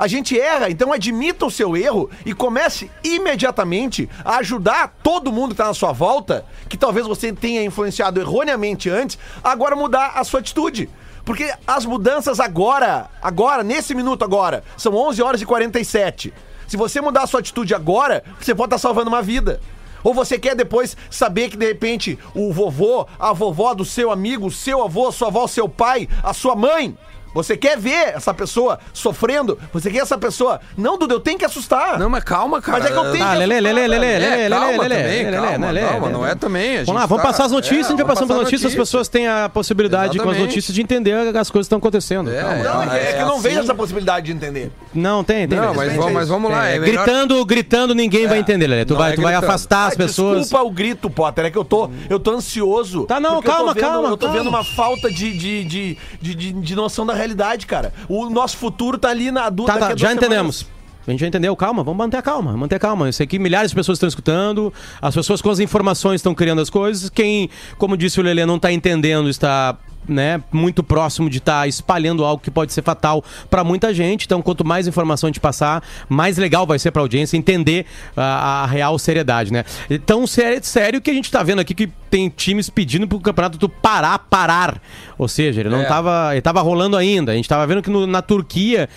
A 0.03 0.09
gente 0.09 0.37
erra, 0.37 0.69
então 0.69 0.93
admita 0.93 1.47
o 1.47 1.51
seu 1.51 1.77
erro 1.77 2.11
e 2.27 2.35
comece 2.35 2.91
imediatamente 3.05 4.11
a 4.25 4.39
ajudar 4.39 4.97
todo 5.01 5.31
mundo 5.31 5.51
que 5.51 5.53
está 5.53 5.67
na 5.67 5.75
sua 5.75 5.93
volta, 5.93 6.45
que 6.69 6.77
talvez 6.77 7.07
você 7.07 7.33
tenha 7.33 7.63
influenciado 7.63 8.19
erroneamente 8.19 8.91
antes, 8.91 9.17
agora 9.45 9.77
mudar 9.77 10.15
a 10.17 10.25
sua 10.25 10.41
atitude. 10.41 10.91
Porque 11.25 11.55
as 11.65 11.87
mudanças 11.87 12.41
agora, 12.41 13.09
agora, 13.23 13.63
nesse 13.63 13.95
minuto 13.95 14.25
agora, 14.25 14.65
são 14.77 14.93
11 14.93 15.23
horas 15.23 15.41
e 15.41 15.47
47. 15.47 16.35
Se 16.67 16.77
você 16.77 17.01
mudar 17.01 17.23
a 17.23 17.27
sua 17.29 17.39
atitude 17.39 17.73
agora, 17.73 18.25
você 18.41 18.57
pode 18.57 18.75
estar 18.75 18.79
salvando 18.79 19.09
uma 19.09 19.23
vida. 19.23 19.61
Ou 20.03 20.13
você 20.13 20.37
quer 20.37 20.57
depois 20.57 20.97
saber 21.13 21.49
que 21.49 21.57
de 21.57 21.65
repente 21.65 22.19
o 22.35 22.53
vovô, 22.53 23.07
a 23.21 23.33
vovó 23.33 23.73
do 23.73 23.85
seu 23.85 24.11
amigo, 24.11 24.49
o 24.49 24.51
seu 24.51 24.83
avô, 24.83 25.07
a 25.07 25.13
sua 25.13 25.29
avó, 25.29 25.45
o 25.45 25.49
seu 25.49 25.69
pai, 25.69 26.09
a 26.25 26.35
sua 26.35 26.57
mãe 26.57 26.99
você 27.35 27.57
quer 27.57 27.79
ver 27.79 28.15
essa 28.15 28.33
pessoa 28.35 28.79
sofrendo? 28.93 29.59
Você 29.73 29.91
quer 29.91 29.99
essa 29.99 30.19
pessoa. 30.19 30.61
Não, 30.77 30.99
Duda, 30.99 31.15
eu 31.15 31.21
tenho 31.21 31.39
que 31.39 31.45
assustar. 31.45 31.99
Não, 31.99 32.09
mas 32.09 32.25
calma, 32.25 32.61
cara. 32.61 32.79
Mas 32.79 32.87
é 32.89 32.93
que 32.93 32.99
eu 32.99 33.13
tenho 33.13 33.25
Ah, 33.25 33.35
Lelê, 33.35 33.61
Lelê, 33.61 33.83
É, 33.85 33.87
Lelê, 33.89 34.49
calma 34.49 34.67
Lelê, 34.83 34.97
também, 34.97 35.25
Lelê, 35.25 35.37
calma, 35.37 35.67
Lelê, 35.71 35.81
calma, 35.89 36.07
Lelê. 36.07 36.13
não 36.19 36.27
é 36.27 36.35
também. 36.35 36.63
a 36.63 36.77
gente 36.79 36.87
Vamos 36.87 37.01
lá, 37.01 37.07
vamos 37.07 37.23
tá- 37.23 37.29
passar 37.31 37.45
as 37.47 37.53
notícias, 37.53 37.79
é, 37.85 37.87
a 37.87 37.91
gente 37.91 37.97
vai 37.97 38.05
vamos 38.07 38.15
passando 38.15 38.29
passar 38.29 38.35
pelas 38.39 38.45
notícias, 38.53 38.73
as 38.73 38.79
pessoas 38.79 39.09
têm 39.09 39.29
a 39.29 39.49
possibilidade 39.49 40.19
com 40.19 40.31
as 40.31 40.39
notícias 40.39 40.75
de 40.75 40.83
entender 40.83 41.13
as 41.37 41.51
coisas 41.51 41.51
que 41.51 41.59
estão 41.61 41.79
acontecendo. 41.79 42.31
É, 42.31 42.41
Calma. 42.43 42.57
Não, 42.65 42.83
é, 42.83 42.87
que- 42.89 42.97
é 43.07 43.13
que 43.13 43.19
eu 43.23 43.27
não 43.27 43.35
assim- 43.35 43.43
vejo 43.43 43.61
essa 43.61 43.75
possibilidade 43.75 44.27
de 44.27 44.33
entender. 44.33 44.71
Não, 44.95 45.25
tem, 45.25 45.47
tem. 45.49 45.59
Não, 45.59 45.75
mas 45.75 45.95
vamos, 45.95 46.13
mas 46.13 46.29
vamos 46.29 46.51
lá. 46.51 46.67
É 46.69 46.79
Gritando, 46.79 47.45
gritando, 47.45 47.95
ninguém 47.95 48.27
vai 48.27 48.39
entender, 48.39 48.67
Lelê. 48.67 48.85
Tu 48.85 48.95
vai, 48.95 49.13
é 49.13 49.15
tu 49.15 49.23
vai 49.23 49.33
gritando. 49.33 49.51
afastar 49.51 49.87
as 49.89 49.95
pessoas. 49.97 50.41
Desculpa 50.41 50.65
o 50.65 50.71
grito, 50.71 51.09
Potter, 51.11 51.47
é 51.47 51.51
que 51.51 51.59
eu 51.59 51.65
tô, 51.65 51.91
eu 52.11 52.19
tô 52.21 52.33
ansioso. 52.33 53.05
Tá, 53.07 53.19
não, 53.21 53.41
calma, 53.43 53.75
calma, 53.75 54.09
Eu 54.11 54.17
tô 54.17 54.31
vendo 54.31 54.49
uma 54.49 54.65
falta 54.65 55.11
de, 55.11 55.37
de, 55.37 55.65
de, 55.65 55.99
de, 56.21 56.35
de- 56.35 56.53
de 56.53 56.75
noção 56.77 57.07
da 57.07 57.15
realidade, 57.23 57.67
cara. 57.67 57.93
O 58.09 58.29
nosso 58.29 58.57
futuro 58.57 58.99
tá 58.99 59.09
ali 59.09 59.31
na 59.31 59.49
dúvida. 59.49 59.79
Tá, 59.79 59.89
tá, 59.89 59.97
já 59.97 60.13
entendemos. 60.13 60.67
A 61.07 61.11
gente 61.11 61.21
já 61.21 61.27
entendeu, 61.27 61.57
calma, 61.57 61.83
vamos 61.83 61.99
manter 61.99 62.17
a 62.17 62.23
calma, 62.23 62.57
manter 62.57 62.77
a 62.77 62.79
calma. 62.79 63.11
Sei 63.11 63.27
que 63.27 63.39
milhares 63.39 63.71
de 63.71 63.75
pessoas 63.75 63.97
estão 63.97 64.09
escutando, 64.09 64.73
as 65.01 65.15
pessoas 65.15 65.43
com 65.43 65.51
as 65.51 65.59
informações 65.59 66.17
estão 66.17 66.33
criando 66.33 66.61
as 66.61 66.71
coisas. 66.71 67.11
Quem, 67.11 67.51
como 67.77 67.97
disse 67.97 68.21
o 68.21 68.23
Lelê, 68.23 68.47
não 68.47 68.57
está 68.57 68.73
entendendo, 68.73 69.29
está 69.29 69.77
né, 70.09 70.43
muito 70.53 70.83
próximo 70.83 71.31
de 71.31 71.39
estar 71.39 71.69
espalhando 71.69 72.25
algo 72.25 72.43
que 72.43 72.51
pode 72.51 72.73
ser 72.73 72.83
fatal 72.83 73.23
para 73.51 73.63
muita 73.63 73.93
gente. 73.95 74.25
Então, 74.27 74.43
quanto 74.43 74.65
mais 74.65 74.87
informação 74.87 75.29
a 75.29 75.31
gente 75.31 75.41
passar, 75.41 75.83
mais 76.09 76.37
legal 76.39 76.67
vai 76.67 76.79
ser 76.79 76.91
para 76.91 77.01
a 77.03 77.05
audiência 77.05 77.37
entender 77.37 77.87
a, 78.17 78.63
a 78.63 78.67
real 78.67 78.99
seriedade, 78.99 79.53
né? 79.53 79.65
Então, 79.91 80.27
sério, 80.27 80.61
sério 80.65 81.01
que 81.01 81.11
a 81.11 81.15
gente 81.15 81.27
está 81.27 81.43
vendo 81.43 81.61
aqui 81.61 81.75
que 81.75 81.91
tem 82.11 82.29
times 82.29 82.69
pedindo 82.69 83.09
pro 83.09 83.19
campeonato 83.21 83.57
do 83.57 83.69
parar, 83.69 84.19
parar. 84.19 84.81
Ou 85.17 85.27
seja, 85.29 85.61
ele 85.61 85.69
não 85.71 85.81
É. 85.81 85.85
tava, 85.85 86.29
ele 86.33 86.43
tava 86.43 86.61
rolando 86.61 86.97
ainda. 86.97 87.33
A 87.33 87.35
gente 87.35 87.49
tava 87.49 87.67
vendo 87.67 87.81
que 87.83 87.89
no- 87.89 88.07
na 88.07 88.21
Turquia, 88.21 88.89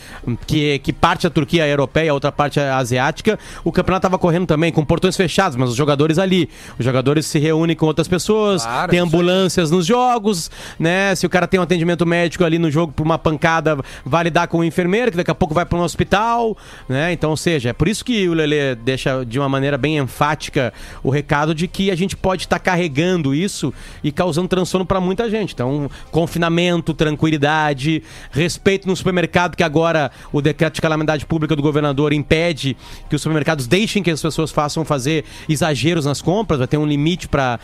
que, 0.45 0.79
que 0.79 0.91
parte 0.91 1.23
da 1.23 1.29
Turquia 1.29 1.65
é 1.65 1.71
europeia, 1.71 2.11
a 2.11 2.13
outra 2.13 2.31
parte 2.31 2.59
é 2.59 2.69
asiática, 2.69 3.39
o 3.63 3.71
campeonato 3.71 4.01
tava 4.03 4.17
correndo 4.17 4.45
também 4.47 4.71
com 4.71 4.83
portões 4.83 5.15
fechados, 5.15 5.55
mas 5.55 5.69
os 5.69 5.75
jogadores 5.75 6.17
ali, 6.17 6.49
os 6.77 6.83
jogadores 6.83 7.25
se 7.25 7.39
reúnem 7.39 7.75
com 7.75 7.85
outras 7.85 8.07
pessoas, 8.07 8.63
Claro, 8.63 8.91
tem 8.91 8.99
ambulâncias 8.99 9.71
nos 9.71 9.85
jogos, 9.85 10.51
né? 10.79 10.94
Se 11.15 11.25
o 11.25 11.29
cara 11.29 11.47
tem 11.47 11.59
um 11.59 11.63
atendimento 11.63 12.05
médico 12.05 12.43
ali 12.43 12.57
no 12.59 12.69
jogo 12.71 12.93
por 12.93 13.03
uma 13.03 13.17
pancada, 13.17 13.77
vai 14.05 14.23
lidar 14.25 14.47
com 14.47 14.59
o 14.59 14.63
enfermeiro, 14.63 15.11
que 15.11 15.17
daqui 15.17 15.31
a 15.31 15.35
pouco 15.35 15.53
vai 15.53 15.65
para 15.65 15.77
um 15.77 15.81
hospital, 15.81 16.57
né? 16.87 17.11
Então, 17.13 17.29
ou 17.31 17.37
seja, 17.37 17.69
é 17.69 17.73
por 17.73 17.87
isso 17.87 18.03
que 18.05 18.27
o 18.29 18.33
Lelê 18.33 18.75
deixa 18.75 19.23
de 19.25 19.39
uma 19.39 19.49
maneira 19.49 19.77
bem 19.77 19.97
enfática 19.97 20.73
o 21.03 21.09
recado 21.09 21.53
de 21.55 21.67
que 21.67 21.89
a 21.91 21.95
gente 21.95 22.15
pode 22.15 22.43
estar 22.43 22.59
carregando 22.59 23.33
isso 23.33 23.73
e 24.03 24.11
causando 24.11 24.47
transtorno 24.47 24.85
para 24.85 24.99
muita 24.99 25.29
gente. 25.29 25.53
Então, 25.53 25.89
confinamento, 26.11 26.93
tranquilidade, 26.93 28.01
respeito 28.31 28.87
no 28.87 28.95
supermercado, 28.95 29.55
que 29.55 29.63
agora 29.63 30.11
o 30.31 30.41
decreto 30.41 30.75
de 30.75 30.81
calamidade 30.81 31.25
pública 31.25 31.55
do 31.55 31.61
governador 31.61 32.13
impede 32.13 32.75
que 33.09 33.15
os 33.15 33.21
supermercados 33.21 33.67
deixem 33.67 34.03
que 34.03 34.11
as 34.11 34.21
pessoas 34.21 34.51
façam 34.51 34.85
fazer 34.85 35.25
exageros 35.49 36.05
nas 36.05 36.21
compras, 36.21 36.59
vai 36.59 36.67
ter 36.67 36.77
um 36.77 36.85
limite 36.85 37.27
para. 37.27 37.59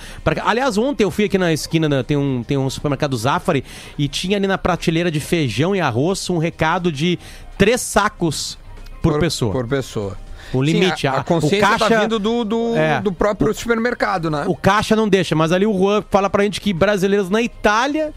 Aliás, 0.45 0.77
ontem 0.77 1.03
eu 1.03 1.11
fui 1.11 1.25
aqui 1.25 1.37
na 1.37 1.53
esquina, 1.53 1.87
da- 1.87 2.03
tem 2.03 2.17
um, 2.17 2.43
tem 2.43 2.57
um 2.57 2.69
supermercado 2.69 3.15
Zafari, 3.21 3.63
e 3.97 4.07
tinha 4.07 4.37
ali 4.37 4.47
na 4.47 4.57
prateleira 4.57 5.09
de 5.11 5.19
feijão 5.19 5.75
e 5.75 5.81
arroz 5.81 6.29
um 6.29 6.37
recado 6.37 6.91
de 6.91 7.17
três 7.57 7.81
sacos 7.81 8.57
por, 9.01 9.19
pessoa. 9.19 9.51
Por 9.51 9.67
pessoa. 9.67 10.17
O 10.53 10.61
limite, 10.61 11.01
Sim, 11.01 11.07
a, 11.07 11.13
a- 11.17 11.23
consciência 11.23 11.59
o 11.59 11.61
caixa- 11.61 11.89
tá 11.89 12.01
vindo 12.01 12.19
do, 12.19 12.43
do, 12.43 12.75
É. 12.75 12.99
do 12.99 13.11
próprio 13.13 13.53
supermercado, 13.53 14.29
né? 14.29 14.43
O 14.47 14.55
caixa 14.55 14.95
não 14.95 15.07
deixa, 15.07 15.33
mas 15.33 15.51
ali 15.53 15.65
o 15.65 15.71
Juan 15.77 16.03
fala 16.09 16.29
pra 16.29 16.43
gente 16.43 16.59
que 16.59 16.73
brasileiros 16.73 17.29
na 17.29 17.41
Itália. 17.41 18.13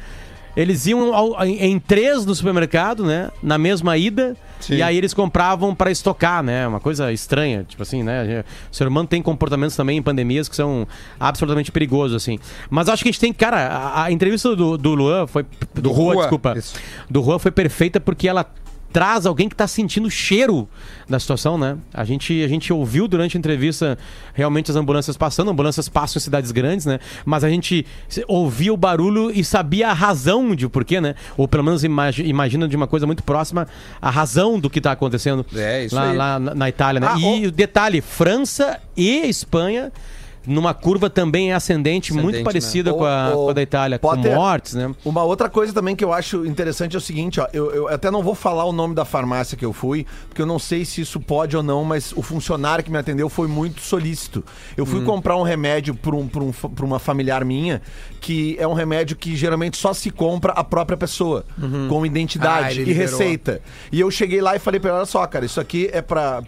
Eles 0.57 0.87
iam 0.87 1.13
ao- 1.15 1.45
em, 1.45 1.57
em 1.65 1.79
três 1.81 2.25
no 2.25 2.35
supermercado, 2.35 3.05
né? 3.05 3.31
Na 3.43 3.57
mesma 3.59 3.97
ida. 3.97 4.37
Sim. 4.65 4.77
E 4.77 4.83
aí 4.83 4.97
eles 4.97 5.13
compravam 5.13 5.75
pra 5.75 5.91
estocar, 5.91 6.43
né? 6.43 6.67
Uma 6.67 6.81
coisa 6.81 7.13
estranha. 7.13 7.65
Tipo 7.69 7.83
assim, 7.83 8.03
né? 8.03 8.45
O 8.71 8.75
ser 8.75 8.89
humano 8.89 9.07
tem 9.07 9.21
comportamentos 9.21 9.77
também 9.77 9.99
em 9.99 10.03
pandemias 10.03 10.49
que 10.49 10.57
são 10.57 10.89
absolutamente 11.21 11.71
perigosos, 11.71 12.17
assim. 12.17 12.39
Mas 12.71 12.89
acho 12.89 13.03
que 13.03 13.11
a 13.11 13.13
gente 13.13 13.21
tem. 13.21 13.33
Cara, 13.33 13.67
a, 13.67 14.05
a 14.05 14.13
entrevista 14.13 14.57
do, 14.57 14.79
do 14.79 14.95
Luan 14.95 15.27
foi. 15.27 15.45
Do, 15.75 15.93
Juan, 15.93 16.15
Juan, 16.15 16.17
desculpa. 16.17 16.55
isso. 16.57 16.75
Do 17.11 17.23
Juan 17.23 17.39
foi 17.39 17.51
perfeita 17.51 18.01
porque 18.01 18.27
ela 18.27 18.47
traz 18.95 19.27
alguém 19.27 19.49
que 19.49 19.57
tá 19.57 19.67
sentindo 19.67 20.07
o 20.07 20.11
cheiro 20.11 20.69
da 21.09 21.19
situação, 21.19 21.59
né? 21.59 21.77
A 21.93 22.05
gente, 22.05 22.45
a 22.45 22.47
gente 22.47 22.73
ouviu 22.73 23.09
durante 23.09 23.37
a 23.37 23.39
entrevista 23.41 23.99
realmente 24.33 24.71
as 24.71 24.77
ambulâncias 24.77 25.17
passando, 25.17 25.51
ambulâncias 25.51 25.89
passam 25.89 26.21
em 26.21 26.23
cidades 26.23 26.53
grandes, 26.53 26.87
né? 26.87 27.01
Mas 27.25 27.43
a 27.43 27.51
gente 27.51 27.85
ouvia 28.29 28.73
o 28.73 28.77
barulho 28.77 29.33
e 29.33 29.43
sabia 29.43 29.89
a 29.89 29.93
razão 29.93 30.55
de 30.55 30.69
porquê, 30.69 31.01
né? 31.01 31.17
Ou 31.37 31.49
pelo 31.49 31.65
menos 31.65 31.83
imagi- 31.83 32.23
imagina 32.23 32.69
de 32.69 32.77
uma 32.77 32.87
coisa 32.87 33.05
muito 33.05 33.25
próxima 33.25 33.67
a 34.01 34.11
razão 34.11 34.61
do 34.61 34.71
que 34.71 34.81
tá 34.81 34.93
acontecendo 34.93 35.45
É, 35.57 35.89
lá, 35.91 36.13
lá 36.13 36.39
na, 36.39 36.55
na 36.55 36.69
Itália, 36.69 37.01
né? 37.01 37.09
Ah, 37.11 37.19
e 37.19 37.49
o 37.49 37.51
detalhe, 37.51 38.01
França 38.01 38.79
e 38.97 39.27
Espanha 39.27 39.91
numa 40.47 40.75
curva 40.75 41.09
também 41.09 41.53
ascendente, 41.53 42.13
muito 42.13 42.27
Ascendente, 42.29 42.45
parecida 42.45 42.93
né? 42.93 42.99
com, 42.99 43.05
a, 43.05 43.31
Ô, 43.35 43.41
ô, 43.41 43.45
com 43.45 43.51
a 43.51 43.53
da 43.55 43.63
Itália, 43.63 43.99
Potter, 43.99 44.31
com 44.33 44.37
mortes, 44.37 44.75
né? 44.75 44.95
Uma 45.05 45.23
outra 45.23 45.49
coisa 45.49 45.73
também 45.73 45.97
que 45.97 46.05
eu 46.05 46.13
acho 46.13 46.45
interessante 46.47 46.95
é 46.95 46.99
o 46.99 47.01
seguinte, 47.01 47.41
ó, 47.41 47.49
eu, 47.53 47.71
eu 47.73 47.89
até 47.89 48.11
não 48.11 48.23
vou 48.23 48.35
falar 48.35 48.65
o 48.65 48.73
nome 48.73 48.95
da 48.95 49.05
farmácia 49.05 49.57
que 49.57 49.65
eu 49.65 49.73
fui, 49.73 50.07
porque 50.29 50.43
eu 50.43 50.47
não 50.47 50.59
sei 50.59 50.85
se 50.85 51.01
isso 51.01 51.19
pode 51.21 51.57
ou 51.57 51.63
não, 51.63 51.85
mas 51.85 52.13
o 52.13 52.23
funcionário 52.23 52.85
que 52.85 52.91
me 52.91 52.99
atendeu 52.99 53.29
foi 53.29 53.49
muito 53.49 53.81
solícito. 53.81 54.45
Eu 54.77 54.85
Hum. 54.85 54.87
fui 54.87 55.05
comprar 55.05 55.37
um 55.37 55.43
remédio 55.43 55.95
para 55.95 56.15
um, 56.15 56.27
pra 56.29 56.43
um, 56.43 56.53
uma 56.83 56.99
familiar 56.99 57.45
minha, 57.45 57.81
que 58.21 58.57
é 58.59 58.67
um 58.67 58.75
remédio 58.75 59.17
que 59.17 59.35
geralmente 59.37 59.77
só 59.77 59.93
se 59.93 60.11
compra 60.11 60.53
a 60.53 60.63
própria 60.65 60.97
pessoa, 60.97 61.45
com 61.89 62.03
Ah, 62.03 62.07
identidade 62.07 62.81
ele 62.81 62.91
e 62.91 62.95
liberou. 62.95 63.19
receita. 63.19 63.61
E 63.93 64.01
eu 64.01 64.11
cheguei 64.11 64.41
lá 64.41 64.57
e 64.57 64.59
falei 64.59 64.79
pra 64.81 64.91
ela, 64.91 64.99
olha 65.01 65.07
só, 65.07 65.27
cara, 65.27 65.45
isso 65.45 65.61
aqui 65.61 65.89
é 65.93 66.03
pra 66.03 66.43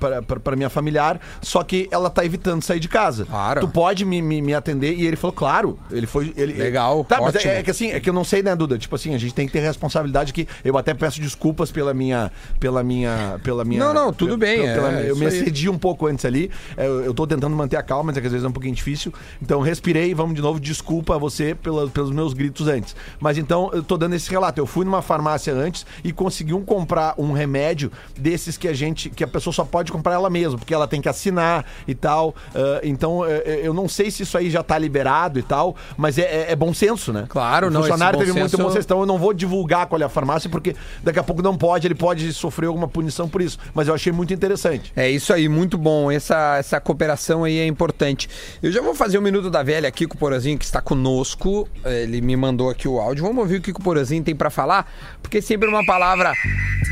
minha 0.56 0.68
familiar, 0.70 1.20
só 1.40 1.62
que 1.62 1.88
ela 1.90 2.10
tá 2.10 2.24
evitando 2.24 2.62
sair 2.62 2.80
de 2.80 2.88
casa. 2.88 3.24
Claro. 3.26 3.60
Tu 3.60 3.68
pode 3.68 3.85
me, 4.04 4.20
me, 4.22 4.40
me 4.42 4.54
atender? 4.54 4.94
E 4.94 5.06
ele 5.06 5.16
falou, 5.16 5.32
claro. 5.34 5.78
Ele 5.90 6.06
foi... 6.06 6.32
Ele, 6.36 6.52
Legal, 6.54 7.04
Tá, 7.04 7.20
mas 7.20 7.34
ótimo. 7.36 7.50
é, 7.52 7.58
é 7.58 7.62
que 7.62 7.70
assim, 7.70 7.90
é 7.90 8.00
que 8.00 8.08
eu 8.08 8.14
não 8.14 8.24
sei, 8.24 8.42
né, 8.42 8.54
Duda? 8.56 8.78
Tipo 8.78 8.94
assim, 8.96 9.14
a 9.14 9.18
gente 9.18 9.34
tem 9.34 9.46
que 9.46 9.52
ter 9.52 9.60
responsabilidade 9.60 10.32
que 10.32 10.46
eu 10.64 10.76
até 10.78 10.94
peço 10.94 11.20
desculpas 11.20 11.70
pela 11.70 11.92
minha. 11.94 12.30
Pela 12.58 12.82
minha. 12.82 13.38
Pela 13.42 13.64
minha 13.64 13.78
Não, 13.84 13.92
não, 13.94 14.12
tudo 14.12 14.36
bem, 14.36 14.60
pela- 14.62 14.74
pela 14.74 15.00
é, 15.00 15.10
eu 15.10 15.16
me 15.16 15.26
excedi 15.26 15.68
um 15.68 15.78
pouco 15.78 16.06
antes 16.06 16.24
ali. 16.24 16.50
é, 16.76 16.86
Eu, 16.86 17.04
eu 17.04 17.14
tô 17.14 17.26
tentando 17.26 17.54
manter 17.54 17.76
a 17.76 17.82
calma, 17.82 18.04
mas 18.04 18.16
é 18.16 18.20
que 18.20 18.26
às 18.26 18.32
vezes 18.32 18.44
é 18.44 18.48
um 18.48 18.52
pouquinho 18.52 18.74
difícil. 18.74 19.12
Então, 19.40 19.60
respirei, 19.60 20.14
vamos 20.14 20.34
de 20.34 20.42
novo. 20.42 20.58
Desculpa 20.60 21.14
a 21.14 21.18
você 21.18 21.54
pela- 21.54 21.88
pelos 21.88 22.10
meus 22.10 22.32
gritos 22.32 22.66
antes. 22.68 22.96
Mas 23.20 23.38
então, 23.38 23.70
eu 23.72 23.82
tô 23.82 23.96
dando 23.96 24.14
esse 24.14 24.30
relato. 24.30 24.60
Eu 24.60 24.66
fui 24.66 24.84
numa 24.84 25.02
farmácia 25.02 25.52
antes 25.54 25.84
e 26.02 26.12
consegui 26.12 26.54
um 26.54 26.64
comprar 26.64 27.14
um 27.18 27.32
remédio 27.32 27.90
desses 28.18 28.56
que 28.56 28.66
a 28.68 28.72
gente. 28.72 29.10
que 29.10 29.22
a 29.24 29.28
pessoa 29.28 29.52
só 29.52 29.64
pode 29.64 29.92
comprar 29.92 30.14
ela 30.14 30.30
mesma, 30.30 30.58
porque 30.58 30.72
ela 30.74 30.86
tem 30.88 31.00
que 31.00 31.08
assinar 31.08 31.64
e 31.86 31.94
tal. 31.94 32.34
Ah, 32.54 32.80
então, 32.82 33.24
é, 33.24 33.36
é, 33.44 33.60
eu 33.62 33.74
não 33.76 33.88
sei 33.88 34.10
se 34.10 34.22
isso 34.24 34.36
aí 34.36 34.50
já 34.50 34.62
tá 34.62 34.76
liberado 34.78 35.38
e 35.38 35.42
tal, 35.42 35.76
mas 35.96 36.18
é, 36.18 36.22
é- 36.22 36.46
é 36.52 36.56
bom 36.56 36.72
senso, 36.74 37.12
né? 37.12 37.26
Claro, 37.28 37.68
o 37.68 37.70
não, 37.70 37.82
funcionário 37.82 38.16
esse 38.16 38.26
bom 38.26 38.32
teve 38.34 38.40
muito 38.40 38.58
bom 38.58 38.70
senso. 38.70 38.84
Então 38.86 39.00
eu 39.00 39.06
não 39.06 39.18
vou 39.18 39.32
divulgar 39.32 39.86
qual 39.86 40.00
é 40.00 40.04
a 40.04 40.08
farmácia, 40.08 40.50
porque 40.50 40.74
daqui 41.04 41.18
a 41.18 41.22
pouco 41.22 41.42
não 41.42 41.56
pode, 41.56 41.86
ele 41.86 41.94
pode 41.94 42.32
sofrer 42.32 42.66
alguma 42.66 42.88
punição 42.88 43.28
por 43.28 43.40
isso. 43.42 43.58
Mas 43.74 43.86
eu 43.88 43.94
achei 43.94 44.10
muito 44.12 44.32
interessante. 44.34 44.92
É 44.96 45.08
isso 45.08 45.32
aí, 45.32 45.48
muito 45.48 45.76
bom. 45.78 46.10
Essa, 46.10 46.56
essa 46.58 46.80
cooperação 46.80 47.44
aí 47.44 47.58
é 47.58 47.66
importante. 47.66 48.28
Eu 48.62 48.72
já 48.72 48.80
vou 48.80 48.94
fazer 48.94 49.18
o 49.18 49.22
Minuto 49.22 49.50
da 49.50 49.62
Velha 49.62 49.88
aqui 49.88 50.06
com 50.06 50.14
o 50.14 50.18
Porazinho, 50.18 50.58
que 50.58 50.64
está 50.64 50.80
conosco. 50.80 51.68
Ele 51.84 52.20
me 52.20 52.34
mandou 52.36 52.70
aqui 52.70 52.88
o 52.88 52.98
áudio. 52.98 53.22
Vamos 53.24 53.38
ouvir 53.38 53.56
o 53.56 53.60
que 53.60 53.70
o 53.70 53.74
Porazinho 53.74 54.22
tem 54.24 54.34
para 54.34 54.48
falar, 54.50 54.90
porque 55.22 55.42
sempre 55.42 55.68
uma 55.68 55.84
palavra 55.84 56.32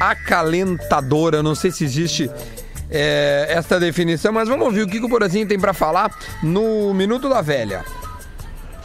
acalentadora. 0.00 1.42
Não 1.42 1.54
sei 1.54 1.70
se 1.70 1.84
existe 1.84 2.30
é, 2.90 3.46
esta 3.48 3.78
definição, 3.80 4.32
mas 4.32 4.48
vamos 4.48 4.66
ouvir 4.66 4.82
o 4.82 4.86
que 4.86 4.98
o 4.98 5.08
Porazinho 5.08 5.46
tem 5.46 5.58
para 5.58 5.72
falar 5.72 6.10
no 6.42 6.92
Minuto 6.94 7.28
da 7.28 7.40
Velha. 7.40 7.84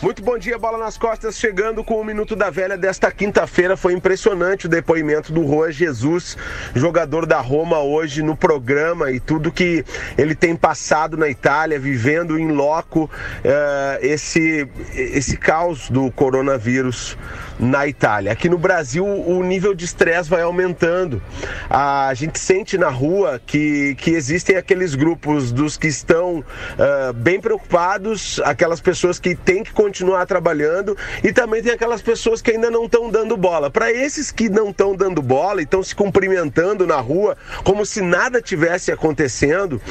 Muito 0.01 0.23
bom 0.23 0.37
dia, 0.37 0.57
bola 0.57 0.77
nas 0.77 0.97
costas, 0.97 1.37
chegando 1.37 1.83
com 1.83 1.99
o 1.99 2.05
Minuto 2.05 2.33
da 2.33 2.49
Velha 2.49 2.77
desta 2.77 3.11
quinta-feira. 3.11 3.75
Foi 3.75 3.91
impressionante 3.91 4.65
o 4.65 4.69
depoimento 4.69 5.33
do 5.33 5.45
Juan 5.45 5.73
Jesus, 5.73 6.37
jogador 6.73 7.25
da 7.25 7.41
Roma 7.41 7.79
hoje 7.79 8.23
no 8.23 8.33
programa 8.33 9.11
e 9.11 9.19
tudo 9.19 9.51
que 9.51 9.83
ele 10.17 10.35
tem 10.35 10.55
passado 10.55 11.17
na 11.17 11.27
Itália, 11.27 11.77
vivendo 11.77 12.39
em 12.39 12.49
loco 12.49 13.11
eh, 13.43 13.99
esse, 14.01 14.69
esse 14.95 15.35
caos 15.35 15.89
do 15.89 16.09
coronavírus 16.11 17.17
na 17.60 17.86
Itália. 17.86 18.32
Aqui 18.32 18.47
no 18.47 18.57
Brasil, 18.57 19.05
o 19.05 19.43
nível 19.43 19.76
de 19.76 19.84
estresse 19.84 20.30
vai 20.30 20.41
aumentando. 20.41 21.22
A 21.70 22.14
gente 22.14 22.39
sente 22.39 22.78
na 22.78 22.89
rua 22.89 23.41
que, 23.45 23.95
que 23.95 24.12
existem 24.12 24.55
aqueles 24.55 24.95
grupos 24.95 25.51
dos 25.51 25.78
que 25.78 25.88
estão 25.88 26.43
ah, 26.78 27.12
bem 27.14 27.41
preocupados, 27.41 28.39
aquelas 28.45 28.80
pessoas 28.80 29.20
que 29.20 29.36
têm 29.36 29.64
que 29.64 29.74
continuar 29.74 30.26
trabalhando 30.26 30.95
e 31.24 31.34
também 31.34 31.62
tem 31.62 31.74
aquelas 31.74 32.01
pessoas 32.01 32.41
que 32.41 32.51
ainda 32.51 32.72
não 32.72 32.86
estão 32.86 33.10
dando 33.10 33.36
bola. 33.36 33.70
Para 33.70 33.91
esses 33.91 34.32
que 34.32 34.47
não 34.49 34.70
estão 34.70 34.95
dando 34.95 35.22
bola 35.22 35.60
e 35.60 35.66
estão 35.66 35.84
se 35.84 35.93
cumprimentando 35.93 36.88
na 36.88 36.97
rua 36.97 37.36
como 37.64 37.86
se 37.86 38.01
nada 38.01 38.41
tivesse 38.41 38.91
acontecendo, 38.91 39.82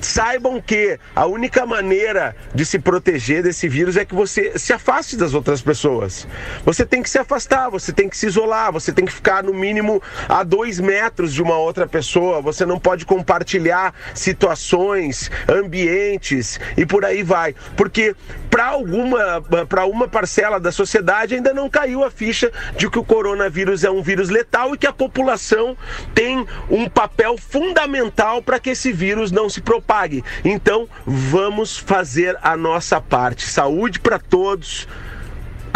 saibam 0.00 0.60
que 0.60 0.98
a 1.14 1.26
única 1.26 1.66
maneira 1.66 2.36
de 2.54 2.64
se 2.64 2.78
proteger 2.78 3.42
desse 3.42 3.68
vírus 3.68 3.96
é 3.96 4.04
que 4.04 4.14
você 4.14 4.58
se 4.58 4.72
afaste 4.72 5.16
das 5.16 5.34
outras 5.34 5.60
pessoas. 5.60 6.26
Você 6.64 6.86
tem 6.86 7.02
que 7.02 7.10
se 7.10 7.15
afastar, 7.18 7.70
você 7.70 7.92
tem 7.92 8.08
que 8.08 8.16
se 8.16 8.26
isolar, 8.26 8.72
você 8.72 8.92
tem 8.92 9.04
que 9.04 9.12
ficar 9.12 9.42
no 9.42 9.52
mínimo 9.54 10.02
a 10.28 10.42
dois 10.42 10.80
metros 10.80 11.32
de 11.32 11.42
uma 11.42 11.56
outra 11.56 11.86
pessoa. 11.86 12.40
Você 12.40 12.64
não 12.64 12.78
pode 12.78 13.04
compartilhar 13.04 13.94
situações, 14.14 15.30
ambientes 15.48 16.58
e 16.76 16.84
por 16.84 17.04
aí 17.04 17.22
vai, 17.22 17.54
porque 17.76 18.14
para 18.50 18.66
alguma 18.66 19.42
para 19.68 19.86
uma 19.86 20.08
parcela 20.08 20.58
da 20.58 20.72
sociedade 20.72 21.34
ainda 21.34 21.52
não 21.52 21.68
caiu 21.68 22.04
a 22.04 22.10
ficha 22.10 22.50
de 22.76 22.88
que 22.88 22.98
o 22.98 23.04
coronavírus 23.04 23.84
é 23.84 23.90
um 23.90 24.02
vírus 24.02 24.28
letal 24.28 24.74
e 24.74 24.78
que 24.78 24.86
a 24.86 24.92
população 24.92 25.76
tem 26.14 26.46
um 26.70 26.88
papel 26.88 27.36
fundamental 27.38 28.42
para 28.42 28.58
que 28.58 28.70
esse 28.70 28.92
vírus 28.92 29.30
não 29.30 29.48
se 29.48 29.60
propague. 29.60 30.24
Então, 30.44 30.88
vamos 31.04 31.76
fazer 31.76 32.38
a 32.42 32.56
nossa 32.56 33.00
parte. 33.00 33.46
Saúde 33.46 34.00
para 34.00 34.18
todos. 34.18 34.88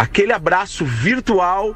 Aquele 0.01 0.33
abraço 0.33 0.83
virtual. 0.83 1.75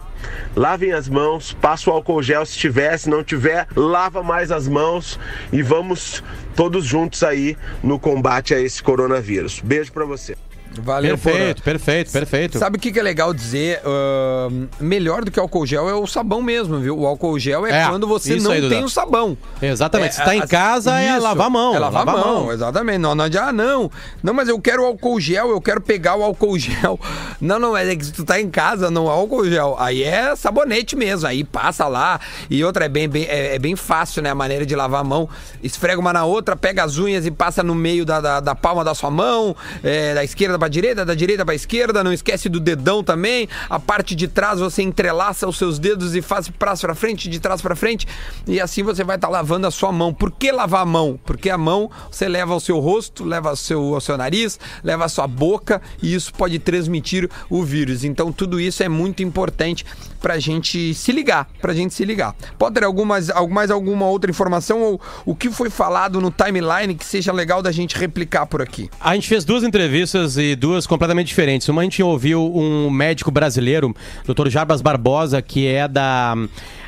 Lavem 0.56 0.92
as 0.92 1.08
mãos, 1.08 1.54
passa 1.54 1.92
o 1.92 1.94
álcool 1.94 2.24
gel 2.24 2.44
se 2.44 2.58
tiver, 2.58 2.98
se 2.98 3.08
não 3.08 3.24
tiver, 3.24 3.68
lava 3.76 4.24
mais 4.24 4.52
as 4.52 4.68
mãos 4.68 5.20
e 5.54 5.62
vamos 5.62 6.24
todos 6.56 6.86
juntos 6.86 7.22
aí 7.22 7.56
no 7.84 8.00
combate 8.00 8.56
a 8.56 8.60
esse 8.60 8.82
coronavírus. 8.82 9.60
Beijo 9.60 9.94
para 9.94 10.06
você. 10.06 10.36
Valeu, 10.82 11.18
Perfeito, 11.18 11.62
perfeito, 11.64 12.12
perfeito. 12.12 12.60
Sabe 12.60 12.78
o 12.78 12.80
que, 12.80 12.92
que 12.92 13.00
é 13.00 13.04
legal 13.04 13.34
dizer? 13.34 13.82
Ahn, 13.86 14.68
melhor 14.80 15.24
do 15.24 15.32
que 15.32 15.40
álcool 15.40 15.66
gel 15.66 15.90
é 15.90 15.94
o 15.94 16.06
sabão 16.08 16.42
mesmo, 16.42 16.80
viu? 16.80 16.98
O 17.00 17.06
álcool 17.08 17.38
gel 17.40 17.66
é, 17.66 17.84
É, 17.84 17.88
quando 17.88 18.08
você 18.08 18.36
não 18.38 18.52
aí, 18.52 18.68
tem 18.70 18.84
o 18.84 18.90
sabão. 18.90 19.38
Exatamente. 19.62 20.10
É, 20.10 20.12
Se 20.14 20.24
tá 20.24 20.36
em 20.36 20.42
as- 20.42 20.50
casa, 20.50 21.00
é 21.00 21.18
lavar 21.20 21.48
a 21.48 21.50
mão. 21.50 21.76
É 21.76 21.80
lavar, 21.80 22.08
a 22.08 22.12
mão, 22.12 22.52
exatamente. 22.52 22.98
Não, 23.00 23.16
não 23.16 23.26
adianta, 23.26 23.50
ah, 23.50 23.54
não. 23.54 23.92
Não, 24.24 24.34
mas 24.34 24.48
eu 24.50 24.60
quero 24.60 24.84
álcool 24.86 25.20
gel, 25.20 25.50
eu 25.50 25.62
quero 25.62 25.82
pegar 25.82 26.16
o 26.16 26.24
álcool 26.24 26.58
gel. 26.60 27.00
Não, 27.42 27.60
não, 27.60 27.76
é 27.76 27.96
que 27.96 28.06
se 28.06 28.12
tu 28.14 28.24
tá 28.24 28.40
em 28.40 28.50
casa, 28.50 28.90
não 28.92 29.08
é 29.08 29.10
álcool 29.12 29.46
gel. 29.50 29.76
Aí 29.80 30.04
é 30.04 30.36
sabonete 30.36 30.96
mesmo, 30.96 31.28
aí 31.28 31.44
passa 31.44 31.88
lá. 31.88 32.20
E 32.50 32.64
outra, 32.64 32.86
é 32.86 32.90
bem, 32.90 33.08
bem- 33.08 33.26
é, 33.28 33.56
é 33.56 33.60
bem 33.60 33.76
fácil, 33.76 34.22
né? 34.22 34.30
A 34.30 34.36
maneira 34.36 34.66
de 34.66 34.76
lavar 34.76 35.02
a 35.02 35.04
mão. 35.04 35.30
Esfrega 35.64 36.00
uma 36.00 36.14
na 36.14 36.26
outra, 36.26 36.56
pega 36.56 36.84
as 36.84 36.98
unhas 36.98 37.26
e 37.26 37.32
passa 37.32 37.64
no 37.64 37.76
meio 37.76 38.06
da, 38.06 38.22
da, 38.22 38.40
da 38.40 38.56
palma 38.56 38.84
da 38.84 38.94
sua 38.94 39.10
mão, 39.12 39.56
é, 39.84 40.14
da 40.14 40.24
esquerda 40.24 40.58
pra 40.66 40.70
direita, 40.70 41.05
da 41.05 41.13
direita 41.13 41.45
pra 41.45 41.53
esquerda. 41.53 42.03
Não 42.03 42.11
esquece 42.11 42.49
do 42.49 42.59
dedão 42.59 43.03
também. 43.03 43.47
A 43.70 43.80
parte 43.80 44.16
de 44.16 44.28
trás 44.28 44.59
você 44.59 44.82
entrelaça 44.82 45.47
os 45.47 45.57
seus 45.57 45.78
dedos 45.80 46.16
e 46.16 46.22
faz 46.22 46.49
pra 46.49 46.76
pra 46.76 46.95
frente, 46.95 47.30
de 47.30 47.39
trás 47.39 47.61
pra 47.61 47.76
frente. 47.76 48.07
E 48.47 48.59
assim 48.59 48.84
você 48.84 49.03
vai 49.03 49.16
estar 49.16 49.30
lavando 49.30 49.66
a 49.68 49.72
sua 49.72 49.91
mão. 49.91 50.13
Por 50.13 50.32
que 50.32 50.51
lavar 50.51 50.82
a 50.82 50.86
mão? 50.86 51.20
Porque 51.24 51.49
a 51.49 51.57
mão 51.57 51.89
você 52.11 52.28
leva 52.28 52.53
ao 52.53 52.59
seu 52.59 52.80
rosto, 52.80 53.24
leva 53.24 53.49
ao 53.49 53.55
seu, 53.55 53.93
ao 53.93 54.01
seu 54.01 54.18
nariz, 54.18 54.59
leva 54.84 55.05
à 55.05 55.09
sua 55.09 55.28
boca 55.28 55.82
e 56.01 56.13
isso 56.13 56.34
pode 56.34 56.57
transmitir 56.59 57.30
o 57.49 57.63
vírus. 57.63 58.03
Então 58.03 58.32
tudo 58.32 58.59
isso 58.59 58.82
é 58.84 58.89
muito 58.89 59.22
importante 59.24 59.86
pra 60.20 60.39
gente 60.39 60.93
se 60.95 61.11
ligar, 61.11 61.47
pra 61.61 61.74
gente 61.74 61.93
se 61.93 62.03
ligar. 62.03 62.36
Pode 62.57 62.76
ter 62.76 62.84
algumas, 62.84 63.30
algu- 63.30 63.53
mais 63.53 63.70
alguma 63.72 64.07
outra 64.07 64.30
informação 64.32 64.82
ou 64.82 65.01
o 65.26 65.36
que 65.36 65.49
foi 65.51 65.70
falado 65.70 66.20
no 66.20 66.32
timeline 66.32 66.95
que 66.95 67.05
seja 67.05 67.32
legal 67.32 67.61
da 67.61 67.72
gente 67.72 67.95
replicar 67.95 68.45
por 68.47 68.61
aqui? 68.61 68.89
A 68.99 69.13
gente 69.13 69.28
fez 69.28 69.45
duas 69.45 69.63
entrevistas 69.63 70.36
e 70.38 70.55
duas 70.56 70.88
completamente 70.88 71.28
diferentes. 71.28 71.68
Uma 71.70 71.82
a 71.82 71.84
gente 71.84 72.01
ouviu 72.01 72.53
um 72.56 72.89
médico 72.89 73.32
brasileiro, 73.32 73.95
Dr. 74.26 74.49
Jarbas 74.49 74.82
Barbosa, 74.82 75.41
que 75.41 75.68
é 75.68 75.88
da, 75.88 76.36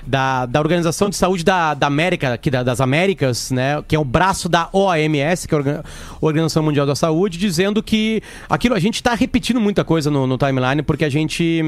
da, 0.08 0.46
da 0.46 0.60
Organização 0.60 1.10
de 1.10 1.16
Saúde 1.16 1.44
da, 1.44 1.74
da 1.74 1.88
América, 1.88 2.34
aqui 2.34 2.50
da- 2.50 2.64
das 2.64 2.80
Américas, 2.82 3.52
né? 3.52 3.84
Que 3.88 3.96
é 3.96 4.00
o 4.00 4.06
braço 4.06 4.48
da 4.50 4.70
OMS, 4.72 5.48
que 5.48 5.54
é 5.54 5.58
a 5.58 5.60
Orga- 5.60 5.86
Organização 6.22 6.64
Mundial 6.64 6.86
da 6.86 6.96
Saúde, 6.96 7.38
dizendo 7.38 7.84
que 7.84 8.22
aquilo 8.50 8.74
a 8.76 8.80
gente 8.80 8.96
está 8.96 9.14
repetindo 9.14 9.60
muita 9.60 9.84
coisa 9.84 10.10
no, 10.10 10.26
no 10.26 10.38
timeline, 10.38 10.82
porque 10.82 11.06
a 11.06 11.10
gente 11.10 11.62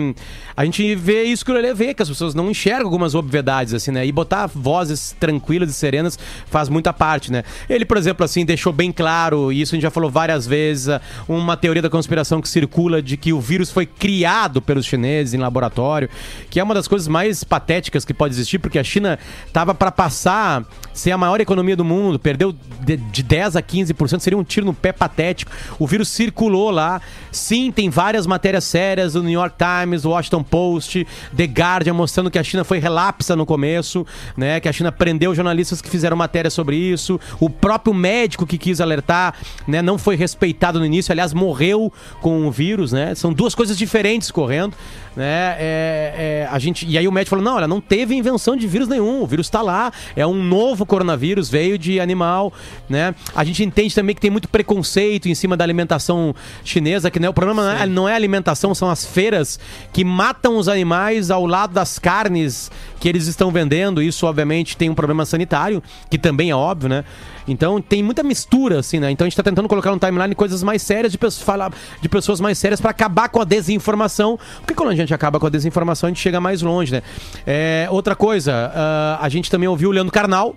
a 0.55 0.65
gente 0.65 0.95
vê 0.95 1.23
isso 1.23 1.43
que 1.45 1.51
o 1.51 1.53
Lelê 1.53 1.73
vê, 1.73 1.93
que 1.93 2.01
as 2.01 2.09
pessoas 2.09 2.33
não 2.33 2.49
enxergam 2.49 2.85
algumas 2.85 3.13
obviedades, 3.15 3.73
assim, 3.73 3.91
né? 3.91 4.05
E 4.05 4.11
botar 4.11 4.47
vozes 4.47 5.15
tranquilas 5.19 5.69
e 5.69 5.73
serenas 5.73 6.17
faz 6.47 6.69
muita 6.69 6.93
parte, 6.93 7.31
né? 7.31 7.43
Ele, 7.69 7.85
por 7.85 7.97
exemplo, 7.97 8.23
assim, 8.23 8.45
deixou 8.45 8.71
bem 8.73 8.91
claro, 8.91 9.51
e 9.51 9.61
isso 9.61 9.73
a 9.73 9.75
gente 9.75 9.83
já 9.83 9.91
falou 9.91 10.09
várias 10.09 10.47
vezes, 10.47 10.87
uma 11.27 11.55
teoria 11.57 11.81
da 11.81 11.89
conspiração 11.89 12.41
que 12.41 12.47
circula 12.49 13.01
de 13.01 13.17
que 13.17 13.33
o 13.33 13.39
vírus 13.41 13.71
foi 13.71 13.85
criado 13.85 14.61
pelos 14.61 14.85
chineses 14.85 15.33
em 15.33 15.37
laboratório, 15.37 16.09
que 16.49 16.59
é 16.59 16.63
uma 16.63 16.73
das 16.73 16.87
coisas 16.87 17.07
mais 17.07 17.43
patéticas 17.43 18.05
que 18.05 18.13
pode 18.13 18.28
existir, 18.31 18.59
porque 18.59 18.79
a 18.79 18.83
China 18.83 19.17
tava 19.51 19.73
para 19.73 19.91
passar 19.91 20.65
ser 20.99 21.11
a 21.11 21.17
maior 21.17 21.39
economia 21.39 21.75
do 21.75 21.85
mundo, 21.85 22.19
perdeu 22.19 22.53
de, 22.81 22.97
de 22.97 23.23
10 23.23 23.55
a 23.55 23.61
15%, 23.61 24.19
seria 24.19 24.37
um 24.37 24.43
tiro 24.43 24.65
no 24.65 24.73
pé 24.73 24.91
patético. 24.91 25.51
O 25.77 25.87
vírus 25.87 26.09
circulou 26.09 26.69
lá. 26.69 27.01
Sim, 27.31 27.71
tem 27.71 27.89
várias 27.89 28.27
matérias 28.27 28.65
sérias 28.65 29.13
do 29.13 29.23
New 29.23 29.31
York 29.31 29.55
Times, 29.57 30.03
Washington 30.03 30.43
Post, 30.43 31.07
The 31.35 31.45
Guardian 31.45 31.93
mostrando 31.93 32.29
que 32.29 32.37
a 32.37 32.43
China 32.43 32.63
foi 32.63 32.79
relapsa 32.79 33.35
no 33.35 33.45
começo, 33.45 34.05
né? 34.35 34.59
Que 34.59 34.67
a 34.67 34.73
China 34.73 34.91
prendeu 34.91 35.33
jornalistas 35.33 35.81
que 35.81 35.89
fizeram 35.89 36.17
matéria 36.17 36.49
sobre 36.49 36.75
isso. 36.75 37.19
O 37.39 37.49
próprio 37.49 37.93
médico 37.93 38.45
que 38.45 38.57
quis 38.57 38.81
alertar, 38.81 39.35
né, 39.67 39.81
não 39.81 39.97
foi 39.97 40.15
respeitado 40.15 40.79
no 40.79 40.85
início, 40.85 41.11
aliás, 41.11 41.33
morreu 41.33 41.91
com 42.21 42.47
o 42.47 42.51
vírus, 42.51 42.91
né? 42.91 43.15
São 43.15 43.31
duas 43.31 43.55
coisas 43.55 43.77
diferentes 43.77 44.31
correndo, 44.31 44.75
né? 45.15 45.55
É, 45.59 46.45
é, 46.47 46.49
a 46.51 46.59
gente 46.59 46.85
e 46.87 46.97
aí 46.97 47.07
o 47.07 47.11
médico 47.11 47.31
falou: 47.31 47.45
"Não, 47.45 47.55
olha, 47.55 47.67
não 47.67 47.79
teve 47.79 48.18
invenção 48.19 48.55
de 48.55 48.67
vírus 48.67 48.87
nenhum. 48.87 49.21
O 49.21 49.27
vírus 49.27 49.47
está 49.47 49.61
lá, 49.61 49.91
é 50.15 50.25
um 50.25 50.43
novo 50.43 50.85
coronavírus, 50.85 51.49
veio 51.49 51.77
de 51.77 51.99
animal, 51.99 52.53
né? 52.87 53.15
A 53.35 53.43
gente 53.43 53.63
entende 53.63 53.93
também 53.95 54.13
que 54.13 54.21
tem 54.21 54.31
muito 54.31 54.47
preconceito 54.47 55.27
em 55.27 55.35
cima 55.35 55.55
da 55.57 55.63
alimentação 55.63 56.35
chinesa, 56.63 57.09
que 57.09 57.19
né, 57.19 57.29
o 57.29 57.33
problema 57.33 57.63
não 57.63 57.71
é, 57.71 57.87
não 57.87 58.09
é 58.09 58.13
a 58.13 58.15
alimentação, 58.15 58.75
são 58.75 58.89
as 58.89 59.05
feiras 59.05 59.59
que 59.91 60.03
matam 60.03 60.57
os 60.57 60.67
animais 60.67 61.31
ao 61.31 61.45
lado 61.45 61.73
das 61.73 61.97
carnes 61.97 62.71
que 62.99 63.07
eles 63.07 63.27
estão 63.27 63.51
vendendo. 63.51 64.01
Isso, 64.01 64.25
obviamente, 64.25 64.77
tem 64.77 64.89
um 64.89 64.95
problema 64.95 65.25
sanitário, 65.25 65.81
que 66.09 66.17
também 66.17 66.49
é 66.49 66.55
óbvio, 66.55 66.89
né? 66.89 67.03
Então 67.51 67.81
tem 67.81 68.01
muita 68.03 68.23
mistura, 68.23 68.79
assim, 68.79 68.99
né? 68.99 69.11
Então 69.11 69.25
a 69.25 69.29
gente 69.29 69.37
tá 69.37 69.43
tentando 69.43 69.67
colocar 69.67 69.91
no 69.91 69.99
timeline 69.99 70.33
coisas 70.35 70.63
mais 70.63 70.81
sérias 70.81 71.11
de 71.11 71.17
pessoas 71.17 71.43
falar 71.43 71.73
de 72.01 72.09
pessoas 72.09 72.39
mais 72.39 72.57
sérias 72.57 72.79
para 72.79 72.91
acabar 72.91 73.29
com 73.29 73.41
a 73.41 73.45
desinformação. 73.45 74.39
Porque 74.59 74.73
quando 74.73 74.89
a 74.89 74.95
gente 74.95 75.13
acaba 75.13 75.39
com 75.39 75.47
a 75.47 75.49
desinformação, 75.49 76.07
a 76.07 76.09
gente 76.09 76.21
chega 76.21 76.39
mais 76.39 76.61
longe, 76.61 76.91
né? 76.91 77.03
É, 77.45 77.87
outra 77.91 78.15
coisa, 78.15 78.71
ah, 78.73 79.19
a 79.21 79.29
gente 79.29 79.49
também 79.49 79.67
ouviu 79.67 79.89
o 79.89 79.91
Leandro 79.91 80.11
Carnal. 80.11 80.55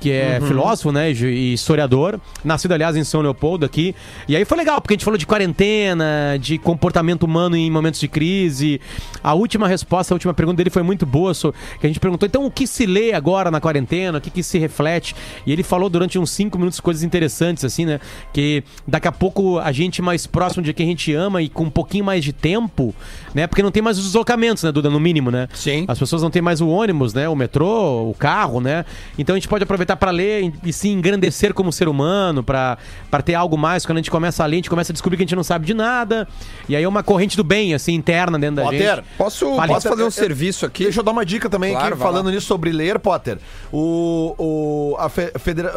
Que 0.00 0.10
é 0.12 0.40
filósofo, 0.40 0.90
né? 0.90 1.12
E 1.12 1.52
historiador. 1.52 2.18
Nascido, 2.42 2.72
aliás, 2.72 2.96
em 2.96 3.04
São 3.04 3.20
Leopoldo 3.20 3.66
aqui. 3.66 3.94
E 4.26 4.34
aí 4.34 4.44
foi 4.46 4.56
legal, 4.56 4.80
porque 4.80 4.94
a 4.94 4.96
gente 4.96 5.04
falou 5.04 5.18
de 5.18 5.26
quarentena, 5.26 6.38
de 6.40 6.56
comportamento 6.58 7.24
humano 7.24 7.54
em 7.56 7.70
momentos 7.70 8.00
de 8.00 8.08
crise. 8.08 8.80
A 9.22 9.34
última 9.34 9.68
resposta, 9.68 10.14
a 10.14 10.16
última 10.16 10.32
pergunta 10.32 10.56
dele 10.56 10.70
foi 10.70 10.82
muito 10.82 11.04
boa. 11.04 11.34
so- 11.34 11.52
Que 11.78 11.86
a 11.86 11.88
gente 11.88 12.00
perguntou, 12.00 12.26
então, 12.26 12.46
o 12.46 12.50
que 12.50 12.66
se 12.66 12.86
lê 12.86 13.12
agora 13.12 13.50
na 13.50 13.60
quarentena? 13.60 14.18
O 14.18 14.20
que, 14.20 14.30
que 14.30 14.42
se 14.42 14.58
reflete? 14.58 15.14
E 15.46 15.52
ele 15.52 15.62
falou 15.62 15.90
durante 15.90 16.18
uns 16.18 16.30
cinco 16.30 16.56
minutos 16.58 16.80
coisas 16.80 17.02
interessantes, 17.02 17.64
assim, 17.64 17.84
né? 17.84 18.00
Que 18.32 18.64
daqui 18.86 19.06
a 19.08 19.12
pouco 19.12 19.58
a 19.58 19.70
gente 19.70 20.00
mais 20.00 20.26
próximo 20.26 20.62
de 20.64 20.72
quem 20.72 20.86
a 20.86 20.88
gente 20.90 21.12
ama 21.14 21.42
e 21.42 21.48
com 21.48 21.64
um 21.64 21.70
pouquinho 21.70 22.04
mais 22.04 22.24
de 22.24 22.32
tempo, 22.32 22.94
né? 23.34 23.46
Porque 23.46 23.62
não 23.62 23.70
tem 23.70 23.82
mais 23.82 23.98
os 23.98 24.04
deslocamentos, 24.04 24.62
né, 24.64 24.72
Duda? 24.72 24.88
No 24.88 24.98
mínimo, 24.98 25.30
né? 25.30 25.46
Sim. 25.52 25.84
As 25.86 25.98
pessoas 25.98 26.22
não 26.22 26.30
têm 26.30 26.40
mais 26.40 26.60
o 26.62 26.68
ônibus, 26.68 27.12
né? 27.12 27.28
O 27.28 27.36
metrô, 27.36 28.08
o 28.10 28.14
carro, 28.18 28.60
né? 28.60 28.84
Então 29.18 29.34
a 29.34 29.38
gente 29.38 29.48
pode 29.48 29.62
aproveitar 29.64 29.89
para 29.96 30.10
ler 30.10 30.52
e- 30.64 30.72
se 30.72 30.88
engrandecer 30.88 31.52
como 31.54 31.72
ser 31.72 31.88
humano, 31.88 32.42
para 32.42 32.76
ter 33.24 33.34
algo 33.34 33.56
mais. 33.56 33.84
Quando 33.86 33.98
a 33.98 34.00
gente 34.00 34.10
começa 34.10 34.42
a 34.42 34.46
ler, 34.46 34.56
a 34.56 34.58
gente 34.58 34.70
começa 34.70 34.92
a 34.92 34.94
descobrir 34.94 35.16
que 35.16 35.22
a 35.22 35.26
gente 35.26 35.36
não 35.36 35.44
sabe 35.44 35.66
de 35.66 35.74
nada. 35.74 36.26
E 36.68 36.74
aí 36.76 36.82
é 36.84 36.88
uma 36.88 37.02
corrente 37.02 37.36
do 37.36 37.44
bem, 37.44 37.74
assim, 37.74 37.94
interna 37.94 38.38
dentro 38.38 38.56
da 38.56 38.62
Potter, 38.62 38.96
gente. 38.96 39.04
Posso, 39.16 39.56
Fale. 39.56 39.72
posso 39.72 39.88
fazer 39.88 40.02
um 40.02 40.06
Eu- 40.06 40.10
serviço 40.10 40.66
aqui? 40.66 40.84
Deixa 40.84 41.00
eu 41.00 41.04
dar 41.04 41.10
uma 41.12 41.24
dica 41.24 41.48
também 41.48 41.72
Claro, 41.72 41.94
aqui, 41.94 42.02
falando 42.02 42.26
lá. 42.26 42.32
nisso 42.32 42.46
sobre 42.46 42.70
ler, 42.72 42.98
Potter. 42.98 43.38
O, 43.72 44.34
o, 44.38 44.96
a, 44.98 45.08
fe- 45.08 45.32
federa- 45.38 45.72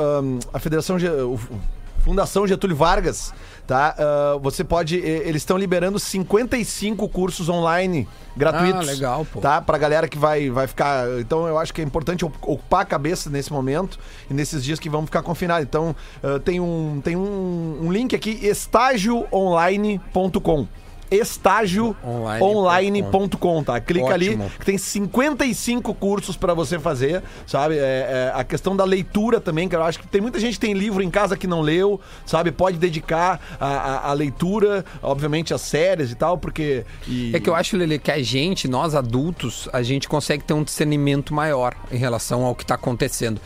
a 0.53 0.59
Federação. 0.59 0.97
O- 0.97 1.39
Fundação 2.03 2.45
Getúlio 2.45 2.75
Vargas, 2.75 3.33
tá? 3.65 3.95
Ah, 3.97 4.37
você 4.41 4.63
pode. 4.63 4.97
Eles 4.97 5.41
estão 5.41 5.57
liberando 5.57 5.97
55 5.97 7.09
cursos 7.09 7.49
online 7.49 8.07
gratuitos. 8.35 8.89
Ah, 8.89 8.91
legal, 8.91 9.25
pô. 9.31 9.39
Tá? 9.39 9.61
Pra 9.61 9.77
galera 9.77 10.05
que 10.07 10.17
vai, 10.17 10.49
vai 10.49 10.65
ficar. 10.67 11.07
Então 11.19 11.47
eu 11.47 11.57
acho 11.57 11.73
que 11.73 11.79
é 11.81 11.83
importante 11.83 12.25
ocupar 12.25 12.81
a 12.81 12.85
cabeça 12.85 13.29
nesse 13.29 13.53
momento 13.53 13.97
e 14.29 14.33
nesses 14.33 14.61
dias 14.63 14.79
que 14.79 14.89
vão 14.89 15.05
ficar 15.05 15.23
confinados. 15.23 15.63
Então 15.63 15.95
ah, 16.21 16.39
tem, 16.43 16.59
um, 16.59 16.99
tem 17.03 17.15
um, 17.15 17.79
um 17.83 17.91
link 17.91 18.15
aqui, 18.15 18.45
estágioonline.com. 18.45 20.67
estágioonline.com, 21.15 23.63
tá? 23.63 23.79
Clica 23.79 24.13
ali, 24.13 24.29
Ótimo. 24.29 24.49
que 24.59 24.65
tem 24.65 24.77
55 24.77 25.93
cursos 25.93 26.35
pra 26.37 26.53
você 26.53 26.77
fazer, 26.79 27.23
sabe? 27.45 27.75
É, 27.77 27.79
é, 27.79 28.31
a 28.33 28.43
questão 28.43 28.75
da 28.75 28.83
leitura 28.83 29.39
também, 29.39 29.67
que 29.69 29.75
eu 29.75 29.83
acho 29.83 29.99
que 29.99 30.07
tem 30.07 30.21
muita 30.21 30.39
gente 30.39 30.53
que 30.55 30.59
tem 30.59 30.73
livro 30.73 31.01
em 31.03 31.09
casa 31.09 31.37
que 31.37 31.47
não 31.47 31.61
leu, 31.61 31.99
sabe? 32.25 32.51
Pode 32.51 32.77
dedicar 32.77 33.39
a, 33.59 33.67
a- 33.67 34.09
a 34.09 34.13
leitura, 34.13 34.83
obviamente, 35.01 35.53
as 35.53 35.61
séries 35.61 36.11
e 36.11 36.15
tal, 36.15 36.37
porque... 36.37 36.85
e- 37.07 37.31
É 37.35 37.39
que 37.39 37.49
eu 37.49 37.55
acho, 37.55 37.77
Lele, 37.77 37.99
que 37.99 38.11
a 38.11 38.21
gente, 38.21 38.67
nós 38.67 38.95
adultos, 38.95 39.67
a 39.73 39.81
gente 39.81 40.07
consegue 40.07 40.43
ter 40.43 40.53
um 40.53 40.63
discernimento 40.63 41.33
maior 41.33 41.73
em 41.91 41.97
relação 41.97 42.43
ao 42.45 42.55
que 42.55 42.63
está 42.63 42.75
acontecendo. 42.75 43.39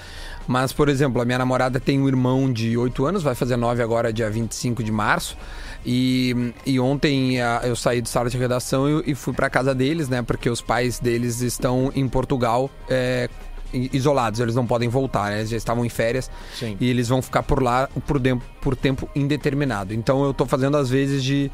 Mas, 0.48 0.72
por 0.72 0.88
exemplo, 0.88 1.22
a 1.22 1.26
minha 1.26 1.38
namorada 1.38 1.78
tem 1.78 2.00
um 2.00 2.08
irmão 2.08 2.50
de 2.52 2.78
8 2.78 3.06
anos, 3.06 3.22
vai 3.22 3.36
fazer 3.36 3.58
9 3.58 3.84
agora, 3.84 4.14
dia 4.14 4.30
25 4.30 4.82
de 4.82 4.94
março. 4.94 5.38
E, 5.86 6.54
e 6.66 6.80
ontem 6.80 7.42
ah, 7.42 7.62
eu 7.64 7.76
saí 7.76 8.02
do 8.02 8.10
sala 8.10 8.30
de 8.30 8.38
redação 8.38 9.00
e, 9.00 9.12
e 9.12 9.16
fui 9.16 9.34
para 9.34 9.50
casa 9.50 9.74
deles, 9.74 10.10
né? 10.10 10.22
Porque 10.22 10.50
os 10.50 10.62
pais 10.62 11.00
deles 11.00 11.42
estão 11.42 11.92
em 11.96 12.08
Portugal. 12.08 12.70
é, 12.90 13.30
isolados, 13.74 14.40
eles 14.40 14.56
não 14.56 14.66
podem 14.66 14.88
voltar, 14.90 15.32
né? 15.32 15.40
Eles 15.40 15.50
já 15.50 15.58
estavam 15.58 15.86
em 15.86 15.90
férias 15.90 16.30
Sim. 16.58 16.78
e 16.80 16.90
eles 16.90 17.08
vão 17.10 17.22
ficar 17.22 17.44
por 17.44 17.62
lá 17.62 17.90
por 18.06 18.20
tempo, 18.20 18.44
por 18.62 18.76
tempo 18.76 19.10
indeterminado. 19.16 19.94
Então 19.94 20.24
eu 20.24 20.34
tô 20.34 20.46
fazendo 20.46 20.78
às 20.78 20.90
vezes 20.90 21.24
de 21.24 21.52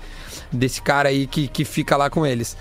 desse 0.51 0.81
cara 0.81 1.09
aí 1.09 1.25
que, 1.25 1.47
que 1.47 1.65
fica 1.65 1.97
lá 1.97 2.09
com 2.09 2.25
eles. 2.25 2.55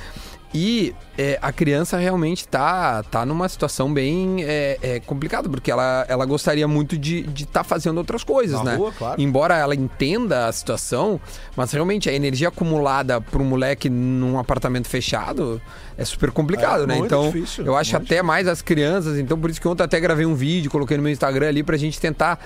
E 0.55 0.95
é, 1.17 1.39
a 1.41 1.51
criança 1.51 1.97
realmente 1.97 2.47
tá, 2.47 3.03
tá 3.05 3.25
numa 3.25 3.49
situação 3.49 3.93
bem 3.93 4.45
é, 4.45 4.79
é, 4.83 5.01
complicada, 5.01 5.49
porque 5.49 5.71
ela, 5.71 6.05
ela 6.09 6.27
gostaria 6.27 6.69
muito 6.69 6.97
de 6.99 7.21
estar 7.21 7.33
de 7.33 7.47
tá 7.47 7.65
fazendo 7.65 7.99
outras 7.99 8.23
coisas, 8.23 8.59
Na 8.59 8.73
né? 8.73 8.77
rua, 8.77 8.93
claro. 8.97 9.21
Embora 9.21 9.57
ela 9.57 9.75
entenda 9.75 10.47
a 10.47 10.53
situação, 10.53 11.21
mas 11.57 11.73
realmente 11.73 12.09
a 12.09 12.13
energia 12.13 12.49
acumulada 12.49 13.21
para 13.21 13.41
um 13.41 13.47
moleque 13.47 13.89
num 13.89 14.39
apartamento 14.39 14.89
fechado 14.89 15.61
é 15.97 16.05
super 16.05 16.31
complicado, 16.31 16.85
É, 16.85 16.87
né? 16.87 16.99
Então, 16.99 17.31
difícil, 17.31 17.65
eu 17.65 17.77
acho 17.77 17.97
até 17.97 18.23
mais 18.23 18.47
as 18.47 18.61
crianças, 18.61 19.19
então 19.19 19.39
por 19.39 19.49
isso 19.51 19.61
que 19.61 19.69
ontem 19.69 19.83
até 19.83 19.99
gravei 20.01 20.27
um 20.27 20.35
vídeo, 20.35 20.71
coloquei 20.71 20.97
no 20.97 21.03
meu 21.03 21.13
Instagram 21.13 21.49
ali 21.49 21.63
pra 21.63 21.77
gente 21.77 21.99
tentar 21.99 22.39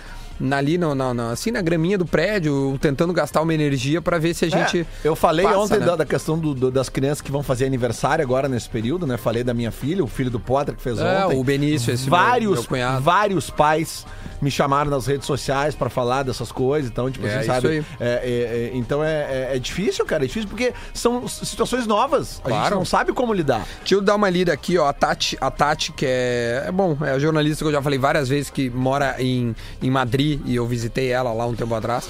ali 0.51 0.77
no, 0.79 0.95
no- 0.95 1.15
no- 1.15 1.31
assim 1.31 1.51
na 1.51 1.61
graminha 1.63 1.97
do 1.99 2.05
prédio, 2.07 2.77
tentando 2.81 3.13
gastar 3.13 3.43
uma 3.43 3.55
energia 3.55 4.01
pra 4.03 4.19
ver 4.19 4.35
se 4.35 4.45
a 4.45 4.49
gente 4.49 4.81
É, 4.81 4.87
eu 5.09 5.17
falei 5.17 5.45
passa, 5.47 5.59
ontem 5.59 5.79
né? 5.79 5.87
da, 5.87 5.97
da 5.97 6.05
questão 6.07 6.39
do- 6.39 6.55
do- 6.55 6.71
das 6.71 6.89
crianças 6.89 7.21
que 7.21 7.31
vão 7.31 7.43
fazer 7.43 7.65
aniversário 7.67 8.23
agora 8.23 8.49
nesse 8.49 8.69
período, 8.69 9.07
né? 9.07 9.17
Falei 9.17 9.43
da 9.43 9.55
minha 9.55 9.71
filha, 9.73 10.03
o 10.05 10.07
filho 10.07 10.31
do 10.31 10.39
Potter 10.41 10.75
que 10.75 10.83
fez 10.83 10.99
É, 10.99 11.27
ontem. 11.27 11.39
o 11.39 11.45
Benício, 11.45 11.93
esse 11.93 12.09
meu- 12.09 12.19
vários, 12.19 12.55
meu 12.61 12.65
cunhado. 12.65 13.03
vários 13.03 13.51
pais 13.51 14.05
me 14.43 14.51
chamaram 14.51 14.91
nas 14.91 15.07
redes 15.07 15.27
sociais 15.27 15.75
pra 15.75 15.89
falar 15.89 16.23
dessas 16.23 16.53
coisas, 16.53 16.91
então, 16.91 17.11
tipo, 17.11 17.27
É, 17.27 17.37
assim, 17.39 17.47
sabe? 17.47 17.69
É, 17.99 18.05
é, 18.05 18.11
é, 18.29 18.71
então 18.75 19.03
é, 19.03 19.59
difícil, 19.59 20.05
cara, 20.05 20.25
é 20.25 20.27
difícil 20.27 20.49
porque 20.49 20.73
são 20.93 21.27
situações 21.27 21.87
novas. 21.87 22.41
A 22.45 22.49
gente 22.51 22.59
Claro. 22.59 22.77
não 22.77 22.85
sabe 22.85 23.13
como 23.13 23.33
lidar. 23.33 23.67
Deixa 23.81 23.95
eu 23.95 24.03
dar 24.03 24.15
uma 24.15 24.29
lida 24.29 24.53
aqui, 24.53 24.77
ó. 24.77 24.87
A 24.87 24.93
Tati, 24.93 25.39
a 25.41 25.51
Tati 25.51 25.93
que 25.93 26.05
é, 26.07 26.65
é 26.67 26.73
bom, 26.73 26.97
é 27.01 27.13
a 27.13 27.19
jornalista 27.19 27.65
que 27.65 27.69
eu 27.69 27.73
já 27.73 27.81
falei 27.81 27.99
várias 27.99 28.29
vezes 28.29 28.51
que 28.51 28.69
mora 28.69 29.17
em, 29.19 29.57
em 29.83 29.91
Madrid 29.91 30.26
e 30.45 30.55
eu 30.57 30.67
visitei 30.67 31.09
ela 31.11 31.33
lá 31.33 31.47
um 31.47 31.55
tempo 31.55 31.75
atrás. 31.75 32.09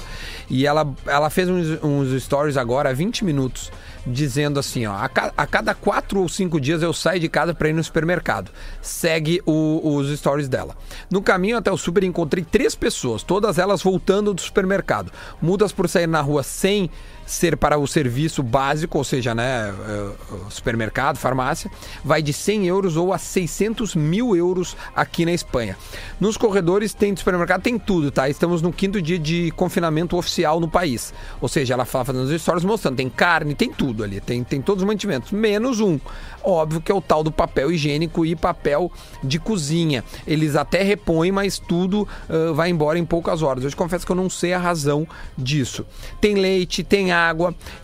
E 0.49 0.65
ela, 0.65 0.87
ela 1.05 1.29
fez 1.29 1.49
uns, 1.49 1.83
uns 1.83 2.23
stories 2.23 2.55
agora, 2.57 2.93
20 2.93 3.25
minutos, 3.25 3.71
dizendo 4.05 4.59
assim, 4.59 4.85
ó, 4.85 4.93
a, 4.95 5.09
ca- 5.09 5.33
a 5.37 5.45
cada 5.45 5.73
quatro 5.73 6.21
ou 6.21 6.29
cinco 6.29 6.59
dias 6.59 6.81
eu 6.81 6.93
saio 6.93 7.19
de 7.19 7.27
casa 7.27 7.53
para 7.53 7.67
ir 7.69 7.73
no 7.73 7.83
supermercado. 7.83 8.49
Segue 8.81 9.41
o- 9.45 9.95
os 9.95 10.17
stories 10.17 10.47
dela. 10.47 10.75
No 11.11 11.21
caminho 11.21 11.57
até 11.57 11.71
o 11.71 11.77
super 11.77 12.03
encontrei 12.03 12.43
três 12.49 12.75
pessoas, 12.75 13.23
todas 13.23 13.57
elas 13.57 13.81
voltando 13.81 14.33
do 14.33 14.41
supermercado. 14.41 15.11
Mudas 15.41 15.71
por 15.73 15.89
sair 15.89 16.07
na 16.07 16.21
rua 16.21 16.43
sem 16.43 16.89
ser 17.27 17.57
para 17.57 17.77
o 17.77 17.85
serviço 17.85 18.41
básico, 18.41 18.97
ou 18.97 19.03
seja, 19.03 19.35
né, 19.35 19.69
eh, 19.69 20.11
supermercado, 20.49 21.17
farmácia, 21.17 21.69
vai 22.03 22.21
de 22.23 22.31
100 22.31 22.65
euros 22.67 22.95
ou 22.95 23.11
a 23.11 23.17
600 23.17 23.95
mil 23.95 24.35
euros 24.35 24.77
aqui 24.95 25.25
na 25.25 25.33
Espanha. 25.33 25.77
Nos 26.19 26.37
corredores 26.37 26.93
tem 26.93 27.15
supermercado, 27.15 27.61
tem 27.61 27.77
tudo, 27.77 28.09
tá? 28.09 28.29
Estamos 28.29 28.61
no 28.61 28.71
quinto 28.71 29.01
dia 29.01 29.19
de 29.19 29.51
confinamento 29.51 30.15
oficial 30.17 30.59
no 30.59 30.69
país. 30.69 31.13
Ou 31.41 31.49
seja, 31.49 31.73
ela 31.73 31.83
fala 31.83 32.05
fazendo 32.05 32.23
os 32.23 32.41
stories 32.41 32.63
mostrando, 32.63 32.95
tem 32.95 33.09
carne, 33.09 33.53
tem 33.53 33.69
tudo 33.71 34.03
ali, 34.03 34.21
tem, 34.21 34.43
tem 34.43 34.61
todos 34.61 34.83
os 34.83 34.87
mantimentos, 34.87 35.31
menos 35.31 35.81
um. 35.81 35.99
Óbvio 36.41 36.79
que 36.79 36.91
é 36.91 36.95
o 36.95 37.01
tal 37.01 37.23
do 37.23 37.31
papel 37.31 37.71
higiênico 37.71 38.25
e 38.25 38.33
papel 38.33 38.89
de 39.21 39.37
cozinha. 39.37 40.01
Eles 40.25 40.55
até 40.55 40.81
repõem, 40.81 41.29
mas 41.29 41.59
tudo 41.59 42.07
ah, 42.29 42.53
vai 42.53 42.69
embora 42.69 42.97
em 42.97 43.05
poucas 43.05 43.41
horas. 43.41 43.65
Eu 43.65 43.69
te 43.69 43.75
confesso 43.75 44.05
que 44.05 44.11
eu 44.11 44.15
não 44.15 44.29
sei 44.29 44.53
a 44.53 44.57
razão 44.57 45.05
disso. 45.37 45.85
Tem 46.21 46.35
leite, 46.35 46.83
tem 46.85 47.11
água. 47.11 47.16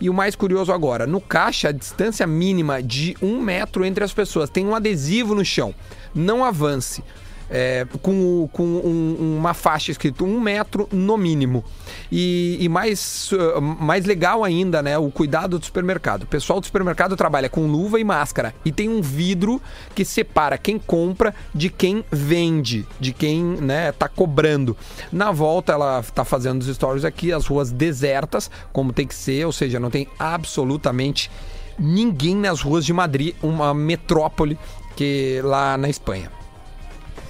E 0.00 0.08
o 0.08 0.14
mais 0.14 0.34
curioso 0.34 0.72
agora, 0.72 1.06
no 1.06 1.20
caixa, 1.20 1.68
a 1.68 1.72
distância 1.72 2.26
mínima 2.26 2.82
de 2.82 3.16
um 3.22 3.40
metro 3.40 3.84
entre 3.84 4.04
as 4.04 4.12
pessoas. 4.12 4.50
Tem 4.50 4.66
um 4.66 4.74
adesivo 4.74 5.34
no 5.34 5.44
chão. 5.44 5.74
Não 6.14 6.44
avance. 6.44 7.02
É, 7.50 7.86
com, 8.00 8.48
com 8.52 8.64
um- 8.64 9.36
uma 9.38 9.52
faixa 9.52 9.90
escrito 9.90 10.24
um 10.24 10.40
metro 10.40 10.88
no 10.90 11.16
mínimo. 11.16 11.62
E, 12.10 12.56
e 12.58 12.68
mais, 12.68 13.30
uh, 13.32 13.60
mais 13.60 14.06
legal 14.06 14.42
ainda, 14.42 14.82
né? 14.82 14.96
O 14.96 15.10
cuidado 15.10 15.58
do 15.58 15.64
supermercado. 15.64 16.22
O 16.22 16.26
pessoal 16.26 16.58
do 16.58 16.66
supermercado 16.66 17.16
trabalha 17.16 17.48
com 17.48 17.66
luva 17.66 18.00
e 18.00 18.04
máscara. 18.04 18.54
E 18.64 18.72
tem 18.72 18.88
um 18.88 19.02
vidro 19.02 19.60
que 19.94 20.04
separa 20.04 20.56
quem 20.56 20.78
compra 20.78 21.34
de 21.54 21.68
quem 21.68 22.02
vende, 22.10 22.86
de 22.98 23.12
quem 23.12 23.42
né, 23.44 23.92
tá 23.92 24.08
cobrando. 24.08 24.76
Na 25.12 25.30
volta, 25.30 25.72
ela 25.74 26.02
tá 26.14 26.24
fazendo 26.24 26.62
os 26.62 26.74
stories 26.74 27.04
aqui, 27.04 27.30
as 27.32 27.46
ruas 27.46 27.70
desertas, 27.70 28.50
como 28.72 28.92
tem 28.92 29.06
que 29.06 29.14
ser, 29.14 29.44
ou 29.44 29.52
seja, 29.52 29.78
não 29.78 29.90
tem 29.90 30.08
absolutamente 30.18 31.30
ninguém 31.78 32.34
nas 32.36 32.60
ruas 32.60 32.84
de 32.86 32.92
Madrid, 32.92 33.34
uma 33.42 33.74
metrópole 33.74 34.58
que 34.96 35.40
lá 35.44 35.76
na 35.76 35.88
Espanha. 35.88 36.30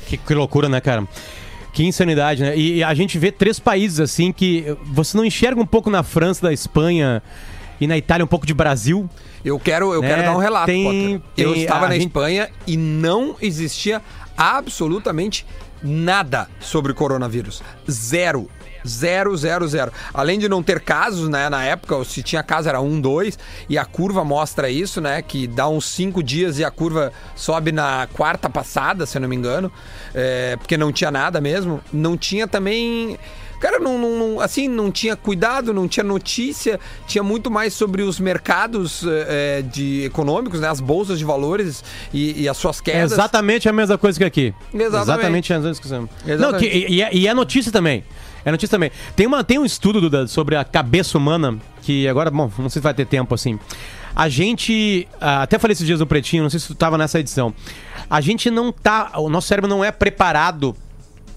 Que, 0.07 0.17
que 0.17 0.35
loucura, 0.35 0.69
né, 0.69 0.81
cara? 0.81 1.07
Que 1.73 1.85
insanidade, 1.85 2.43
né? 2.43 2.57
E, 2.57 2.77
e 2.77 2.85
a 2.85 2.95
gente 2.95 3.19
vê 3.19 3.33
três 3.33 3.59
países 3.59 3.99
assim 4.01 4.31
que 4.33 4.77
você 4.85 5.17
não 5.17 5.25
enxerga 5.25 5.61
um 5.61 5.67
pouco 5.67 5.91
na 5.91 6.03
França, 6.03 6.47
na 6.47 6.53
Espanha 6.53 7.23
e 7.81 7.87
na 7.87 7.97
Itália 7.99 8.25
um 8.25 8.29
pouco 8.29 8.47
de 8.47 8.55
Brasil. 8.55 9.09
Eu 9.45 9.59
quero, 9.59 9.93
eu 9.93 10.01
Né? 10.01 10.09
quero 10.09 10.23
dar 10.23 10.35
um 10.37 10.39
relato, 10.41 10.67
Tem- 10.67 10.85
Potter. 11.19 11.21
Eu 11.37 11.53
tem- 11.55 11.63
estava 11.63 11.89
na 11.89 11.95
gente- 11.95 12.07
Espanha 12.07 12.49
e 12.67 12.77
não 12.77 13.35
existia 13.43 14.01
absolutamente 14.37 15.45
nada 15.83 16.49
sobre 16.61 16.95
coronavírus. 16.95 17.63
Zero. 17.91 18.49
Zero, 18.87 19.37
zero, 19.37 19.67
zero. 19.67 19.93
Além 20.13 20.39
de 20.39 20.49
não 20.49 20.63
ter 20.63 20.81
casos, 20.81 21.29
né? 21.29 21.49
Na 21.49 21.65
época, 21.65 22.05
se 22.05 22.23
tinha 22.23 22.43
caso 22.43 22.69
era 22.69 22.81
um, 22.81 23.01
dois, 23.01 23.39
e 23.69 23.79
a 23.79 23.85
curva 23.85 24.25
mostra 24.25 24.69
isso, 24.69 25.01
né? 25.01 25.23
Que 25.23 25.47
dá 25.47 25.69
uns 25.69 25.87
cinco 25.87 26.23
dias 26.23 26.59
e 26.59 26.65
a 26.65 26.71
curva 26.71 27.13
sobe 27.35 27.73
na 27.73 28.09
quarta 28.13 28.49
passada, 28.51 29.07
se 29.07 29.17
eu 29.17 29.23
não 29.23 29.29
me 29.29 29.37
engano. 29.37 29.73
é, 30.15 30.57
porque 30.57 30.77
não 30.77 30.93
tinha 30.93 31.11
nada 31.11 31.41
mesmo. 31.41 31.81
Não 31.93 32.17
tinha 32.17 32.47
também. 32.47 33.19
Cara, 33.65 33.79
não, 33.79 33.99
não- 33.99 34.41
assim, 34.41 34.69
não 34.69 34.91
tinha 34.93 35.17
cuidado, 35.17 35.73
não 35.73 35.89
tinha 35.89 36.05
notícia, 36.05 36.79
tinha 37.07 37.23
muito 37.25 37.51
mais 37.51 37.73
sobre 37.73 38.03
os 38.03 38.21
mercados 38.21 39.03
eh, 39.07 39.65
de 39.73 40.03
econômicos, 40.05 40.61
né? 40.61 40.69
As 40.69 40.81
bolsas 40.81 41.19
de 41.19 41.25
valores 41.25 41.83
e, 42.13 42.43
e 42.43 42.47
as 42.47 42.59
suas 42.59 42.79
É 42.81 42.83
quedas. 42.83 43.13
exatamente 43.13 43.67
a 43.67 43.73
mesma 43.73 43.97
coisa 43.97 44.19
que 44.19 44.25
aqui. 44.25 44.55
Exatamente. 44.75 45.51
a 45.55 45.59
mesma 45.61 45.81
coisa. 45.81 45.99
Não, 45.99 46.09
Exatamente. 46.27 46.69
que, 46.71 46.77
e, 46.77 46.97
e 46.97 47.03
é, 47.03 47.15
e 47.17 47.27
é 47.27 47.33
notícia 47.33 47.73
também. 47.73 48.05
É 48.45 48.51
notícia 48.51 48.77
também. 48.77 48.91
Tem, 49.17 49.27
uma, 49.27 49.43
tem 49.43 49.59
um 49.59 49.65
estudo 49.65 49.99
Duda, 49.99 50.27
sobre 50.27 50.57
a 50.57 50.63
cabeça 50.63 51.17
humana, 51.17 51.59
que 51.81 52.07
agora, 52.07 52.31
bom, 52.31 52.53
não 52.59 52.69
sei 52.69 52.81
se 52.81 52.85
vai 52.85 52.93
ter 52.93 53.07
tempo 53.07 53.35
assim. 53.35 53.59
A 54.15 54.29
gente. 54.29 55.09
ah, 55.19 55.41
Até 55.41 55.59
falei 55.59 55.73
esses 55.73 55.87
dias 55.87 56.01
no 56.01 56.07
Pretinho, 56.07 56.43
não 56.43 56.51
sei 56.51 56.61
se 56.61 56.67
tu 56.67 56.75
tava 56.75 56.99
nessa 56.99 57.19
edição. 57.19 57.55
A 58.11 58.21
gente 58.21 58.51
não 58.51 58.71
tá. 58.71 59.13
O 59.17 59.31
nosso 59.31 59.49
cérebro 59.49 59.71
não 59.71 59.83
é 59.83 59.91
preparado 59.91 60.77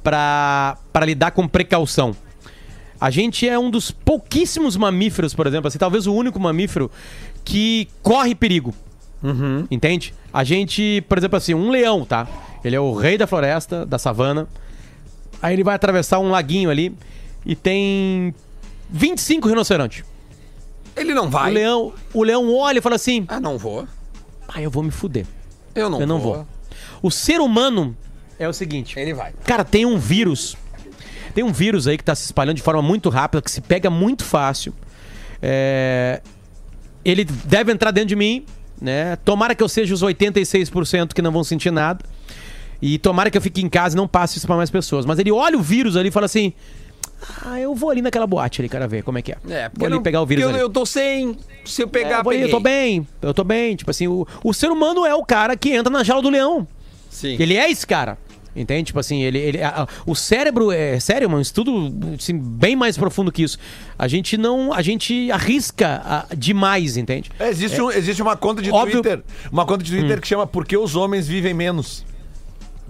para 0.09 1.05
lidar 1.05 1.31
com 1.31 1.45
precaução. 1.47 2.15
A 2.99 3.09
gente 3.11 3.47
é 3.47 3.59
um 3.59 3.69
dos 3.69 3.91
pouquíssimos 3.91 4.77
mamíferos, 4.77 5.33
por 5.33 5.45
exemplo, 5.45 5.67
assim, 5.67 5.77
talvez 5.77 6.07
o 6.07 6.13
único 6.13 6.39
mamífero 6.39 6.89
que 7.43 7.89
corre 8.01 8.33
perigo. 8.33 8.73
Entende? 9.69 10.13
A 10.33 10.43
gente, 10.43 11.03
por 11.09 11.17
exemplo, 11.17 11.37
assim, 11.37 11.53
um 11.53 11.69
leão, 11.69 12.05
tá? 12.05 12.25
Ele 12.63 12.75
é 12.75 12.79
o 12.79 12.93
rei 12.93 13.17
da 13.17 13.27
floresta, 13.27 13.85
da 13.85 13.99
savana. 13.99 14.47
Aí 15.41 15.53
ele 15.53 15.63
vai 15.63 15.75
atravessar 15.75 16.19
um 16.19 16.29
laguinho 16.29 16.69
ali 16.69 16.95
e 17.45 17.55
tem 17.55 18.33
25 18.89 19.47
rinocerontes. 19.49 20.03
Ele 20.95 21.13
não 21.13 21.29
vai. 21.29 21.51
O 21.51 21.53
leão, 21.53 21.93
o 22.13 22.23
leão 22.23 22.55
olha 22.55 22.79
e 22.79 22.81
fala 22.81 22.95
assim: 22.95 23.25
Ah, 23.27 23.39
não 23.39 23.57
vou. 23.57 23.85
Ah, 24.47 24.61
eu 24.61 24.71
vou 24.71 24.81
me 24.81 24.89
fuder. 24.89 25.25
Eu 25.75 25.89
não 25.89 25.99
eu 26.01 26.07
não 26.07 26.19
vou. 26.19 26.47
O 27.01 27.11
ser 27.11 27.39
humano 27.39 27.95
é 28.39 28.47
o 28.47 28.53
seguinte: 28.53 28.99
Ele 28.99 29.13
vai. 29.13 29.33
Cara, 29.45 29.63
tem 29.63 29.85
um 29.85 29.97
vírus. 29.97 30.55
Tem 31.33 31.43
um 31.43 31.51
vírus 31.51 31.87
aí 31.87 31.97
que 31.97 32.03
tá 32.03 32.15
se 32.15 32.25
espalhando 32.25 32.55
de 32.55 32.61
forma 32.63 32.81
muito 32.81 33.09
rápida, 33.09 33.41
que 33.41 33.51
se 33.51 33.61
pega 33.61 33.89
muito 33.89 34.23
fácil. 34.23 34.73
É, 35.41 36.21
Ele 37.05 37.23
deve 37.23 37.71
entrar 37.71 37.91
dentro 37.91 38.09
de 38.09 38.15
mim, 38.15 38.43
né? 38.81 39.15
Tomara 39.17 39.53
que 39.53 39.61
eu 39.61 39.69
seja 39.69 39.93
os 39.93 40.03
86% 40.03 41.13
que 41.13 41.21
não 41.21 41.31
vão 41.31 41.43
sentir 41.43 41.71
nada. 41.71 42.03
E 42.81 42.97
tomara 42.97 43.29
que 43.29 43.37
eu 43.37 43.41
fique 43.41 43.61
em 43.61 43.69
casa 43.69 43.95
e 43.95 43.97
não 43.97 44.07
passe 44.07 44.37
isso 44.37 44.47
para 44.47 44.55
mais 44.55 44.69
pessoas. 44.69 45.05
Mas 45.05 45.19
ele 45.19 45.31
olha 45.31 45.57
o 45.57 45.61
vírus 45.61 45.95
ali 45.95 46.09
e 46.09 46.11
fala 46.11 46.25
assim: 46.25 46.53
Ah, 47.43 47.59
eu 47.59 47.73
vou 47.73 47.89
ali 47.89 48.01
naquela 48.01 48.27
boate 48.27 48.61
ali, 48.61 48.69
cara, 48.69 48.87
ver 48.87 49.03
como 49.03 49.17
é 49.17 49.21
que 49.21 49.31
é. 49.31 49.37
É, 49.49 49.71
vou 49.73 49.87
ali 49.87 49.99
pegar 50.01 50.21
o 50.21 50.25
vírus 50.25 50.43
eu, 50.43 50.49
ali. 50.49 50.59
eu 50.59 50.69
tô 50.69 50.85
sem. 50.85 51.37
Se 51.65 51.81
eu 51.81 51.87
pegar, 51.87 52.17
É, 52.17 52.19
eu, 52.19 52.23
vou 52.23 52.33
ali, 52.33 52.41
eu 52.41 52.49
tô 52.49 52.59
bem, 52.59 53.07
eu 53.21 53.33
tô 53.33 53.43
bem. 53.43 53.75
Tipo 53.75 53.91
assim, 53.91 54.07
o, 54.07 54.27
o 54.43 54.53
ser 54.53 54.69
humano 54.71 55.05
é 55.05 55.13
o 55.13 55.25
cara 55.25 55.55
que 55.57 55.71
entra 55.71 55.91
na 55.91 56.03
jaula 56.03 56.21
do 56.21 56.29
leão. 56.29 56.67
Sim. 57.09 57.35
Ele 57.39 57.57
é 57.57 57.69
esse 57.69 57.85
cara. 57.85 58.17
Entende? 58.57 58.85
Tipo 58.87 58.99
assim, 58.99 59.21
ele, 59.21 59.37
ele, 59.37 59.61
a- 59.61 59.83
a- 59.83 59.87
o 60.05 60.15
cérebro 60.15 60.71
é 60.71 60.99
sério, 60.99 61.29
um 61.29 61.39
estudo 61.39 61.93
assim, 62.19 62.37
bem 62.37 62.75
mais 62.75 62.97
profundo 62.97 63.31
que 63.31 63.43
isso. 63.43 63.57
A 63.99 64.07
gente 64.07 64.35
não. 64.37 64.73
A 64.73 64.81
gente 64.81 65.31
arrisca 65.31 66.01
ah, 66.03 66.25
demais, 66.35 66.97
entende? 66.97 67.29
É, 67.39 67.49
existe, 67.49 67.79
um- 67.81 67.91
existe 67.91 68.21
uma 68.21 68.35
conta 68.35 68.61
de 68.61 68.71
Óbvio- 68.71 69.01
Twitter. 69.01 69.23
Uma 69.51 69.65
conta 69.65 69.83
de 69.83 69.91
Twitter 69.91 70.19
que 70.19 70.27
chama 70.27 70.47
Por 70.47 70.65
que 70.65 70.75
os 70.75 70.95
homens 70.95 71.27
vivem 71.27 71.53
menos? 71.53 72.03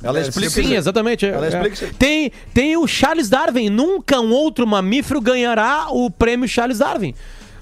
Ela 0.02 0.22
explica 0.22 0.50
Sim, 0.52 0.76
exatamente. 0.76 1.26
é, 1.26 1.30
Ela 1.30 1.48
é. 1.48 1.50
explica. 1.68 1.94
Tem, 1.98 2.32
tem 2.54 2.78
o 2.78 2.86
Charles 2.88 3.30
Darwin. 3.30 3.70
Nunca 3.70 4.22
um 4.22 4.32
outro 4.32 4.66
mamífero 4.68 5.20
ganhará 5.20 5.88
o 5.90 6.10
prêmio 6.12 6.48
Charles 6.48 6.78
Darwin. 6.78 7.16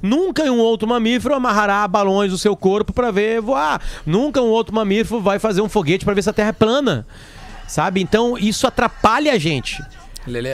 Nunca 0.04 0.44
um 0.44 0.60
outro 0.60 0.88
mamífero 0.88 1.34
amarrará 1.34 1.88
balões 1.88 2.32
no 2.32 2.38
seu 2.38 2.56
corpo 2.56 2.92
para 2.94 3.10
ver 3.10 3.42
voar. 3.42 3.82
Nunca 4.06 4.42
um 4.42 4.50
outro 4.50 4.76
mamífero 4.76 5.22
vai 5.22 5.40
fazer 5.40 5.62
um 5.62 5.70
foguete 5.70 6.04
para 6.06 6.14
ver 6.14 6.22
se 6.22 6.30
a 6.30 6.34
Terra 6.34 6.50
é 6.50 6.52
plana. 6.52 7.08
Sabe? 7.68 8.02
Então 8.02 8.38
isso 8.38 8.68
atrapalha 8.68 9.34
a 9.34 9.38
gente. 9.38 9.82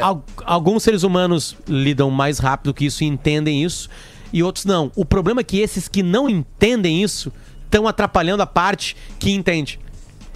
Al- 0.02 0.26
alguns 0.46 0.84
seres 0.84 1.04
humanos 1.04 1.56
lidam 1.68 2.10
mais 2.12 2.40
rápido 2.40 2.74
que 2.74 2.86
isso 2.86 3.04
e 3.04 3.08
entendem 3.08 3.64
isso, 3.64 3.90
e 4.34 4.44
outros 4.44 4.66
não. 4.66 4.92
O 4.96 5.06
problema 5.06 5.42
é 5.42 5.44
que 5.44 5.60
esses 5.60 5.88
que 5.88 6.04
não 6.04 6.30
entendem 6.30 7.02
isso 7.02 7.32
estão 7.66 7.88
atrapalhando 7.88 8.44
a 8.44 8.48
parte 8.48 8.96
que 9.18 9.32
entende. 9.32 9.80